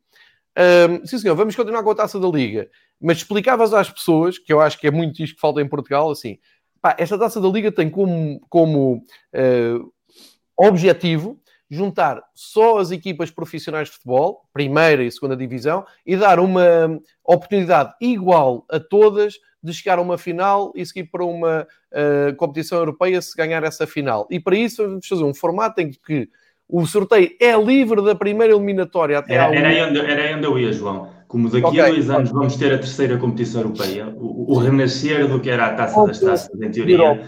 [0.57, 4.51] ehm, sim senhor, vamos continuar com a taça da Liga, mas explicavas às pessoas, que
[4.51, 6.38] eu acho que é muito isto que falta em Portugal, assim,
[6.82, 8.97] pá, esta taça da Liga tem como, como
[9.34, 9.93] uh,
[10.57, 11.39] objetivo
[11.70, 17.93] juntar só as equipas profissionais de futebol, primeira e segunda divisão, e dar uma oportunidade
[18.01, 23.22] igual a todas de chegar a uma final e seguir para uma uh, competição europeia
[23.22, 24.28] se ganhar essa final.
[24.32, 26.30] E para isso vamos fazer um formato em que
[26.67, 30.45] o sorteio é livre da primeira eliminatória até era, era, aí onde, era aí onde
[30.45, 31.09] eu ia, João.
[31.28, 31.80] Como daqui okay.
[31.80, 35.67] a dois anos vamos ter a terceira competição europeia, o, o renascer do que era
[35.67, 37.24] a taça das taças, em teoria,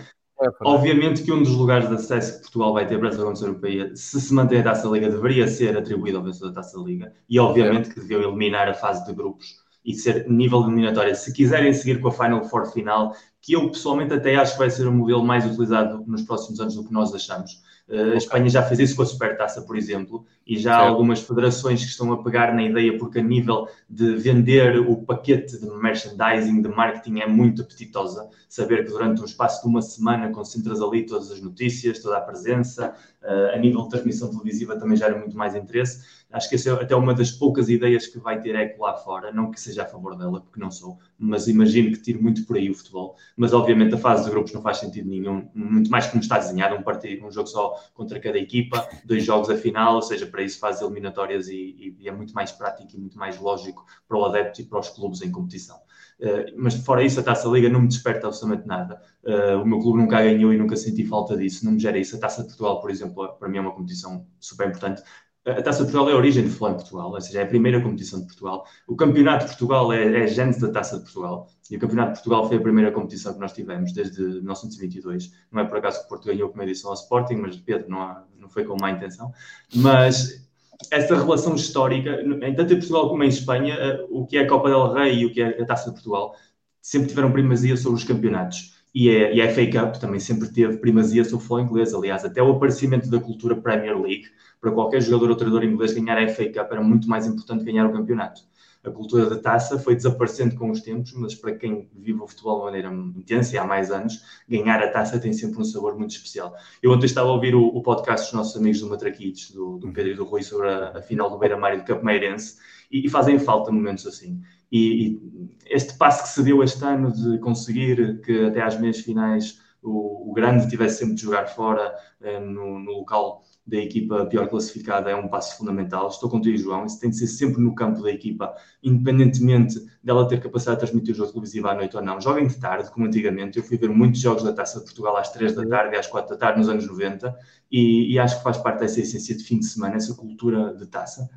[0.62, 3.96] Obviamente que um dos lugares de acesso que Portugal vai ter para essa competição europeia,
[3.96, 7.14] se se manter a Taça Liga, deveria ser atribuído ao vencedor da Taça Liga.
[7.30, 11.14] E obviamente que deveu eliminar a fase de grupos e ser nível de eliminatória.
[11.16, 14.70] Se quiserem seguir com a Final Four final, que eu pessoalmente até acho que vai
[14.70, 17.62] ser o modelo mais utilizado nos próximos anos do que nós achamos.
[17.88, 21.22] Uh, a Espanha já fez isso com a Supertaça, por exemplo, e já há algumas
[21.22, 25.70] federações que estão a pegar na ideia porque a nível de vender o paquete de
[25.70, 28.30] merchandising, de marketing é muito apetitosa.
[28.48, 32.22] Saber que durante um espaço de uma semana concentras ali todas as notícias, toda a
[32.22, 36.21] presença, uh, a nível de transmissão televisiva também gera muito mais interesse.
[36.32, 39.32] Acho que essa é até uma das poucas ideias que vai ter eco lá fora,
[39.32, 42.58] não que seja a favor dela, porque não sou, mas imagino que tire muito por
[42.58, 43.16] aí o futebol.
[43.36, 46.76] Mas obviamente a fase de grupos não faz sentido nenhum, muito mais como está desenhado,
[46.76, 50.42] um partido, um jogo só contra cada equipa, dois jogos a final, ou seja, para
[50.44, 54.26] isso faz eliminatórias e, e é muito mais prático e muito mais lógico para o
[54.26, 55.78] adepto e para os clubes em competição.
[56.20, 59.02] Uh, mas fora isso, a Taça Liga não me desperta absolutamente nada.
[59.24, 62.16] Uh, o meu clube nunca ganhou e nunca senti falta disso, não me gera isso.
[62.16, 65.02] A Taça de Portugal, por exemplo, para mim é uma competição super importante.
[65.44, 67.48] A Taça de Portugal é a origem do futebol em Portugal, ou seja, é a
[67.48, 68.64] primeira competição de Portugal.
[68.88, 71.48] O Campeonato de Portugal é, é a gênese da Taça de Portugal.
[71.70, 75.32] E o Campeonato de Portugal foi a primeira competição que nós tivemos desde 1922.
[75.52, 78.24] Não é por acaso que Porto ganhou como edição ao Sporting, mas Pedro não, há,
[78.40, 79.34] não foi com má intenção.
[79.74, 80.48] Mas
[80.92, 82.18] essa relação histórica,
[82.56, 85.26] tanto em Portugal como em Espanha, eh, o que é a Copa del Rei e
[85.26, 86.36] o que é a Taça de Portugal,
[86.82, 88.81] sempre tiveram primazia sobre os campeonatos.
[88.94, 91.94] E a, e a FA Cup também sempre teve primazia sobre o futebol inglês.
[91.94, 94.26] Aliás, até o aparecimento da cultura Premier League,
[94.60, 97.86] para qualquer jogador ou treinador inglês ganhar a FA Cup era muito mais importante ganhar
[97.86, 98.42] o campeonato
[98.84, 102.60] a cultura da taça foi desaparecendo com os tempos, mas para quem vive o futebol
[102.60, 106.12] de maneira intensa e há mais anos, ganhar a taça tem sempre um sabor muito
[106.12, 106.56] especial.
[106.82, 109.92] Eu ontem estava a ouvir o, o podcast dos nossos amigos do Matraquitos, do, do
[109.92, 112.58] Pedro e do Rui, sobre a, a final do Beira-Mar do Campo Meirense,
[112.92, 114.42] e, e, fazem falta momentos assim.
[114.72, 115.22] E, e,
[115.66, 120.30] este passo que se deu este ano de conseguir que até às meias finais o,
[120.30, 125.10] o grande tivesse sempre de jogar fora eh, no, no local da equipa pior classificada
[125.10, 126.08] é um passo fundamental.
[126.08, 126.86] Estou contigo, João.
[126.86, 128.54] Isso tem de ser sempre no campo da equipa,
[128.84, 132.20] independentemente dela ter capacidade de transmitir o jogo televisivo à noite ou não.
[132.20, 133.58] Joguem de tarde, como antigamente.
[133.58, 136.08] Eu fui ver muitos jogos da Taça de Portugal às 3 da tarde e às
[136.08, 137.36] 4 da tarde nos anos 90
[137.72, 140.86] e, e acho que faz parte dessa essência de fim de semana, essa cultura de
[140.88, 141.30] taça.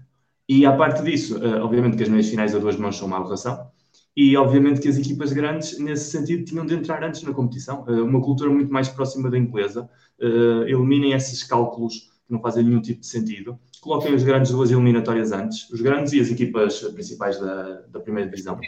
[0.49, 3.19] E à parte disso, uh, obviamente que as meias finais a duas mãos são uma
[3.19, 3.71] aberração.
[4.16, 7.85] E obviamente que as equipas grandes, nesse sentido, tinham de entrar antes na competição.
[7.85, 9.89] Uh, uma cultura muito mais próxima da inglesa.
[10.21, 13.59] Uh, eliminem esses cálculos que não fazem nenhum tipo de sentido.
[13.81, 18.31] Coloquem os grandes duas eliminatórias antes, os grandes e as equipas principais da, da primeira
[18.31, 18.59] divisão.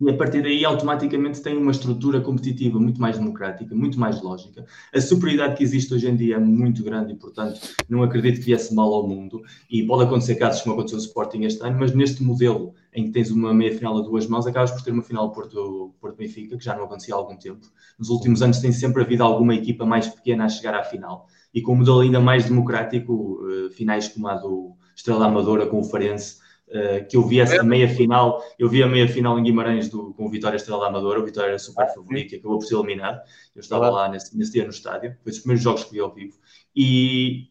[0.00, 4.64] E a partir daí, automaticamente, tem uma estrutura competitiva muito mais democrática, muito mais lógica.
[4.94, 8.46] A superioridade que existe hoje em dia é muito grande e, portanto, não acredito que
[8.46, 9.42] viesse mal ao mundo.
[9.70, 13.10] E pode acontecer casos como aconteceu no Sporting este ano, mas neste modelo em que
[13.10, 16.64] tens uma meia final a duas mãos, acabas por ter uma final Porto-Benfica, Porto que
[16.64, 17.66] já não acontecia há algum tempo.
[17.98, 21.60] Nos últimos anos tem sempre havido alguma equipa mais pequena a chegar à final e
[21.60, 25.84] com um modelo ainda mais democrático, uh, finais como a do Estrela Amadora com o
[25.84, 26.38] Farense,
[26.70, 30.14] uh, que eu vi essa meia final, eu vi a meia final em Guimarães do,
[30.14, 33.20] com o Vitória Estrela Amadora, o Vitória era super favorito e acabou por ser eliminado.
[33.54, 36.12] Eu estava lá nesse, nesse dia no estádio, foi dos primeiros jogos que vi ao
[36.12, 36.38] vivo.
[36.74, 37.50] E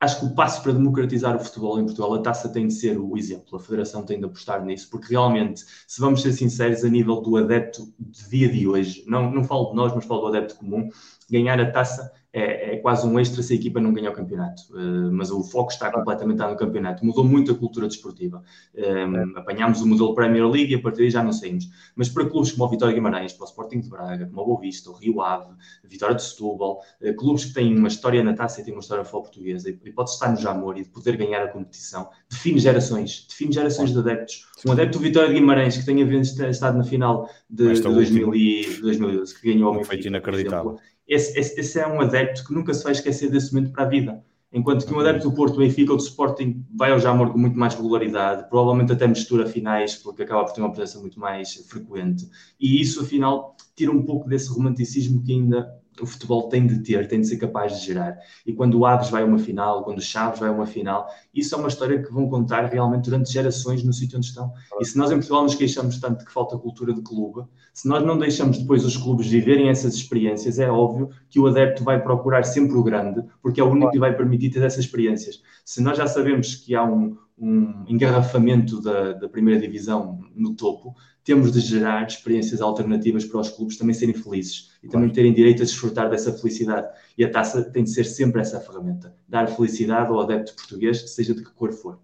[0.00, 2.98] acho que o passo para democratizar o futebol em Portugal, a taça tem de ser
[2.98, 6.88] o exemplo, a Federação tem de apostar nisso, porque realmente, se vamos ser sinceros, a
[6.88, 10.26] nível do adepto de dia de hoje, não, não falo de nós, mas falo do
[10.28, 10.88] adepto comum,
[11.28, 14.62] ganhar a taça é, é, quase um extra se a equipa não ganhar o campeonato.
[14.70, 17.04] Uh, mas o foco está completamente no campeonato.
[17.04, 18.42] Mudou muito a cultura desportiva.
[18.74, 19.40] Um, ehm, é.
[19.40, 21.68] Apanhámos o modelo Premier League e a partir daí já não saímos.
[21.96, 24.60] Mas para clubes como o Vitória Guimarães, para o Sporting de Braga, como o Boa
[24.60, 25.52] Vista, o Rio Ave,
[25.84, 28.80] a Vitória de Setúbal, uh, clubes que têm uma história na taça e têm uma
[28.80, 32.08] história fora portuguesa e, e pode estar no Jamor e de poder ganhar a competição,
[32.30, 34.46] define gerações, define gerações de adeptos.
[34.66, 36.04] Um adepto do Vitória de Guimarães que tenha
[36.50, 39.94] estado na final de, de 2000 e, 2012, que ganhou o Benfica.
[39.94, 40.78] Feito inacreditável
[41.08, 43.88] esse, esse, esse, é um adepto que nunca se vai esquecer desse momento para a
[43.88, 44.22] vida.
[44.52, 47.58] Enquanto que um adepto do Porto, Benfica ou do Sporting vai ao Jamor com muito
[47.58, 52.28] mais regularidade, provavelmente até mistura finais, porque acaba por ter uma presença muito mais frequente.
[52.58, 55.68] E isso, afinal, tira um pouco desse romanticismo que ainda
[56.02, 58.18] o futebol tem de ter, tem de ser capaz de gerar.
[58.46, 61.08] E quando o Aves vai a uma final, quando o Chaves vai a uma final,
[61.34, 64.52] isso é uma história que vão contar realmente durante gerações no sítio onde estão.
[64.80, 67.42] E se nós em Portugal nos queixamos tanto que falta cultura de clube,
[67.72, 71.84] se nós não deixamos depois os clubes viverem essas experiências, é óbvio que o adepto
[71.84, 75.42] vai procurar sempre o grande, porque é o único que vai permitir ter essas experiências.
[75.64, 80.94] Se nós já sabemos que há um, um engarrafamento da, da primeira divisão no topo,
[81.28, 85.60] temos de gerar experiências alternativas para os clubes também serem felizes e também terem direito
[85.60, 86.88] a desfrutar dessa felicidade.
[87.18, 91.34] E a taça tem de ser sempre essa ferramenta, dar felicidade ao adepto português, seja
[91.34, 91.98] de que cor for.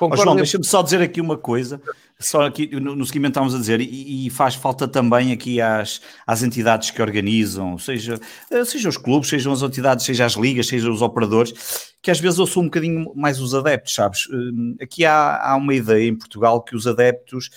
[0.00, 1.80] Oh, João, deixa-me só dizer aqui uma coisa,
[2.18, 6.00] só aqui no, no seguimento estávamos a dizer, e, e, faz falta também aqui às,
[6.26, 8.18] às entidades que organizam, seja,
[8.50, 12.18] eh, seja os clubes, sejam as entidades, seja as ligas, seja os operadores, que às
[12.18, 14.22] vezes eu sou um bocadinho mais os adeptos, sabes?
[14.32, 17.50] Eh, aqui há, há uma ideia em Portugal que os adeptos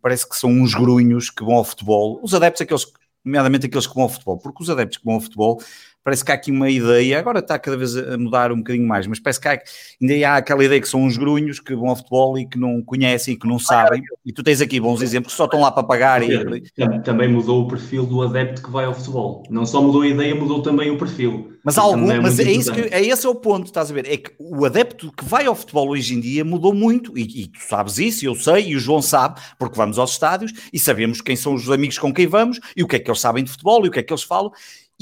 [0.00, 2.20] parece que são uns grunhos que vão ao futebol.
[2.22, 2.86] Os adeptos, aqueles,
[3.24, 5.62] nomeadamente aqueles que vão ao futebol, porque os adeptos que vão ao futebol
[6.04, 9.06] parece que há aqui uma ideia, agora está cada vez a mudar um bocadinho mais,
[9.06, 9.60] mas parece que há,
[10.00, 12.82] ainda há aquela ideia que são uns grunhos que vão ao futebol e que não
[12.82, 15.82] conhecem, que não sabem, e tu tens aqui bons exemplos que só estão lá para
[15.82, 16.22] pagar.
[16.22, 16.62] E...
[17.04, 19.42] Também mudou o perfil do adepto que vai ao futebol.
[19.50, 21.52] Não só mudou a ideia, mudou também o perfil.
[21.64, 24.06] Mas, algum, é mas é, isso que, é esse é o ponto, estás a ver?
[24.10, 27.46] É que o adepto que vai ao futebol hoje em dia mudou muito, e, e
[27.46, 31.20] tu sabes isso, eu sei, e o João sabe, porque vamos aos estádios e sabemos
[31.20, 33.50] quem são os amigos com quem vamos e o que é que eles sabem de
[33.50, 34.50] futebol e o que é que eles falam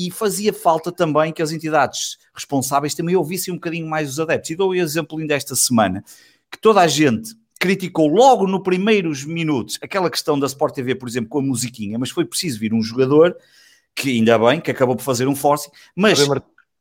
[0.06, 4.50] e fazia falta também que as entidades responsáveis também ouvissem um bocadinho mais os adeptos.
[4.50, 6.02] E dou o exemplo ainda esta semana,
[6.50, 11.08] que toda a gente criticou logo nos primeiros minutos aquela questão da Sport TV, por
[11.08, 13.36] exemplo, com a musiquinha, mas foi preciso vir um jogador,
[13.94, 16.18] que ainda bem, que acabou por fazer um forcing, mas,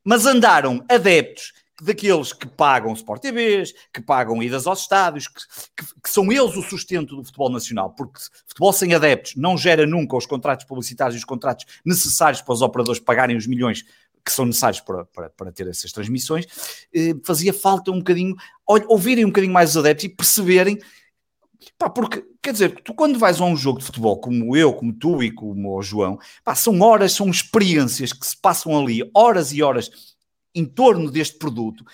[0.04, 5.42] mas andaram adeptos daqueles que pagam Sport TVs, que pagam idas aos estádios, que,
[5.78, 9.86] que, que, são eles o sustento do futebol nacional, porque futebol sem adeptos não gera
[9.86, 13.84] nunca os contratos publicitários e os contratos necessários para os operadores pagarem os milhões
[14.26, 16.46] que são necessários para, para, para ter essas transmissões,
[16.94, 18.36] eh, fazia falta um bocadinho,
[18.88, 20.78] ouvirem um bocadinho mais os adeptos e perceberem
[21.78, 24.94] Pá, porque, quer dizer, tu quando vais a um jogo de futebol, como eu, como
[24.94, 29.52] tu e como o João, pá, são horas, são experiências que se passam ali, horas
[29.52, 29.90] e horas
[30.54, 31.86] em torno deste produto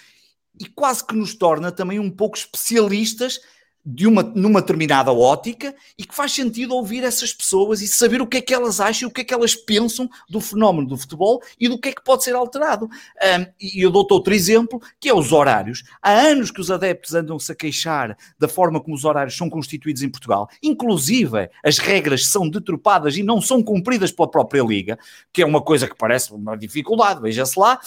[0.60, 3.40] e quase que nos torna também um pouco especialistas
[3.86, 8.26] de uma, numa determinada ótica e que faz sentido ouvir essas pessoas e saber o
[8.26, 11.40] que é que elas acham, o que é que elas pensam do fenómeno do futebol
[11.60, 12.86] e do que é que pode ser alterado.
[12.86, 15.84] Um, e eu dou-te outro exemplo, que é os horários.
[16.02, 20.02] Há anos que os adeptos andam-se a queixar da forma como os horários são constituídos
[20.02, 20.50] em Portugal.
[20.64, 24.98] Inclusive, as regras são deturpadas e não são cumpridas pela própria Liga,
[25.32, 27.22] que é uma coisa que parece uma dificuldade.
[27.22, 27.80] Veja-se lá,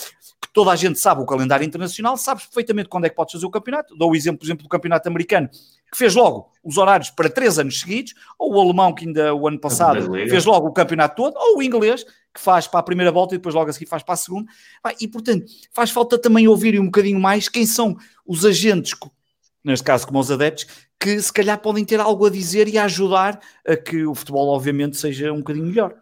[0.48, 3.46] que toda a gente sabe o calendário internacional, sabes perfeitamente quando é que podes fazer
[3.46, 3.94] o campeonato.
[3.96, 5.48] Dou o exemplo, por exemplo, do campeonato americano
[5.90, 9.48] que fez logo os horários para três anos seguidos, ou o alemão que ainda o
[9.48, 13.10] ano passado fez logo o campeonato todo, ou o inglês que faz para a primeira
[13.10, 14.50] volta e depois logo a seguir faz para a segunda.
[15.00, 17.96] E portanto, faz falta também ouvirem um bocadinho mais quem são
[18.26, 18.92] os agentes,
[19.64, 20.66] neste caso como os adeptos,
[21.00, 24.48] que se calhar podem ter algo a dizer e a ajudar a que o futebol,
[24.48, 25.94] obviamente, seja um bocadinho melhor.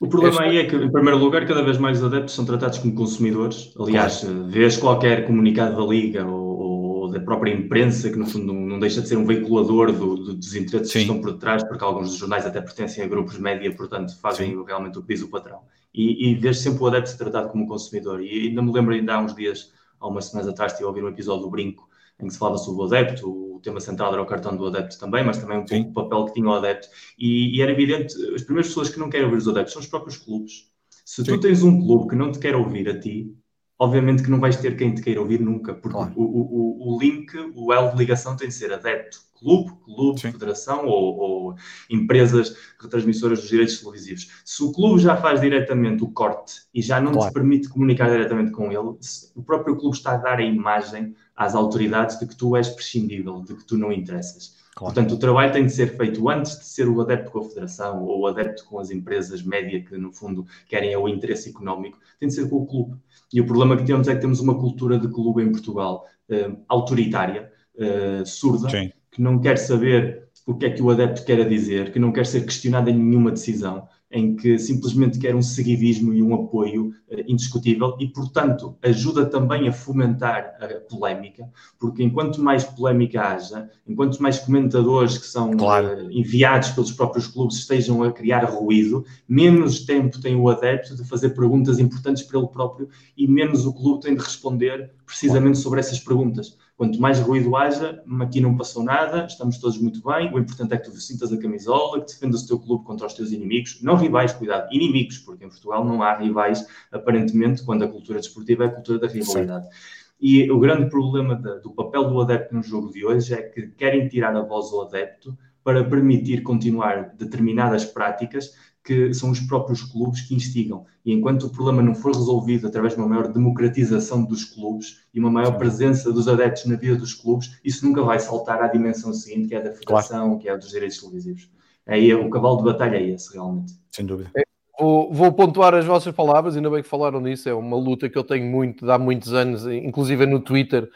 [0.00, 2.78] O problema aí é que, em primeiro lugar, cada vez mais os adeptos são tratados
[2.78, 3.74] como consumidores.
[3.78, 4.46] Aliás, claro.
[4.46, 9.08] vês qualquer comunicado da Liga ou da própria imprensa, que no fundo não, deixa de
[9.08, 10.98] ser um veiculador do, do, dos interesses Sim.
[11.00, 14.50] que estão por detrás, porque alguns dos jornais até pertencem a grupos média, portanto fazem
[14.50, 14.64] Sim.
[14.64, 15.60] realmente o que diz o patrão.
[15.92, 18.22] E, e vês sempre o adepto tratado como consumidor.
[18.22, 21.02] E ainda me lembro, ainda há uns dias, há umas semanas atrás, estive a ouvir
[21.02, 21.88] um episódio do Brinco,
[22.20, 24.98] em que se falava sobre o adepto, o tema central era o cartão do adepto
[24.98, 26.88] também, mas também um pouco o papel que tinha o adepto.
[27.18, 29.88] E, e, era evidente, as primeiras pessoas que não querem ouvir os adeptos são os
[29.88, 30.70] próprios clubes.
[31.04, 31.32] Se Sim.
[31.32, 33.34] tu tens um clube que não te quer ouvir a ti,
[33.78, 36.12] obviamente que não vais ter quem te queira ouvir nunca, porque claro.
[36.16, 40.32] o, o, o, link, o elo de ligação tem de ser adepto, clube, clube, Sim.
[40.32, 41.54] federação ou, ou,
[41.88, 44.42] empresas retransmissoras dos direitos televisivos.
[44.44, 47.30] Se o clube já faz diretamente o corte e já não claro.
[47.30, 48.98] te permite comunicar diretamente com ele,
[49.34, 53.40] o próprio clube está a dar a imagem às autoridades de que tu és prescindível,
[53.42, 54.56] de que tu não interessas.
[54.74, 54.92] Claro.
[54.92, 58.02] Portanto, o trabalho tem de ser feito antes de ser o adepto com a federação
[58.02, 62.28] ou o adepto com as empresas média que, no fundo, querem o interesse económico, tem
[62.28, 62.96] de ser com o clube.
[63.32, 66.60] E o problema que temos é que temos uma cultura de clube em Portugal uh,
[66.68, 68.92] autoritária, uh, surda, Sim.
[69.08, 72.26] que não quer saber o que é que o adepto quer dizer, que não quer
[72.26, 77.20] ser questionado em nenhuma decisão em que simplesmente quer um seguidismo e um apoio uh,
[77.26, 84.18] indiscutível e, portanto, ajuda também a fomentar a polémica, porque enquanto mais polémica haja, enquanto
[84.22, 86.06] mais comentadores que são claro.
[86.06, 91.04] uh, enviados pelos próprios clubes estejam a criar ruído, menos tempo tem o adepto de
[91.04, 95.62] fazer perguntas importantes para ele próprio e menos o clube tem de responder precisamente claro.
[95.62, 96.56] sobre essas perguntas.
[96.78, 100.32] Quanto mais ruído haja, aqui não passou nada, estamos todos muito bem.
[100.32, 103.14] O importante é que tu sintas a camisola, que defendas o teu clube contra os
[103.14, 103.82] teus inimigos.
[103.82, 108.62] Não rivais, cuidado, inimigos, porque em Portugal não há rivais, aparentemente, quando a cultura desportiva
[108.62, 109.64] é a cultura da rivalidade.
[109.66, 109.72] Sim.
[110.20, 114.06] E o grande problema do papel do adepto no jogo de hoje é que querem
[114.06, 118.54] tirar a voz ao adepto para permitir continuar determinadas práticas
[118.88, 120.86] que são os próprios clubes que instigam.
[121.04, 125.20] E enquanto o problema não for resolvido através de uma maior democratização dos clubes e
[125.20, 129.12] uma maior presença dos adeptos na vida dos clubes, isso nunca vai saltar à dimensão
[129.12, 130.38] seguinte, que é da federação, claro.
[130.38, 131.50] que é dos direitos televisivos.
[131.86, 133.74] Aí o cavalo de batalha é esse, realmente.
[133.90, 134.30] Sem dúvida.
[134.34, 134.42] É,
[134.80, 138.16] vou, vou, pontuar as vossas palavras, ainda bem que falaram nisso, é uma luta que
[138.16, 140.88] eu tenho muito, há muitos anos, inclusive no Twitter,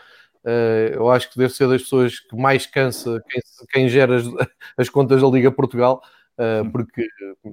[0.45, 4.25] Uh, eu acho que deve ser das pessoas que mais cansa quem, quem gera as,
[4.77, 6.03] as, contas da Liga Portugal,
[6.73, 7.07] porque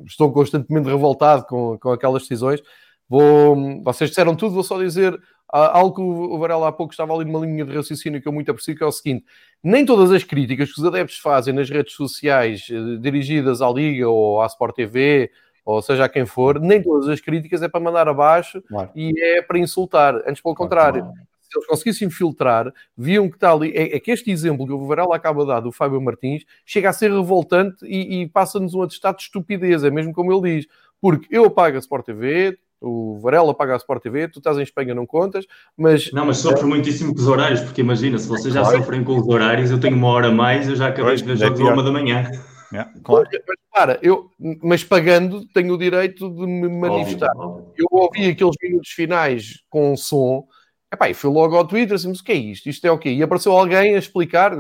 [0.06, 2.62] estou constantemente revoltado com, com aquelas decisões.
[3.08, 5.20] Vou, vocês disseram tudo, vou só dizer
[5.52, 8.52] algo que o Varela há pouco estava ali numa linha de raciocínio que eu muito
[8.52, 9.26] aprecio, que é o seguinte:
[9.64, 14.08] nem todas as críticas que os adeptos fazem nas redes sociais eh, dirigidas à Liga
[14.08, 15.32] ou à Sport TV
[15.66, 18.90] ou seja a quem for, nem todas as críticas é para mandar abaixo claro.
[18.96, 20.16] e é para insultar.
[20.28, 21.18] Antes, pelo contrário, claro.
[21.50, 23.72] Se eles conseguissem filtrar, viam que está ali.
[23.72, 26.90] É, é, que este exemplo que o Varela acaba de dar do Fábio Martins chega
[26.90, 30.68] a ser revoltante e, e passa-nos um atestado de estupidez, é mesmo como ele diz.
[31.02, 34.64] Porque eu apago a Sport TV, o Varela paga a Sport TV, tu estás em
[34.64, 35.46] Espanha, não contas,
[35.76, 36.12] mas...
[36.12, 39.28] Não, mas sofre muitíssimo com os horários, porque imagina, se vocês já sofrem com os
[39.28, 41.92] horários, eu tenho uma hora a mais, eu já acabei de ver jogos uma da
[41.92, 42.30] manhã.
[42.72, 43.28] Yeah, claro.
[43.32, 44.30] Mas, para, eu,
[44.62, 47.32] mas pagando tenho o direito de me manifestar.
[47.36, 47.74] Óbvio, óbvio.
[47.76, 50.46] Eu ouvi aqueles minutos finais com som,
[50.92, 52.68] Epá, e fui logo ao Twitter assim, mas o que é isto?
[52.68, 53.12] Isto é o quê?
[53.12, 54.54] E apareceu alguém a explicar,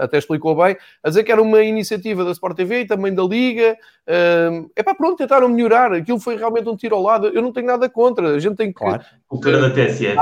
[0.00, 3.22] até explicou bem, a dizer que era uma iniciativa da Sport TV e também da
[3.22, 3.74] Liga.
[4.06, 5.94] Uh, epá, pronto, tentaram melhorar.
[5.94, 7.28] Aquilo foi realmente um tiro ao lado.
[7.28, 8.34] Eu não tenho nada contra.
[8.34, 8.78] A gente tem que...
[8.78, 9.02] Claro.
[9.30, 10.18] O cara da TSF.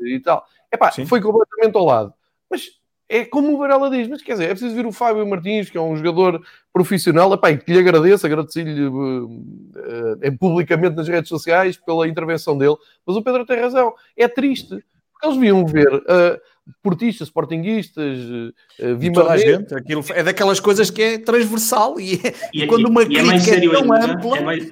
[0.00, 0.46] E tal.
[0.72, 1.06] Epá, Sim.
[1.06, 2.14] foi completamente ao lado.
[2.48, 2.77] Mas
[3.08, 5.78] é como o Varela diz, mas quer dizer, é preciso ver o Fábio Martins, que
[5.78, 11.76] é um jogador profissional, epá, que lhe agradeço, agradeci-lhe uh, uh, publicamente nas redes sociais
[11.76, 12.76] pela intervenção dele,
[13.06, 16.38] mas o Pedro tem razão, é triste, porque eles viam ver uh,
[16.82, 22.62] portistas, sportinguistas, uh, a gente, aquilo é daquelas coisas que é transversal e, é, e,
[22.64, 24.38] e quando uma e, crítica é, é tão ainda, ampla...
[24.38, 24.68] É mais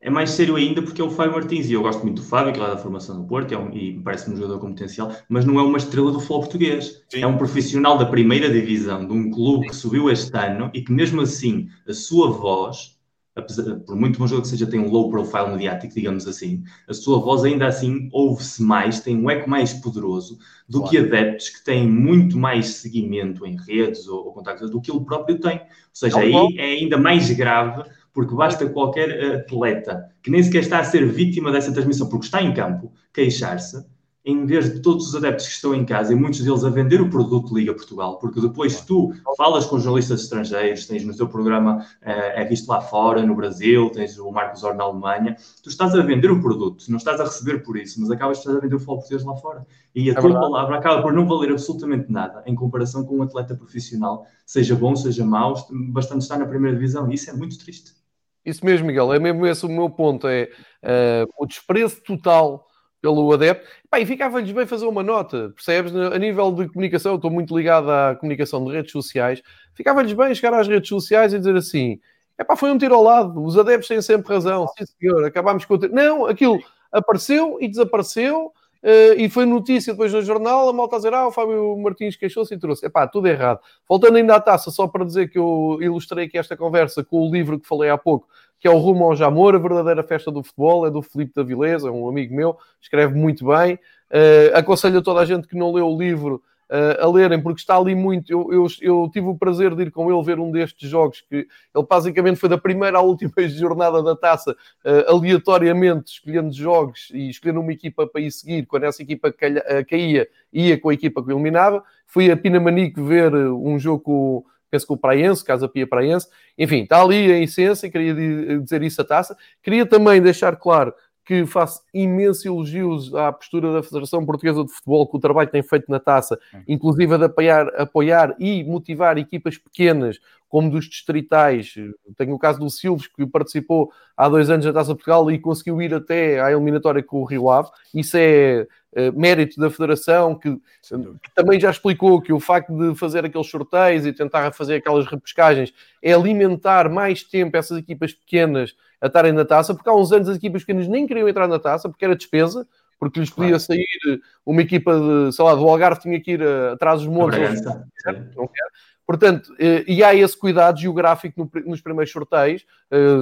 [0.00, 2.52] é mais sério ainda porque é o Fábio Martins e eu gosto muito do Fábio,
[2.52, 5.14] que é lá da formação do Porto, é um, e parece-me um jogador com potencial,
[5.28, 7.02] mas não é uma estrela do futebol português.
[7.08, 7.22] Sim.
[7.22, 10.90] É um profissional da primeira divisão, de um clube que subiu este ano e que
[10.90, 12.98] mesmo assim a sua voz,
[13.36, 16.94] apesar, por muito bom jogo que seja, tem um low profile mediático, digamos assim, a
[16.94, 20.90] sua voz ainda assim ouve-se mais, tem um eco mais poderoso do claro.
[20.90, 25.04] que adeptos que têm muito mais seguimento em redes ou, ou contactos do que ele
[25.04, 25.58] próprio tem.
[25.58, 27.82] Ou seja, é aí é ainda mais grave
[28.12, 32.42] porque basta qualquer atleta que nem sequer está a ser vítima dessa transmissão, porque está
[32.42, 33.84] em campo, queixar-se,
[34.22, 37.00] em vez de todos os adeptos que estão em casa e muitos deles a vender
[37.00, 41.86] o produto Liga Portugal, porque depois tu falas com jornalistas estrangeiros, tens no teu programa,
[42.02, 46.02] é visto lá fora, no Brasil, tens o Marcos Or na Alemanha, tu estás a
[46.02, 48.74] vender o produto, não estás a receber por isso, mas acabas de estar a vender
[48.74, 49.66] o futebol português lá fora.
[49.94, 50.44] E a é tua verdade.
[50.44, 54.94] palavra acaba por não valer absolutamente nada em comparação com um atleta profissional, seja bom,
[54.94, 55.54] seja mau,
[55.88, 57.99] bastante estar na primeira divisão, e isso é muito triste.
[58.44, 60.48] Isso mesmo, Miguel, é mesmo esse o meu ponto, é
[60.82, 62.66] uh, o desprezo total
[63.00, 63.66] pelo adepto.
[63.88, 65.94] Pá, e ficava-lhes bem fazer uma nota, percebes?
[65.94, 69.42] A nível de comunicação, eu estou muito ligado à comunicação de redes sociais,
[69.74, 71.98] ficava-lhes bem chegar às redes sociais e dizer assim,
[72.38, 75.64] é pá, foi um tiro ao lado, os adeptos têm sempre razão, sim senhor, acabámos
[75.64, 75.78] com o...
[75.88, 76.58] Não, aquilo
[76.92, 81.28] apareceu e desapareceu, Uh, e foi notícia depois no jornal, a malta a dizer, ah,
[81.28, 82.86] o Fábio Martins queixou-se e trouxe.
[82.86, 83.60] Epá, tudo errado.
[83.88, 87.30] Voltando ainda à taça, só para dizer que eu ilustrei aqui esta conversa com o
[87.30, 88.26] livro que falei há pouco,
[88.58, 91.42] que é o Rumo ao Jamor, a verdadeira festa do futebol, é do Filipe da
[91.42, 93.74] Vileza, é um amigo meu, escreve muito bem.
[94.10, 97.60] Uh, aconselho a toda a gente que não leu o livro uh, a lerem, porque
[97.60, 98.30] está ali muito.
[98.30, 101.46] Eu, eu, eu, tive o prazer de ir com ele ver um destes jogos que
[101.74, 107.28] ele basicamente foi da primeira à última jornada da taça, uh, aleatoriamente escolhendo jogos e
[107.28, 108.64] escolhendo uma equipa para ir seguir.
[108.66, 111.82] Quando essa equipa calha, uh, caía, ia com a equipa que eliminava.
[112.06, 116.84] Fui a Pinamanique ver um jogo com penso que o Praense, Casa Pia Praense, enfim,
[116.84, 118.14] está ali a essência, queria
[118.60, 119.36] dizer isso a taça.
[119.60, 120.94] Queria também deixar claro
[121.24, 125.62] que faço imensos elogios à postura da Federação Portuguesa de Futebol, que o trabalho tem
[125.62, 130.18] feito na taça, inclusive de apoiar, apoiar e motivar equipas pequenas,
[130.50, 131.74] como dos distritais.
[132.16, 135.80] Tenho o caso do Silves, que participou há dois anos da Taça Portugal e conseguiu
[135.80, 137.70] ir até à eliminatória com o Rio Ave.
[137.94, 142.98] Isso é uh, mérito da Federação, que, que, também já explicou que o facto de
[142.98, 145.72] fazer aqueles sorteios e tentar fazer aquelas repescagens
[146.02, 150.28] é alimentar mais tempo essas equipas pequenas a estarem na taça, porque há uns anos
[150.28, 152.66] as equipas pequenas nem queriam entrar na taça, porque era despesa,
[152.98, 153.62] porque lhes podia claro.
[153.62, 157.64] sair uma equipa de, sei lá, do Algarve tinha que ir atrás dos montes.
[157.64, 158.66] Não quer.
[159.10, 163.18] Portanto, eh, e há esse cuidado geográfico nos primeiros sorteios, eh,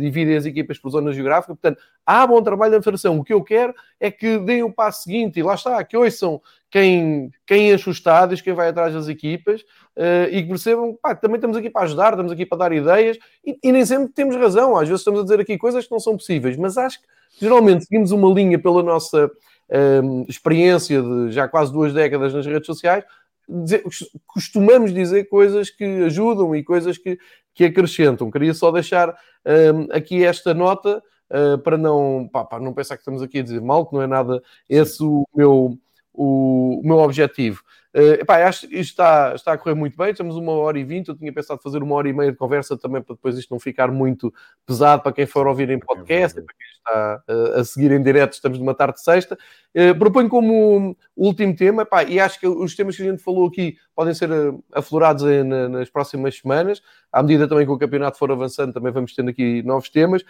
[0.00, 3.18] dividem as equipas por zona geográfica, portanto, há bom trabalho da Federação.
[3.18, 6.40] O que eu quero é que deem o passo seguinte, e lá está, que ouçam
[6.70, 9.60] quem, quem enche os estádios, quem vai atrás das equipas,
[9.98, 13.18] uh, e que percebam, pá, também estamos aqui para ajudar, estamos aqui para dar ideias,
[13.44, 16.00] e, e, nem sempre temos razão, às vezes estamos a dizer aqui coisas que não
[16.00, 17.06] são possíveis, mas acho que
[17.38, 19.30] geralmente seguimos uma linha pela nossa
[20.26, 23.04] experiência de já quase duas décadas nas redes sociais,
[23.48, 23.82] dizer,
[24.26, 27.18] costumamos dizer coisas que ajudam e coisas que,
[27.54, 28.30] que acrescentam.
[28.30, 33.22] Queria só deixar um, aqui esta nota uh, para, não, pá, não pensar que estamos
[33.22, 35.78] aqui a dizer mal, que não é nada esse o meu,
[36.12, 37.62] o, o meu objetivo.
[37.98, 40.10] Uh, epá, acho que isto está, está a correr muito bem.
[40.10, 41.08] Estamos uma hora e vinte.
[41.08, 43.58] Eu tinha pensado fazer uma hora e meia de conversa também para depois isto não
[43.58, 44.32] ficar muito
[44.64, 48.34] pesado para quem for ouvir em podcast, para quem está uh, a seguir em direto.
[48.34, 49.36] Estamos numa tarde de sexta.
[49.74, 53.48] Uh, proponho como último tema, epá, e acho que os temas que a gente falou
[53.48, 54.30] aqui podem ser
[54.72, 56.80] aflorados em, na, nas próximas semanas.
[57.12, 60.24] À medida também que o campeonato for avançando, também vamos tendo aqui novos temas.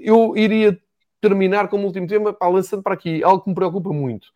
[0.00, 0.78] eu iria
[1.20, 4.28] terminar como último tema, pá, lançando para aqui algo que me preocupa muito.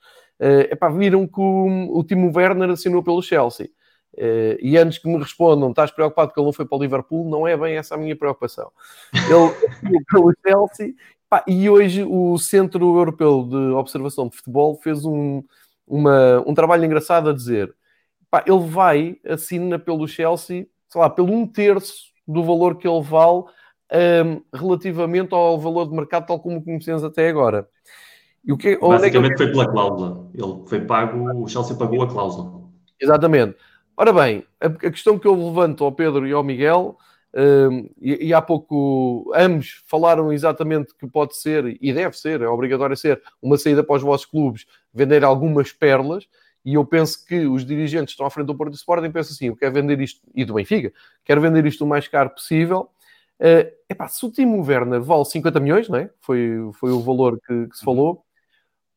[0.43, 3.71] Uh, epá, viram que o, o Timo Werner assinou pelo Chelsea.
[4.15, 7.31] Uh, e antes que me respondam, estás preocupado que ele não foi para o Liverpool?
[7.31, 8.73] Não é bem essa a minha preocupação.
[9.15, 10.95] Ele pelo Chelsea
[11.47, 15.43] e hoje o Centro Europeu de Observação de Futebol fez um,
[15.87, 17.75] uma, um trabalho engraçado a dizer
[18.47, 23.41] ele vai, assina pelo Chelsea, sei lá, pelo um terço do valor que ele vale
[23.41, 23.47] um,
[23.91, 27.69] ehm, relativamente ao valor de mercado tal como conhecemos até agora.
[28.45, 29.43] E o que, Basicamente é que...
[29.45, 30.31] foi pela cláusula.
[30.35, 32.63] Ele foi pago, o Chelsea pagou a cláusula.
[33.01, 33.57] Exatamente.
[33.97, 36.97] Ora bem, a, a questão que eu levanto ao Pedro e ao Miguel,
[37.35, 42.49] um, e, e, há pouco ambos falaram exatamente que pode ser, e deve ser, é
[42.49, 46.27] obrigatório ser, uma saída para os vossos clubes, vender algumas perlas,
[46.65, 49.47] e eu penso que os dirigentes estão à frente do Porto Sporting e pensam assim,
[49.47, 50.93] eu quero vender isto, e do Benfica,
[51.25, 52.89] quero vender isto o mais caro possível,
[53.41, 56.09] Uh, epá, se o Timo Werner vale 50 milhões, não é?
[56.21, 58.25] foi, foi o valor que, que se falou,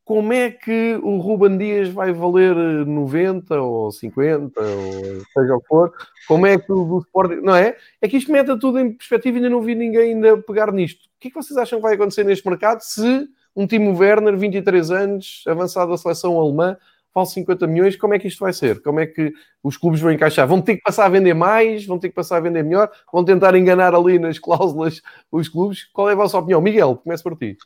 [0.06, 5.68] como é que o Ruben Dias vai valer 90 ou 50, ou seja o que
[5.68, 5.92] for?
[6.28, 7.42] Como é que o do Sporting.
[7.42, 7.76] Não é?
[8.00, 11.06] É que isto meta tudo em perspectiva e ainda não vi ninguém ainda pegar nisto.
[11.06, 14.38] O que é que vocês acham que vai acontecer neste mercado se um Timo Werner,
[14.38, 16.78] 23 anos, avançado da seleção alemã,
[17.12, 17.96] vale 50 milhões?
[17.96, 18.84] Como é que isto vai ser?
[18.84, 19.34] Como é que
[19.64, 20.48] os clubes vão encaixar?
[20.48, 21.84] Vão ter que passar a vender mais?
[21.84, 22.92] Vão ter que passar a vender melhor?
[23.12, 25.02] Vão tentar enganar ali nas cláusulas
[25.32, 25.86] os clubes?
[25.86, 26.62] Qual é a vossa opinião?
[26.62, 27.58] Miguel, começo por ti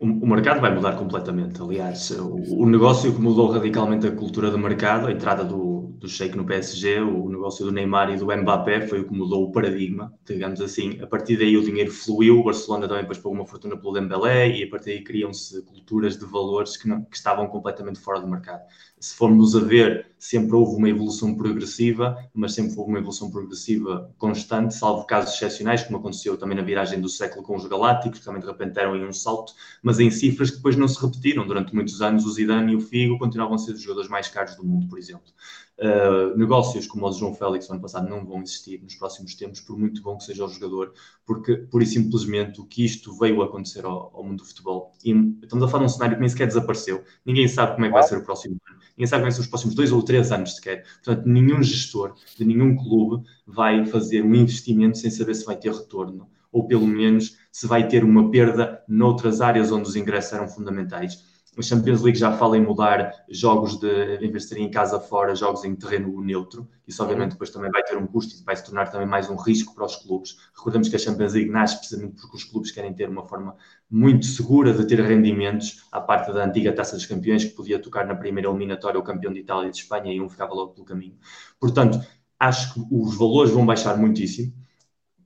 [0.00, 1.60] o mercado vai mudar completamente.
[1.60, 6.36] Aliás, o, negócio que mudou radicalmente a cultura do mercado, a entrada do, do Sheik
[6.36, 10.12] no PSG, o negócio do Neymar e do Mbappé foi o que mudou o paradigma,
[10.24, 11.00] digamos assim.
[11.00, 14.58] A partir daí o dinheiro fluiu, o Barcelona também depois pagou uma fortuna pelo Dembélé
[14.58, 18.28] e a partir daí criam-se culturas de valores que, não, que estavam completamente fora do
[18.28, 18.62] mercado
[19.00, 24.12] se formos a ver, sempre houve uma evolução progressiva, mas sempre houve uma evolução progressiva
[24.18, 28.24] constante, salvo casos excepcionais, como aconteceu também na viragem do século com os Galácticos, que
[28.24, 29.52] também de repente deram em um salto,
[29.82, 31.46] mas em cifras que depois não se repetiram.
[31.46, 34.56] Durante muitos anos, o Zidane e o Figo continuavam a ser os jogadores mais caros
[34.56, 35.32] do mundo, por exemplo.
[35.78, 39.36] Uh, negócios como o de João Félix no ano passado não vão existir nos próximos
[39.36, 40.92] tempos, por muito bom que seja o jogador,
[41.24, 44.92] porque, por e simplesmente, o que isto veio a acontecer ao, ao mundo do futebol.
[45.04, 47.04] E estamos a falar de um cenário que nem sequer desapareceu.
[47.24, 49.48] Ninguém sabe como é que vai ser o próximo ano ninguém sabe quais são os
[49.48, 50.84] próximos dois ou três anos sequer.
[51.04, 55.72] Portanto, nenhum gestor de nenhum clube vai fazer um investimento sem saber se vai ter
[55.72, 60.48] retorno, ou pelo menos se vai ter uma perda noutras áreas onde os ingressos eram
[60.48, 61.27] fundamentais.
[61.58, 65.00] A Champions League já fala em mudar jogos de, em vez de serem em casa
[65.00, 66.68] fora, jogos em terreno neutro.
[66.86, 69.34] Isso, obviamente, depois também vai ter um custo e vai se tornar também mais um
[69.34, 70.36] risco para os clubes.
[70.56, 73.56] Recordemos que a Champions League nasce precisamente porque os clubes querem ter uma forma
[73.90, 78.06] muito segura de ter rendimentos, à parte da antiga Taça dos Campeões, que podia tocar
[78.06, 80.86] na primeira eliminatória o campeão de Itália e de Espanha e um ficava logo pelo
[80.86, 81.18] caminho.
[81.58, 82.00] Portanto,
[82.38, 84.52] acho que os valores vão baixar muitíssimo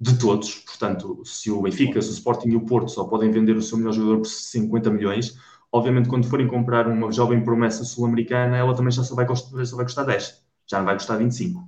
[0.00, 0.54] de todos.
[0.56, 3.78] Portanto, se o Benfica, se o Sporting e o Porto só podem vender o seu
[3.78, 5.36] melhor jogador por 50 milhões,
[5.72, 9.76] obviamente, quando forem comprar uma jovem promessa sul-americana, ela também já só vai, custar, só
[9.76, 11.66] vai custar 10, já não vai custar 25.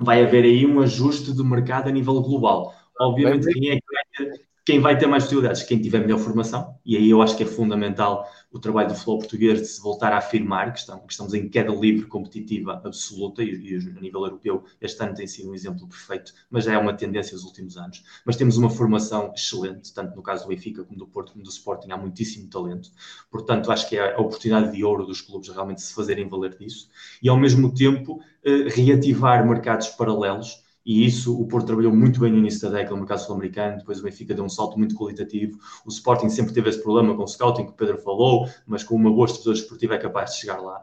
[0.00, 2.74] Vai haver aí um ajuste do mercado a nível global.
[2.98, 5.62] Obviamente, quem é que vai ter, quem vai ter mais possibilidades?
[5.62, 9.18] Quem tiver melhor formação, e aí eu acho que é fundamental o trabalho do futebol
[9.18, 13.42] português de se voltar a afirmar que estamos, que estamos em queda livre competitiva absoluta,
[13.42, 16.78] e, e, a nível europeu este ano tem sido um exemplo perfeito, mas já é
[16.78, 18.02] uma tendência nos últimos anos.
[18.24, 21.50] Mas temos uma formação excelente, tanto no caso do Benfica como do Porto, como do
[21.50, 22.90] Sporting, há muitíssimo talento.
[23.30, 26.90] Portanto, acho que é a oportunidade de ouro dos clubes realmente se fazerem valer disso,
[27.22, 32.32] e ao mesmo tempo eh, reativar mercados paralelos e isso o Porto trabalhou muito bem
[32.32, 35.58] no início da década no mercado sul-americano, depois o Benfica deu um salto muito qualitativo,
[35.84, 38.94] o Sporting sempre teve esse problema com o scouting que o Pedro falou, mas com
[38.94, 40.80] uma boa estrutura esportiva é capaz de chegar lá.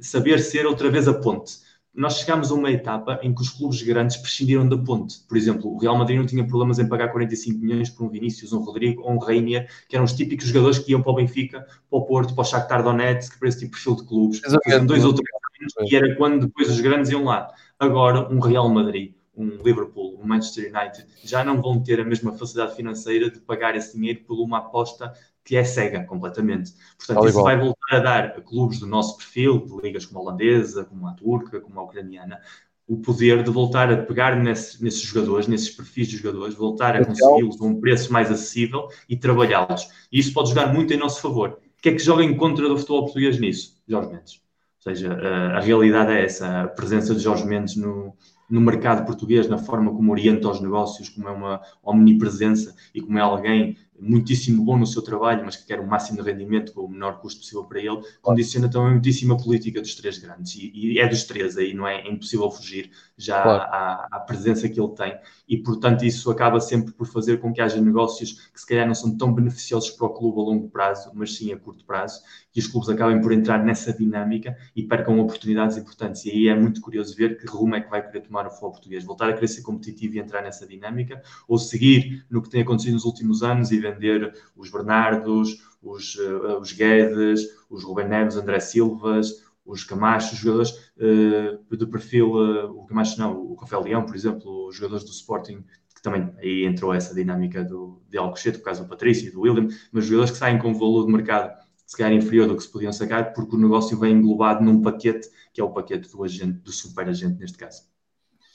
[0.00, 1.68] Saber ser outra vez a ponte.
[1.94, 5.18] Nós chegámos a uma etapa em que os clubes grandes prescindiram da ponte.
[5.26, 8.52] Por exemplo, o Real Madrid não tinha problemas em pagar 45 milhões por um Vinícius,
[8.52, 11.60] um Rodrigo ou um Reinier, que eram os típicos jogadores que iam para o Benfica,
[11.60, 14.40] para o Porto, para o Shakhtar Donetsk, para esse tipo de perfil de clubes.
[14.86, 15.28] Dois ou três
[15.76, 17.52] anos, e era quando depois os grandes iam lá.
[17.80, 22.32] Agora, um Real Madrid um Liverpool, um Manchester United, já não vão ter a mesma
[22.32, 25.12] facilidade financeira de pagar esse dinheiro por uma aposta
[25.44, 26.74] que é cega completamente.
[26.98, 30.22] Portanto, isso vai voltar a dar a clubes do nosso perfil, de ligas como a
[30.22, 32.38] holandesa, como a turca, como a ucraniana,
[32.86, 37.04] o poder de voltar a pegar nesse, nesses jogadores, nesses perfis de jogadores, voltar a
[37.04, 39.88] consegui-los a um preço mais acessível e trabalhá-los.
[40.10, 41.58] E isso pode jogar muito em nosso favor.
[41.78, 43.76] O que é que joga em contra do futebol português nisso?
[43.86, 44.34] Jorge Mendes.
[44.34, 48.14] Ou seja, a, a realidade é essa, a presença de Jorge Mendes no,
[48.48, 53.18] no mercado português, na forma como orienta os negócios, como é uma omnipresença e como
[53.18, 56.82] é alguém muitíssimo bom no seu trabalho, mas que quer o máximo de rendimento com
[56.82, 60.54] o menor custo possível para ele, condiciona também muitíssimo a política dos três grandes.
[60.54, 62.02] E, e é dos três aí, não é?
[62.02, 63.62] é impossível fugir já claro.
[63.62, 65.18] à, à, presença que ele tem.
[65.48, 68.94] E, portanto, isso acaba sempre por fazer com que haja negócios que se calhar não
[68.94, 72.20] são tão beneficiosos para o clube a longo prazo, mas sim a curto prazo,
[72.52, 76.24] que os clubes acabem por entrar nessa dinâmica e percam oportunidades importantes.
[76.24, 78.72] E aí é muito curioso ver que rumo é que vai querer tomar o futebol
[78.72, 79.04] português.
[79.04, 82.94] Voltar a querer ser competitivo e entrar nessa dinâmica, ou seguir no que tem acontecido
[82.94, 88.60] nos últimos anos e vender os Bernardos, os, uh, os Guedes, os Rubem Neves, André
[88.60, 94.06] Silvas, os Camacho, os jogadores uh, do perfil, uh, o Camacho não, o Rafael Leão,
[94.06, 95.62] por exemplo, os jogadores do Sporting,
[95.94, 99.42] que também aí entrou essa dinâmica do, de Alcochete, por causa do Patrício e do
[99.42, 102.70] William, mas jogadores que saem com valor de mercado se calhar inferior do que se
[102.70, 106.58] podiam sacar, porque o negócio vem englobado num paquete, que é o paquete do agente,
[106.58, 107.84] do super agente neste caso.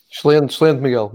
[0.10, 1.12] Excelente, excelente, Miguel.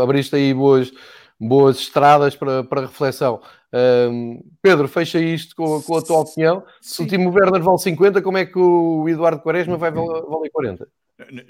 [0.00, 0.90] Abriste aí boas,
[1.38, 3.42] boas estradas para, para reflexão.
[3.70, 6.64] Um, Pedro, fecha isto com, com a tua opinião.
[6.80, 6.94] Sim.
[6.94, 10.88] Se o Timo Werner vale 50, como é que o Eduardo Quaresma vai valer 40?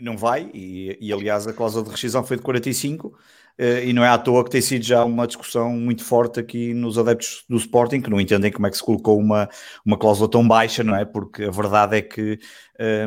[0.01, 4.05] Não vai, e, e, aliás a cláusula de rescisão foi de 45, eh, e não
[4.05, 7.57] é à toa que tem sido já uma discussão muito forte aqui nos adeptos do
[7.57, 9.49] Sporting, que não entendem como é que se colocou uma,
[9.85, 11.05] uma cláusula tão baixa, não é?
[11.05, 12.39] Porque a verdade é que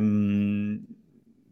[0.02, 0.82] um,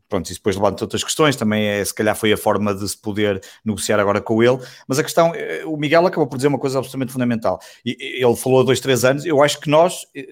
[0.09, 2.99] pronto, isso depois levanta outras questões, também é, se calhar foi a forma de se
[2.99, 4.57] poder negociar agora com ele,
[4.88, 8.61] mas a questão, eh, o Miguel acabou por dizer uma coisa absolutamente fundamental, ele falou
[8.61, 10.27] há dois, três anos, eu acho que nós, eh,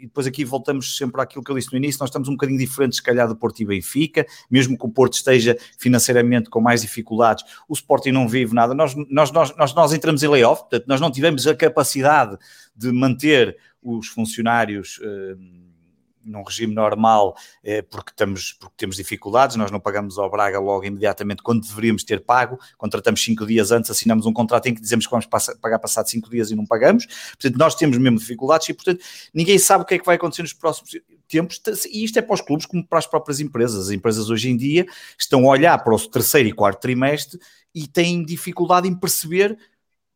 [0.00, 2.58] e depois aqui voltamos sempre àquilo que eu disse no início, nós estamos um bocadinho
[2.58, 6.82] diferentes, se calhar, do Porto e Benfica, mesmo que o Porto esteja financeiramente com mais
[6.82, 10.86] dificuldades, o Sporting não vive nada, nós, nós, nós, nós, nós entramos em layoff, portanto,
[10.86, 12.36] nós não tivemos a capacidade
[12.74, 14.98] de manter os funcionários...
[14.98, 15.59] Uh,
[16.24, 20.84] num regime normal, eh, porque, estamos, porque temos dificuldades, nós não pagamos ao Braga logo
[20.84, 25.06] imediatamente quando deveríamos ter pago, contratamos cinco dias antes, assinamos um contrato em que dizemos
[25.06, 25.26] que vamos
[25.60, 29.02] pagar passado cinco dias e não pagamos, portanto nós temos mesmo dificuldades e portanto
[29.32, 30.90] ninguém sabe o que é que vai acontecer nos próximos
[31.28, 31.60] tempos,
[31.90, 34.56] e isto é para os clubes como para as próprias empresas, as empresas hoje em
[34.56, 34.86] dia
[35.18, 37.38] estão a olhar para o terceiro e quarto trimestre
[37.74, 39.56] e têm dificuldade em perceber,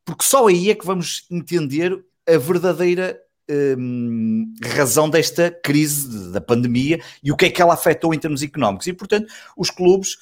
[0.05, 6.98] porque só aí é que vamos entender a verdadeira Hum, razão desta crise da pandemia
[7.22, 8.86] e o que é que ela afetou em termos económicos.
[8.86, 10.16] E, portanto, os clubes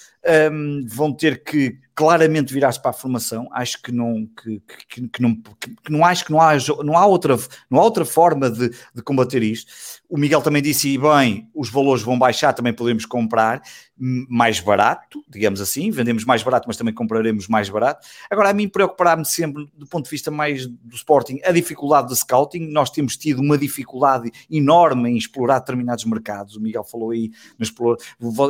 [0.53, 3.49] um, vão ter que claramente virar-se para a formação.
[3.53, 7.07] Acho que não, que, que, que não, que, não acho que não há, não há,
[7.07, 7.37] outra,
[7.71, 9.71] não há outra forma de, de combater isto.
[10.09, 13.63] O Miguel também disse, e bem, os valores vão baixar, também podemos comprar
[13.97, 18.07] mais barato, digamos assim, vendemos mais barato, mas também compraremos mais barato.
[18.29, 22.17] Agora, a mim preocupar-me sempre, do ponto de vista mais do Sporting, a dificuldade de
[22.17, 22.67] scouting.
[22.73, 26.57] Nós temos tido uma dificuldade enorme em explorar determinados mercados.
[26.57, 28.01] O Miguel falou aí, no explore...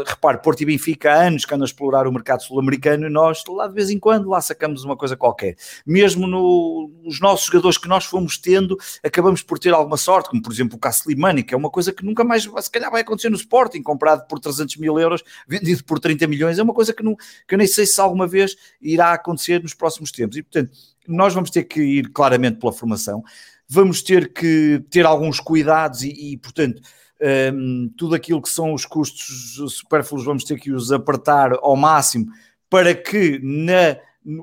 [0.06, 3.66] repare, Porto e Benfica há anos que a explorar o mercado sul-americano e nós, lá
[3.66, 5.56] de vez em quando, lá sacamos uma coisa qualquer.
[5.86, 10.42] Mesmo no, nos nossos jogadores que nós fomos tendo, acabamos por ter alguma sorte, como
[10.42, 13.28] por exemplo o Caslimani, que é uma coisa que nunca mais, se calhar, vai acontecer
[13.28, 17.02] no Sporting, comprado por 300 mil euros, vendido por 30 milhões, é uma coisa que,
[17.02, 20.36] não, que eu nem sei se alguma vez irá acontecer nos próximos tempos.
[20.36, 20.70] E, portanto,
[21.06, 23.22] nós vamos ter que ir claramente pela formação,
[23.68, 26.82] vamos ter que ter alguns cuidados e, e portanto,
[27.54, 32.26] um, tudo aquilo que são os custos supérfluos vamos ter que os apertar ao máximo
[32.68, 33.98] para que na,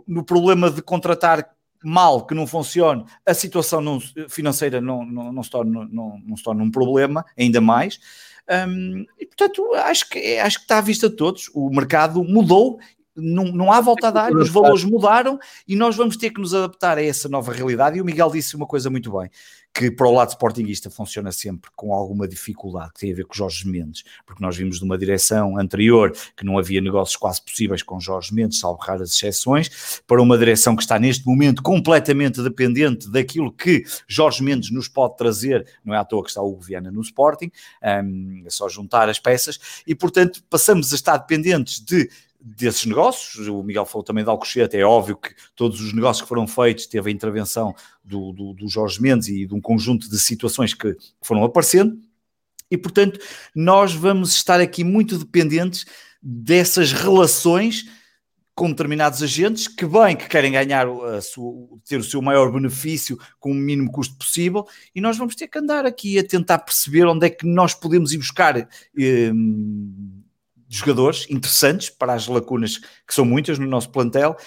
[0.08, 1.50] no problema de contratar
[1.84, 6.38] mal, que não funcione, a situação não, financeira não, não, não, se torne, não, não
[6.38, 8.00] se torne um problema, ainda mais.
[8.68, 11.50] Um, e portanto, acho que, acho que está à vista de todos.
[11.54, 12.80] O mercado mudou
[13.16, 16.54] não, não há volta a dar, os valores mudaram e nós vamos ter que nos
[16.54, 17.98] adaptar a essa nova realidade.
[17.98, 19.30] E o Miguel disse uma coisa muito bem,
[19.74, 23.34] que para o lado sportinguista funciona sempre com alguma dificuldade, que tem a ver com
[23.34, 27.84] Jorge Mendes, porque nós vimos de uma direção anterior que não havia negócios quase possíveis
[27.84, 33.10] com Jorge Mendes, salvo raras exceções, para uma direção que está neste momento completamente dependente
[33.10, 36.92] daquilo que Jorge Mendes nos pode trazer, não é à toa que está o Viana
[36.92, 37.52] no Sporting,
[38.04, 42.10] um, é só juntar as peças, e portanto passamos a estar dependentes de
[42.40, 46.30] desses negócios, o Miguel falou também de Alcochete, é óbvio que todos os negócios que
[46.30, 50.18] foram feitos teve a intervenção do, do, do Jorge Mendes e de um conjunto de
[50.18, 52.00] situações que foram aparecendo,
[52.72, 53.20] e portanto
[53.54, 55.86] nós vamos estar aqui muito dependentes
[56.22, 57.86] dessas relações
[58.60, 60.86] com determinados agentes que bem que querem ganhar
[61.22, 61.54] sua,
[61.88, 64.68] ter o seu maior benefício com o mínimo custo possível.
[64.94, 68.12] E nós vamos ter que andar aqui a tentar perceber onde é que nós podemos
[68.12, 68.68] ir buscar eh,
[70.70, 74.38] jogadores interessantes para as lacunas que são muitas no nosso plantel.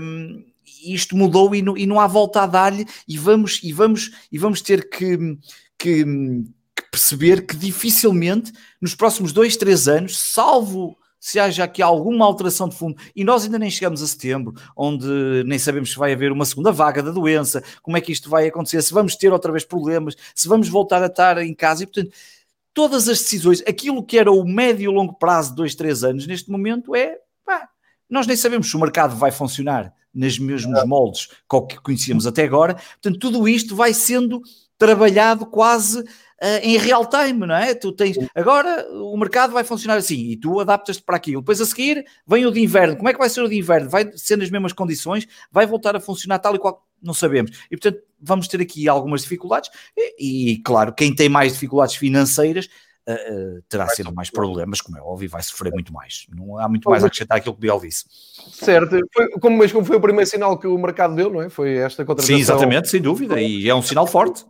[0.00, 0.44] Um,
[0.84, 4.38] isto mudou e não, e não há volta a dar-lhe e vamos, e, vamos, e
[4.38, 5.16] vamos ter que,
[5.78, 12.26] que, que perceber que dificilmente nos próximos dois, três anos, salvo se haja aqui alguma
[12.26, 15.06] alteração de fundo, e nós ainda nem chegamos a setembro, onde
[15.46, 18.46] nem sabemos se vai haver uma segunda vaga da doença, como é que isto vai
[18.46, 21.86] acontecer, se vamos ter outra vez problemas, se vamos voltar a estar em casa, e
[21.86, 22.12] portanto,
[22.74, 26.26] todas as decisões, aquilo que era o médio e longo prazo de dois, três anos,
[26.26, 27.68] neste momento é, pá,
[28.10, 31.28] nós nem sabemos se o mercado vai funcionar nos mesmos moldes
[31.68, 34.42] que conhecíamos até agora, portanto, tudo isto vai sendo
[34.76, 36.04] trabalhado quase
[36.42, 37.74] uh, em real time, não é?
[37.74, 41.40] Tu tens agora o mercado vai funcionar assim e tu adaptas-te para aquilo.
[41.40, 42.96] Depois a seguir vem o de inverno.
[42.96, 43.88] Como é que vai ser o de inverno?
[43.88, 45.26] Vai ser nas mesmas condições?
[45.50, 46.86] Vai voltar a funcionar tal e qual?
[47.02, 47.50] Não sabemos.
[47.70, 52.68] E portanto vamos ter aqui algumas dificuldades e, e claro, quem tem mais dificuldades financeiras
[53.06, 56.26] Uh, uh, terá sempre mais problemas, como é óbvio, vai sofrer muito mais.
[56.34, 58.06] Não há muito mais a acrescentar aquilo que o Biel disse.
[58.50, 61.50] Certo, foi, como, mas como foi o primeiro sinal que o mercado deu, não é?
[61.50, 62.34] Foi esta contratação.
[62.34, 64.46] Sim, exatamente, sem dúvida, e é um sinal forte.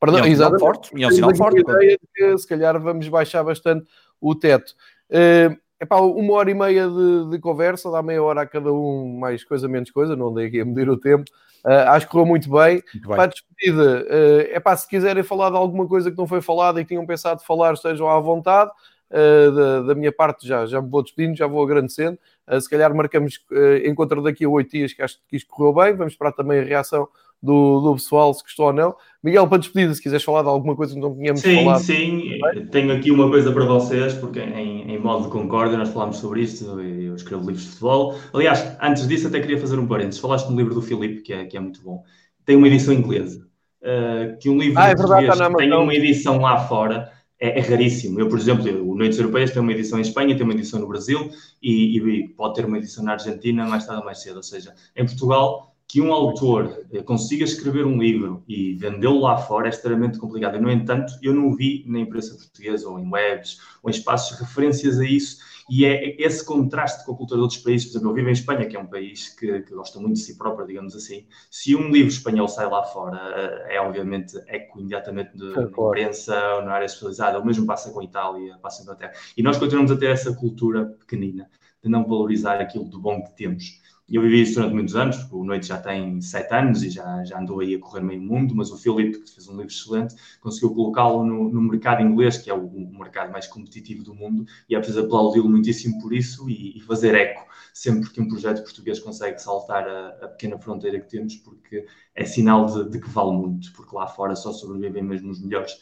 [0.00, 0.90] Perdão, e é um sinal forte.
[0.94, 1.60] E é um sinal forte.
[1.60, 3.86] ideia de que se calhar vamos baixar bastante
[4.20, 4.72] o teto.
[5.10, 9.18] Uh, epá, uma hora e meia de, de, conversa, dá meia hora a cada um,
[9.18, 11.24] mais coisa, menos coisa, não dei aqui a medir o tempo.
[11.64, 12.82] Uh, acho que correu muito bem.
[12.92, 13.16] Muito bem.
[13.16, 16.80] Para a despedida, uh, epá, se quiserem falar de alguma coisa que não foi falada
[16.80, 18.70] e que tinham pensado falar, estejam à vontade.
[19.10, 22.18] Uh, da, da, minha parte já, já me vou despedindo, já vou agradecendo.
[22.48, 25.72] Uh, se calhar marcamos uh, encontro daqui a oito dias, que acho que isto correu
[25.72, 25.94] bem.
[25.94, 27.08] Vamos esperar também a reação
[27.44, 28.94] do, do pessoal, se gostou ou não.
[29.22, 31.82] Miguel, para despedida, se quiseres falar de alguma coisa que não tínhamos sim, falado.
[31.82, 32.66] Sim, sim.
[32.70, 36.40] Tenho aqui uma coisa para vocês, porque em, em modo de concórdia nós falámos sobre
[36.40, 38.18] isto, eu escrevo livros de futebol.
[38.32, 40.20] Aliás, antes disso até queria fazer um parênteses.
[40.20, 42.02] Falaste no livro do Filipe, que é, que é muito bom.
[42.46, 43.46] Tem uma edição inglesa.
[43.82, 47.60] Uh, que um livro ah, é verdade, tá tem uma edição lá fora é, é,
[47.60, 48.18] raríssimo.
[48.18, 50.88] Eu, por exemplo, o Noites Europeias tem uma edição em Espanha, tem uma edição no
[50.88, 51.30] Brasil
[51.62, 54.36] e, e, pode ter uma edição na Argentina mais tarde ou mais cedo.
[54.36, 59.36] Ou seja, em Portugal que um autor eh, consiga escrever um livro e vendê-lo lá
[59.36, 60.60] fora é extremamente complicado.
[60.60, 64.98] no entanto, eu não vi na imprensa portuguesa ou em webs ou em espaços referências
[64.98, 65.38] a isso
[65.68, 67.86] e é esse contraste com a cultura de outros países.
[67.86, 70.20] Por exemplo, eu vivo em Espanha, que é um país que, que gosta muito de
[70.20, 71.26] si próprio, digamos assim.
[71.50, 76.54] Se um livro espanhol sai lá fora, eh, é obviamente eco imediatamente de, na imprensa
[76.56, 77.38] ou na área especializada.
[77.38, 79.12] O mesmo passa com a Itália, passa com a Inglaterra.
[79.36, 81.48] E nós continuamos a ter essa cultura pequenina
[81.82, 83.80] de não valorizar aquilo do bom que temos.
[84.06, 87.40] Eu vivi isso durante muitos anos, o Noite já tem sete anos e já, já
[87.40, 90.74] andou aí a correr meio mundo, mas o Filipe, que fez um livro excelente, conseguiu
[90.74, 94.74] colocá-lo no, no, mercado inglês, que é o, o, mercado mais competitivo do mundo, e
[94.74, 99.00] é preciso aplaudi-lo muitíssimo por isso e, e, fazer eco sempre que um projeto português
[99.00, 103.32] consegue saltar a, a pequena fronteira que temos, porque é sinal de, de, que vale
[103.32, 105.72] muito, porque lá fora só sobrevivem mesmo os melhores.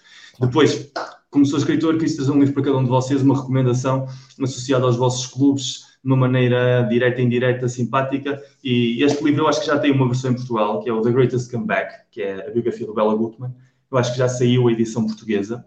[0.40, 0.90] Depois,
[1.28, 4.06] como sou escritor, quis trazer um livro para cada um de vocês, uma recomendação
[4.40, 8.42] associada aos vossos clubes, de uma maneira direta e indireta, simpática.
[8.62, 11.00] E este livro eu acho que já tem uma versão em Portugal, que é o
[11.00, 13.52] The Greatest Comeback, que é a biografia do Bela Gutmann.
[13.90, 15.64] Eu acho que já saiu a edição portuguesa.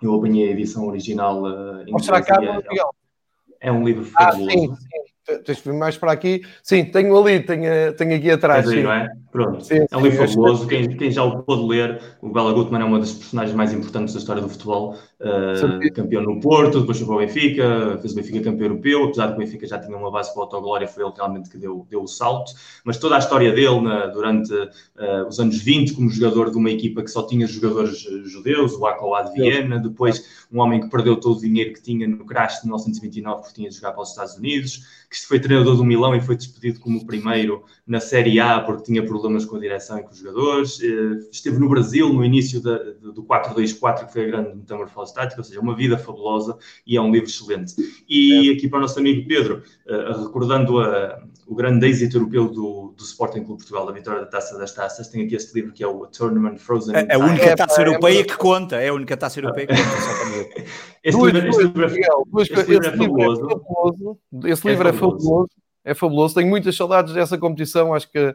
[0.00, 4.48] Eu apanhei a edição original uh, em Mostra cá, é, é um livro fabuloso.
[4.48, 5.42] Ah, sim, sim.
[5.44, 6.42] Tens mais para aqui.
[6.62, 8.66] Sim, tenho ali, tenho, tenho aqui atrás.
[8.66, 9.12] Aí, não é?
[9.30, 9.62] Pronto.
[9.62, 10.66] Sim, é um livro fabuloso.
[10.66, 14.14] Quem, quem, já o pôde ler, o Bela Gutmann é uma das personagens mais importantes
[14.14, 14.96] da história do futebol.
[15.20, 19.04] Uh, campeão no Porto, depois foi para o Benfica, fez o Benfica campeão europeu.
[19.04, 21.58] Apesar de o Benfica já tinha uma base para a autoglória, foi ele realmente que
[21.58, 22.52] deu, deu o salto.
[22.84, 26.70] Mas toda a história dele na, durante uh, os anos 20, como jogador de uma
[26.70, 30.88] equipa que só tinha jogadores eh, judeus, o ACOA de Viena, depois um homem que
[30.88, 34.02] perdeu todo o dinheiro que tinha no crash de 1929 porque tinha de jogar para
[34.02, 38.38] os Estados Unidos que foi treinador do Milão e foi despedido como primeiro na Série
[38.38, 40.78] A porque tinha problemas com a direção e com os jogadores.
[40.82, 45.40] Eh, esteve no Brasil no início da, do 4-2-4, que foi a grande metamorfose tática,
[45.40, 46.56] ou seja, uma vida fabulosa
[46.86, 47.74] e é um livro excelente.
[48.08, 52.94] E aqui para o nosso amigo Pedro, eh, recordando a, o grande êxito europeu do,
[52.96, 55.82] do Sporting Clube Portugal, a vitória da Taça das Taças, tem aqui este livro que
[55.82, 56.94] é o Tournament Frozen.
[56.94, 60.70] É, é a única taça europeia que conta, é a única taça europeia que conta,
[61.02, 64.18] Este livro, este livro, é fabuloso.
[64.44, 65.48] Esse livro é fabuloso.
[65.84, 67.94] É fabuloso, tenho muitas saudades dessa competição.
[67.94, 68.34] Acho que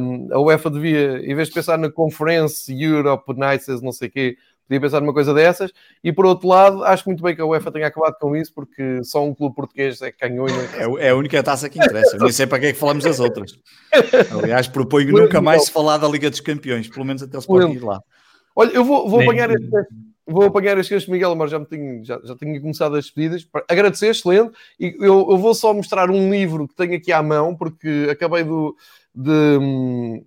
[0.00, 4.10] um, a UEFA devia, em vez de pensar na Conference Europe Nights, não sei o
[4.10, 4.36] quê,
[4.70, 5.72] podia pensar numa coisa dessas.
[6.02, 9.02] E por outro lado, acho muito bem que a UEFA tenha acabado com isso, porque
[9.02, 10.46] só um clube português é que ganhou.
[10.48, 12.16] É, é a única taça que interessa.
[12.16, 13.58] Nem sei para que é que falamos das outras.
[14.40, 17.74] Aliás, proponho nunca mais se falar da Liga dos Campeões, pelo menos até se pode
[17.74, 18.00] ir lá.
[18.54, 19.68] Olha, eu vou, vou apanhar este
[20.26, 23.46] vou apanhar as queixas Miguel, mas já, me tinha, já, já tinha começado as despedidas.
[23.68, 24.52] Agradecer, excelente.
[24.78, 28.44] E eu, eu, vou só mostrar um livro que tenho aqui à mão, porque acabei
[28.44, 28.76] do,
[29.12, 30.22] de,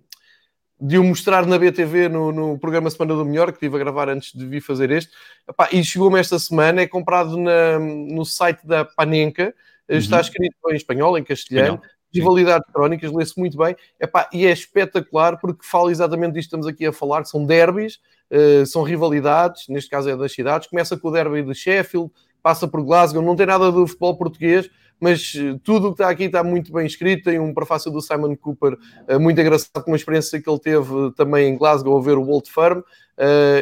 [0.86, 4.10] de o mostrar na BTV no, no programa Semana do Melhor, que estive a gravar
[4.10, 5.10] antes de vir fazer este.
[5.48, 9.54] Epá, e chegou-me esta semana, é comprado na, no site da Panenka,
[9.88, 10.20] está uhum.
[10.20, 11.80] escrito em espanhol, em castelhano.
[12.12, 16.66] rivalidades crónicas, lê-se muito bem, Epá, e é espetacular porque fala exatamente disto que estamos
[16.66, 17.98] aqui a falar, que são derbys,
[18.30, 22.10] uh, são rivalidades, neste caso é das cidades, começa com o derby de Sheffield,
[22.42, 24.68] passa por Glasgow, não tem nada do futebol português,
[25.00, 27.24] mas eh, tudo o que está aqui está muito bem escrito.
[27.24, 28.74] Tem um prefácio do Simon Cooper
[29.08, 32.26] uh, muito engraçado, com uma experiência que ele teve também em Glasgow a ver o
[32.26, 32.80] Old Firm.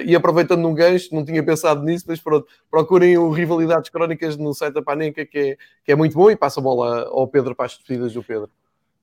[0.07, 4.55] E aproveitando um gancho, não tinha pensado nisso, mas pronto, procurem o Rivalidades Crónicas no
[4.55, 7.55] site da Panenka, que é, que é muito bom, e passa a bola ao Pedro
[7.55, 8.49] para as despedidas do Pedro.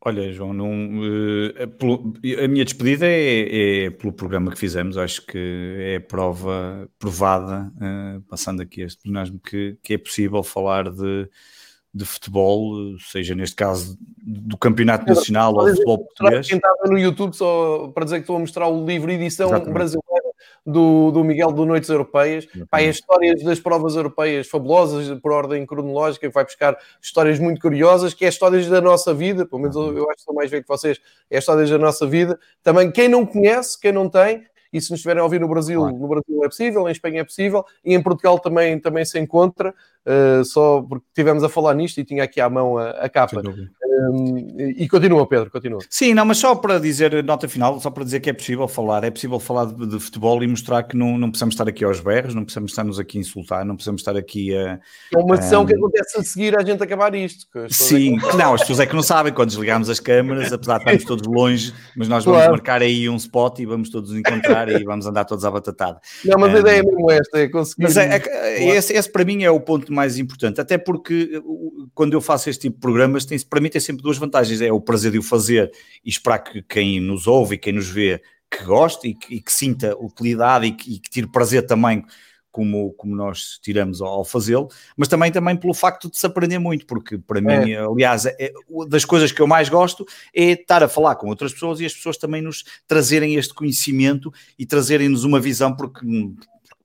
[0.01, 5.99] Olha, João, não, a minha despedida é, é, pelo programa que fizemos, acho que é
[5.99, 7.69] prova provada,
[8.29, 11.29] passando aqui este plenário, que, que é possível falar de
[11.93, 16.47] de futebol, seja neste caso do campeonato nacional ou do futebol português.
[16.47, 19.73] Quem estava no YouTube, só para dizer que estou a mostrar o livro edição Exatamente.
[19.73, 20.29] brasileira
[20.65, 22.47] do, do Miguel do Noites Europeias.
[22.69, 28.13] Pá, é histórias das provas europeias fabulosas, por ordem cronológica, vai buscar histórias muito curiosas,
[28.13, 30.63] que é histórias da nossa vida, pelo menos eu, eu acho que sou mais velho
[30.63, 30.99] que vocês,
[31.29, 32.39] é histórias da nossa vida.
[32.61, 35.79] Também quem não conhece, quem não tem, e se nos estiverem a ouvir no Brasil,
[35.81, 35.97] claro.
[35.97, 39.73] no Brasil é possível, em Espanha é possível, e em Portugal também, também se encontra,
[40.05, 43.41] uh, só porque estivemos a falar nisto e tinha aqui à mão a, a capa.
[43.99, 45.79] Um, e continua, Pedro, continua.
[45.89, 49.03] Sim, não, mas só para dizer, nota final, só para dizer que é possível falar,
[49.03, 51.99] é possível falar de, de futebol e mostrar que não, não precisamos estar aqui aos
[51.99, 54.79] berros, não precisamos estar-nos aqui a insultar, não precisamos estar aqui a.
[55.13, 55.65] É uma sessão um...
[55.65, 57.45] que acontece a seguir a gente acabar isto.
[57.69, 58.37] Sim, é que...
[58.37, 61.27] não, as pessoas é que não sabem, quando desligamos as câmaras, apesar de estarmos todos
[61.27, 62.53] longe, mas nós vamos claro.
[62.53, 65.99] marcar aí um spot e vamos todos nos encontrar e vamos andar todos à batatada.
[66.23, 66.55] Não, mas um...
[66.55, 67.83] a ideia é mesmo esta, é conseguir.
[67.83, 71.41] Mas é, é, esse, esse para mim é o ponto mais importante, até porque
[71.93, 74.61] quando eu faço este tipo de programas, tem, para mim tem sempre duas vantagens.
[74.61, 75.71] É o prazer de o fazer
[76.03, 79.41] e esperar que quem nos ouve e quem nos vê que goste e que, e
[79.41, 82.03] que sinta utilidade e que, e que, tire prazer também
[82.51, 86.57] como, como nós tiramos ao, ao fazê-lo, mas também, também pelo facto de se aprender
[86.57, 87.77] muito, porque para mim, é.
[87.77, 88.51] aliás, é,
[88.87, 91.93] das coisas que eu mais gosto é estar a falar com outras pessoas e as
[91.93, 96.03] pessoas também nos trazerem este conhecimento e trazerem-nos uma visão, porque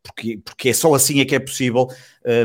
[0.04, 1.88] porque, porque é só assim é que é possível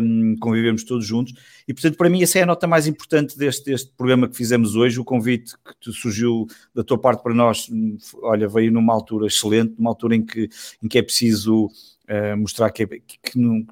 [0.02, 0.36] um,
[0.84, 1.34] todos juntos.
[1.70, 4.76] E, portanto, para mim, essa é a nota mais importante deste, deste programa que fizemos
[4.76, 5.00] hoje.
[5.00, 9.76] O convite que surgiu da tua parte para nós, hum, olha, veio numa altura excelente,
[9.78, 10.50] numa altura em que,
[10.82, 11.70] em que é preciso
[12.12, 13.64] Uh, mostrar que, que não,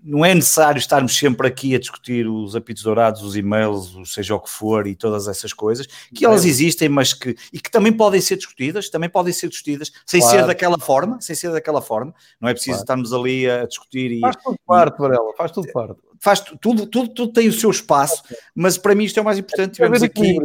[0.00, 4.36] não, é necessário estarmos sempre aqui a discutir os apitos dourados, os e-mails, o seja
[4.36, 7.92] o que for e todas essas coisas, que elas existem, mas que e que também
[7.92, 10.38] podem ser discutidas, também podem ser discutidas sem claro.
[10.38, 12.14] ser daquela forma, sem ser daquela forma.
[12.40, 12.82] Não é preciso claro.
[12.84, 16.06] estarmos ali a discutir e faz tudo parte, Varela, faz tudo parte.
[16.20, 18.22] Faz tudo, tudo, tudo tem o seu espaço,
[18.54, 19.74] mas para mim isto é o mais importante.
[19.74, 20.38] Tivemos aqui,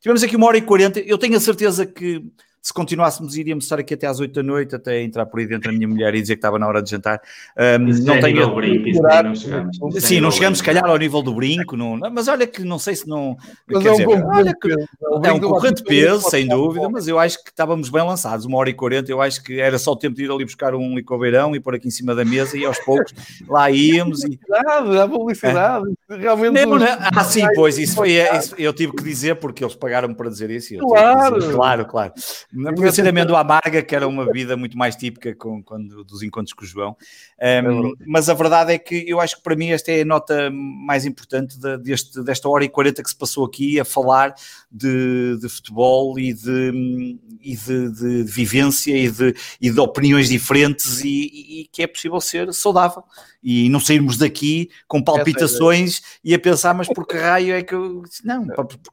[0.00, 1.00] tivemos aqui uma hora e quarenta.
[1.00, 2.24] Eu tenho a certeza que
[2.62, 5.68] se continuássemos, iríamos estar aqui até às 8 da noite, até entrar por aí dentro
[5.68, 7.20] a minha mulher e dizer que estava na hora de jantar.
[7.58, 8.54] Um, não é tenho.
[8.54, 9.78] Brinco, não chegamos.
[9.98, 12.94] Sim, não chegamos, se calhar, ao nível do brinco, não, mas olha que não sei
[12.94, 13.36] se não.
[13.66, 14.72] Mas quer é um dizer, olha que,
[15.24, 18.70] é um concorrente peso, sem dúvida, mas eu acho que estávamos bem lançados, uma hora
[18.70, 19.10] e quarenta.
[19.10, 21.74] Eu acho que era só o tempo de ir ali buscar um licobeirão e pôr
[21.74, 23.12] aqui em cima da mesa e aos poucos
[23.48, 24.22] lá íamos.
[24.22, 24.38] E...
[25.02, 26.16] A publicidade, é.
[26.16, 26.64] realmente.
[26.64, 28.12] Não, não, ah, sim, pois, isso foi.
[28.12, 30.76] Isso, eu tive que dizer porque eles pagaram para dizer isso.
[30.78, 32.12] Claro, dizer, claro, claro.
[32.52, 36.22] Não podia ser amêndoa amarga, que era uma vida muito mais típica com, quando, dos
[36.22, 36.96] encontros com o João.
[37.40, 40.04] Um, é mas a verdade é que eu acho que para mim esta é a
[40.04, 44.34] nota mais importante de, deste, desta hora e 40 que se passou aqui a falar
[44.70, 51.62] de, de futebol e de, e de, vivência e de, e de opiniões diferentes e,
[51.62, 53.02] e que é possível ser saudável
[53.42, 57.74] e não sairmos daqui com palpitações e a pensar, mas por que raio é que
[57.74, 58.02] eu...
[58.24, 58.46] não,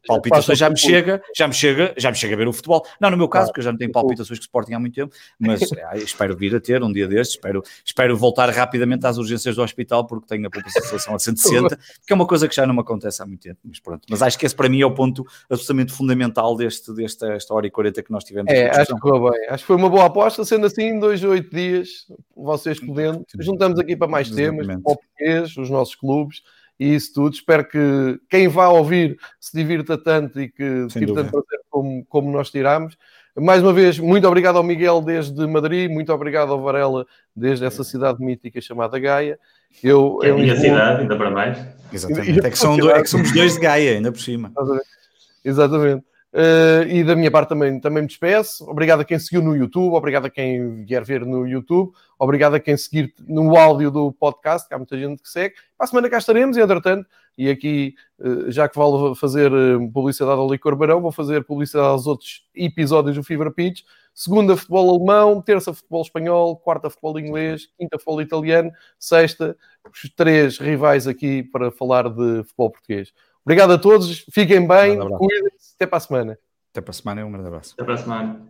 [0.08, 2.86] palpitações já me chega, já me chega, já me chega a ver o futebol.
[3.00, 5.14] Não, no meu caso, porque eu já não tenho palpitações que Sporting há muito tempo,
[5.40, 9.56] mas é, espero vir a ter um dia destes, espero, espero voltar rapidamente às urgências
[9.56, 12.74] do hospital porque tenho a população a 160, que é uma coisa que já não
[12.74, 14.02] me acontece há muito tempo, mas pronto.
[14.10, 17.68] Mas acho que esse para mim é o ponto absolutamente fundamental deste, desta esta hora
[17.68, 18.52] e 40 que nós tivemos.
[18.52, 19.50] É, acho que foi bem.
[19.50, 23.80] Acho que foi uma boa aposta, sendo assim, dois ou oito dias, vocês podendo, juntamos
[23.80, 26.42] aqui para mais temas, português, os nossos clubes
[26.80, 27.34] e isso tudo.
[27.34, 32.32] Espero que quem vá ouvir se divirta tanto e que tire tanto prazer como, como
[32.32, 32.98] nós tiramos.
[33.36, 37.06] Mais uma vez, muito obrigado ao Miguel desde Madrid, muito obrigado ao Varela
[37.36, 39.40] desde essa cidade mítica chamada Gaia.
[39.84, 41.58] Eu, é a minha cidade, ainda para mais.
[41.94, 42.46] Exatamente.
[42.46, 44.52] É que, são dois, é que somos dois de Gaia, ainda por cima.
[45.46, 46.04] Exatamente.
[46.32, 48.64] Uh, e da minha parte também, também me despeço.
[48.70, 52.60] Obrigado a quem seguiu no YouTube, obrigado a quem vier ver no YouTube, obrigado a
[52.60, 55.56] quem seguir no áudio do podcast, que há muita gente que segue.
[55.76, 59.92] Para a semana cá estaremos, e entretanto, e aqui, uh, já que vale fazer uh,
[59.92, 63.82] publicidade ao Licor Barão, vou fazer publicidade aos outros episódios do Fever Pitch.
[64.14, 69.58] Segunda, futebol alemão, terça, futebol espanhol, quarta, futebol inglês, quinta, futebol italiano, sexta,
[69.92, 73.14] os três rivais aqui para falar de futebol português.
[73.50, 76.40] Obrigado a todos, fiquem bem, cuidem-se, até para a semana.
[76.70, 77.74] Até para a semana, um grande abraço.
[77.74, 78.42] Até para a semana.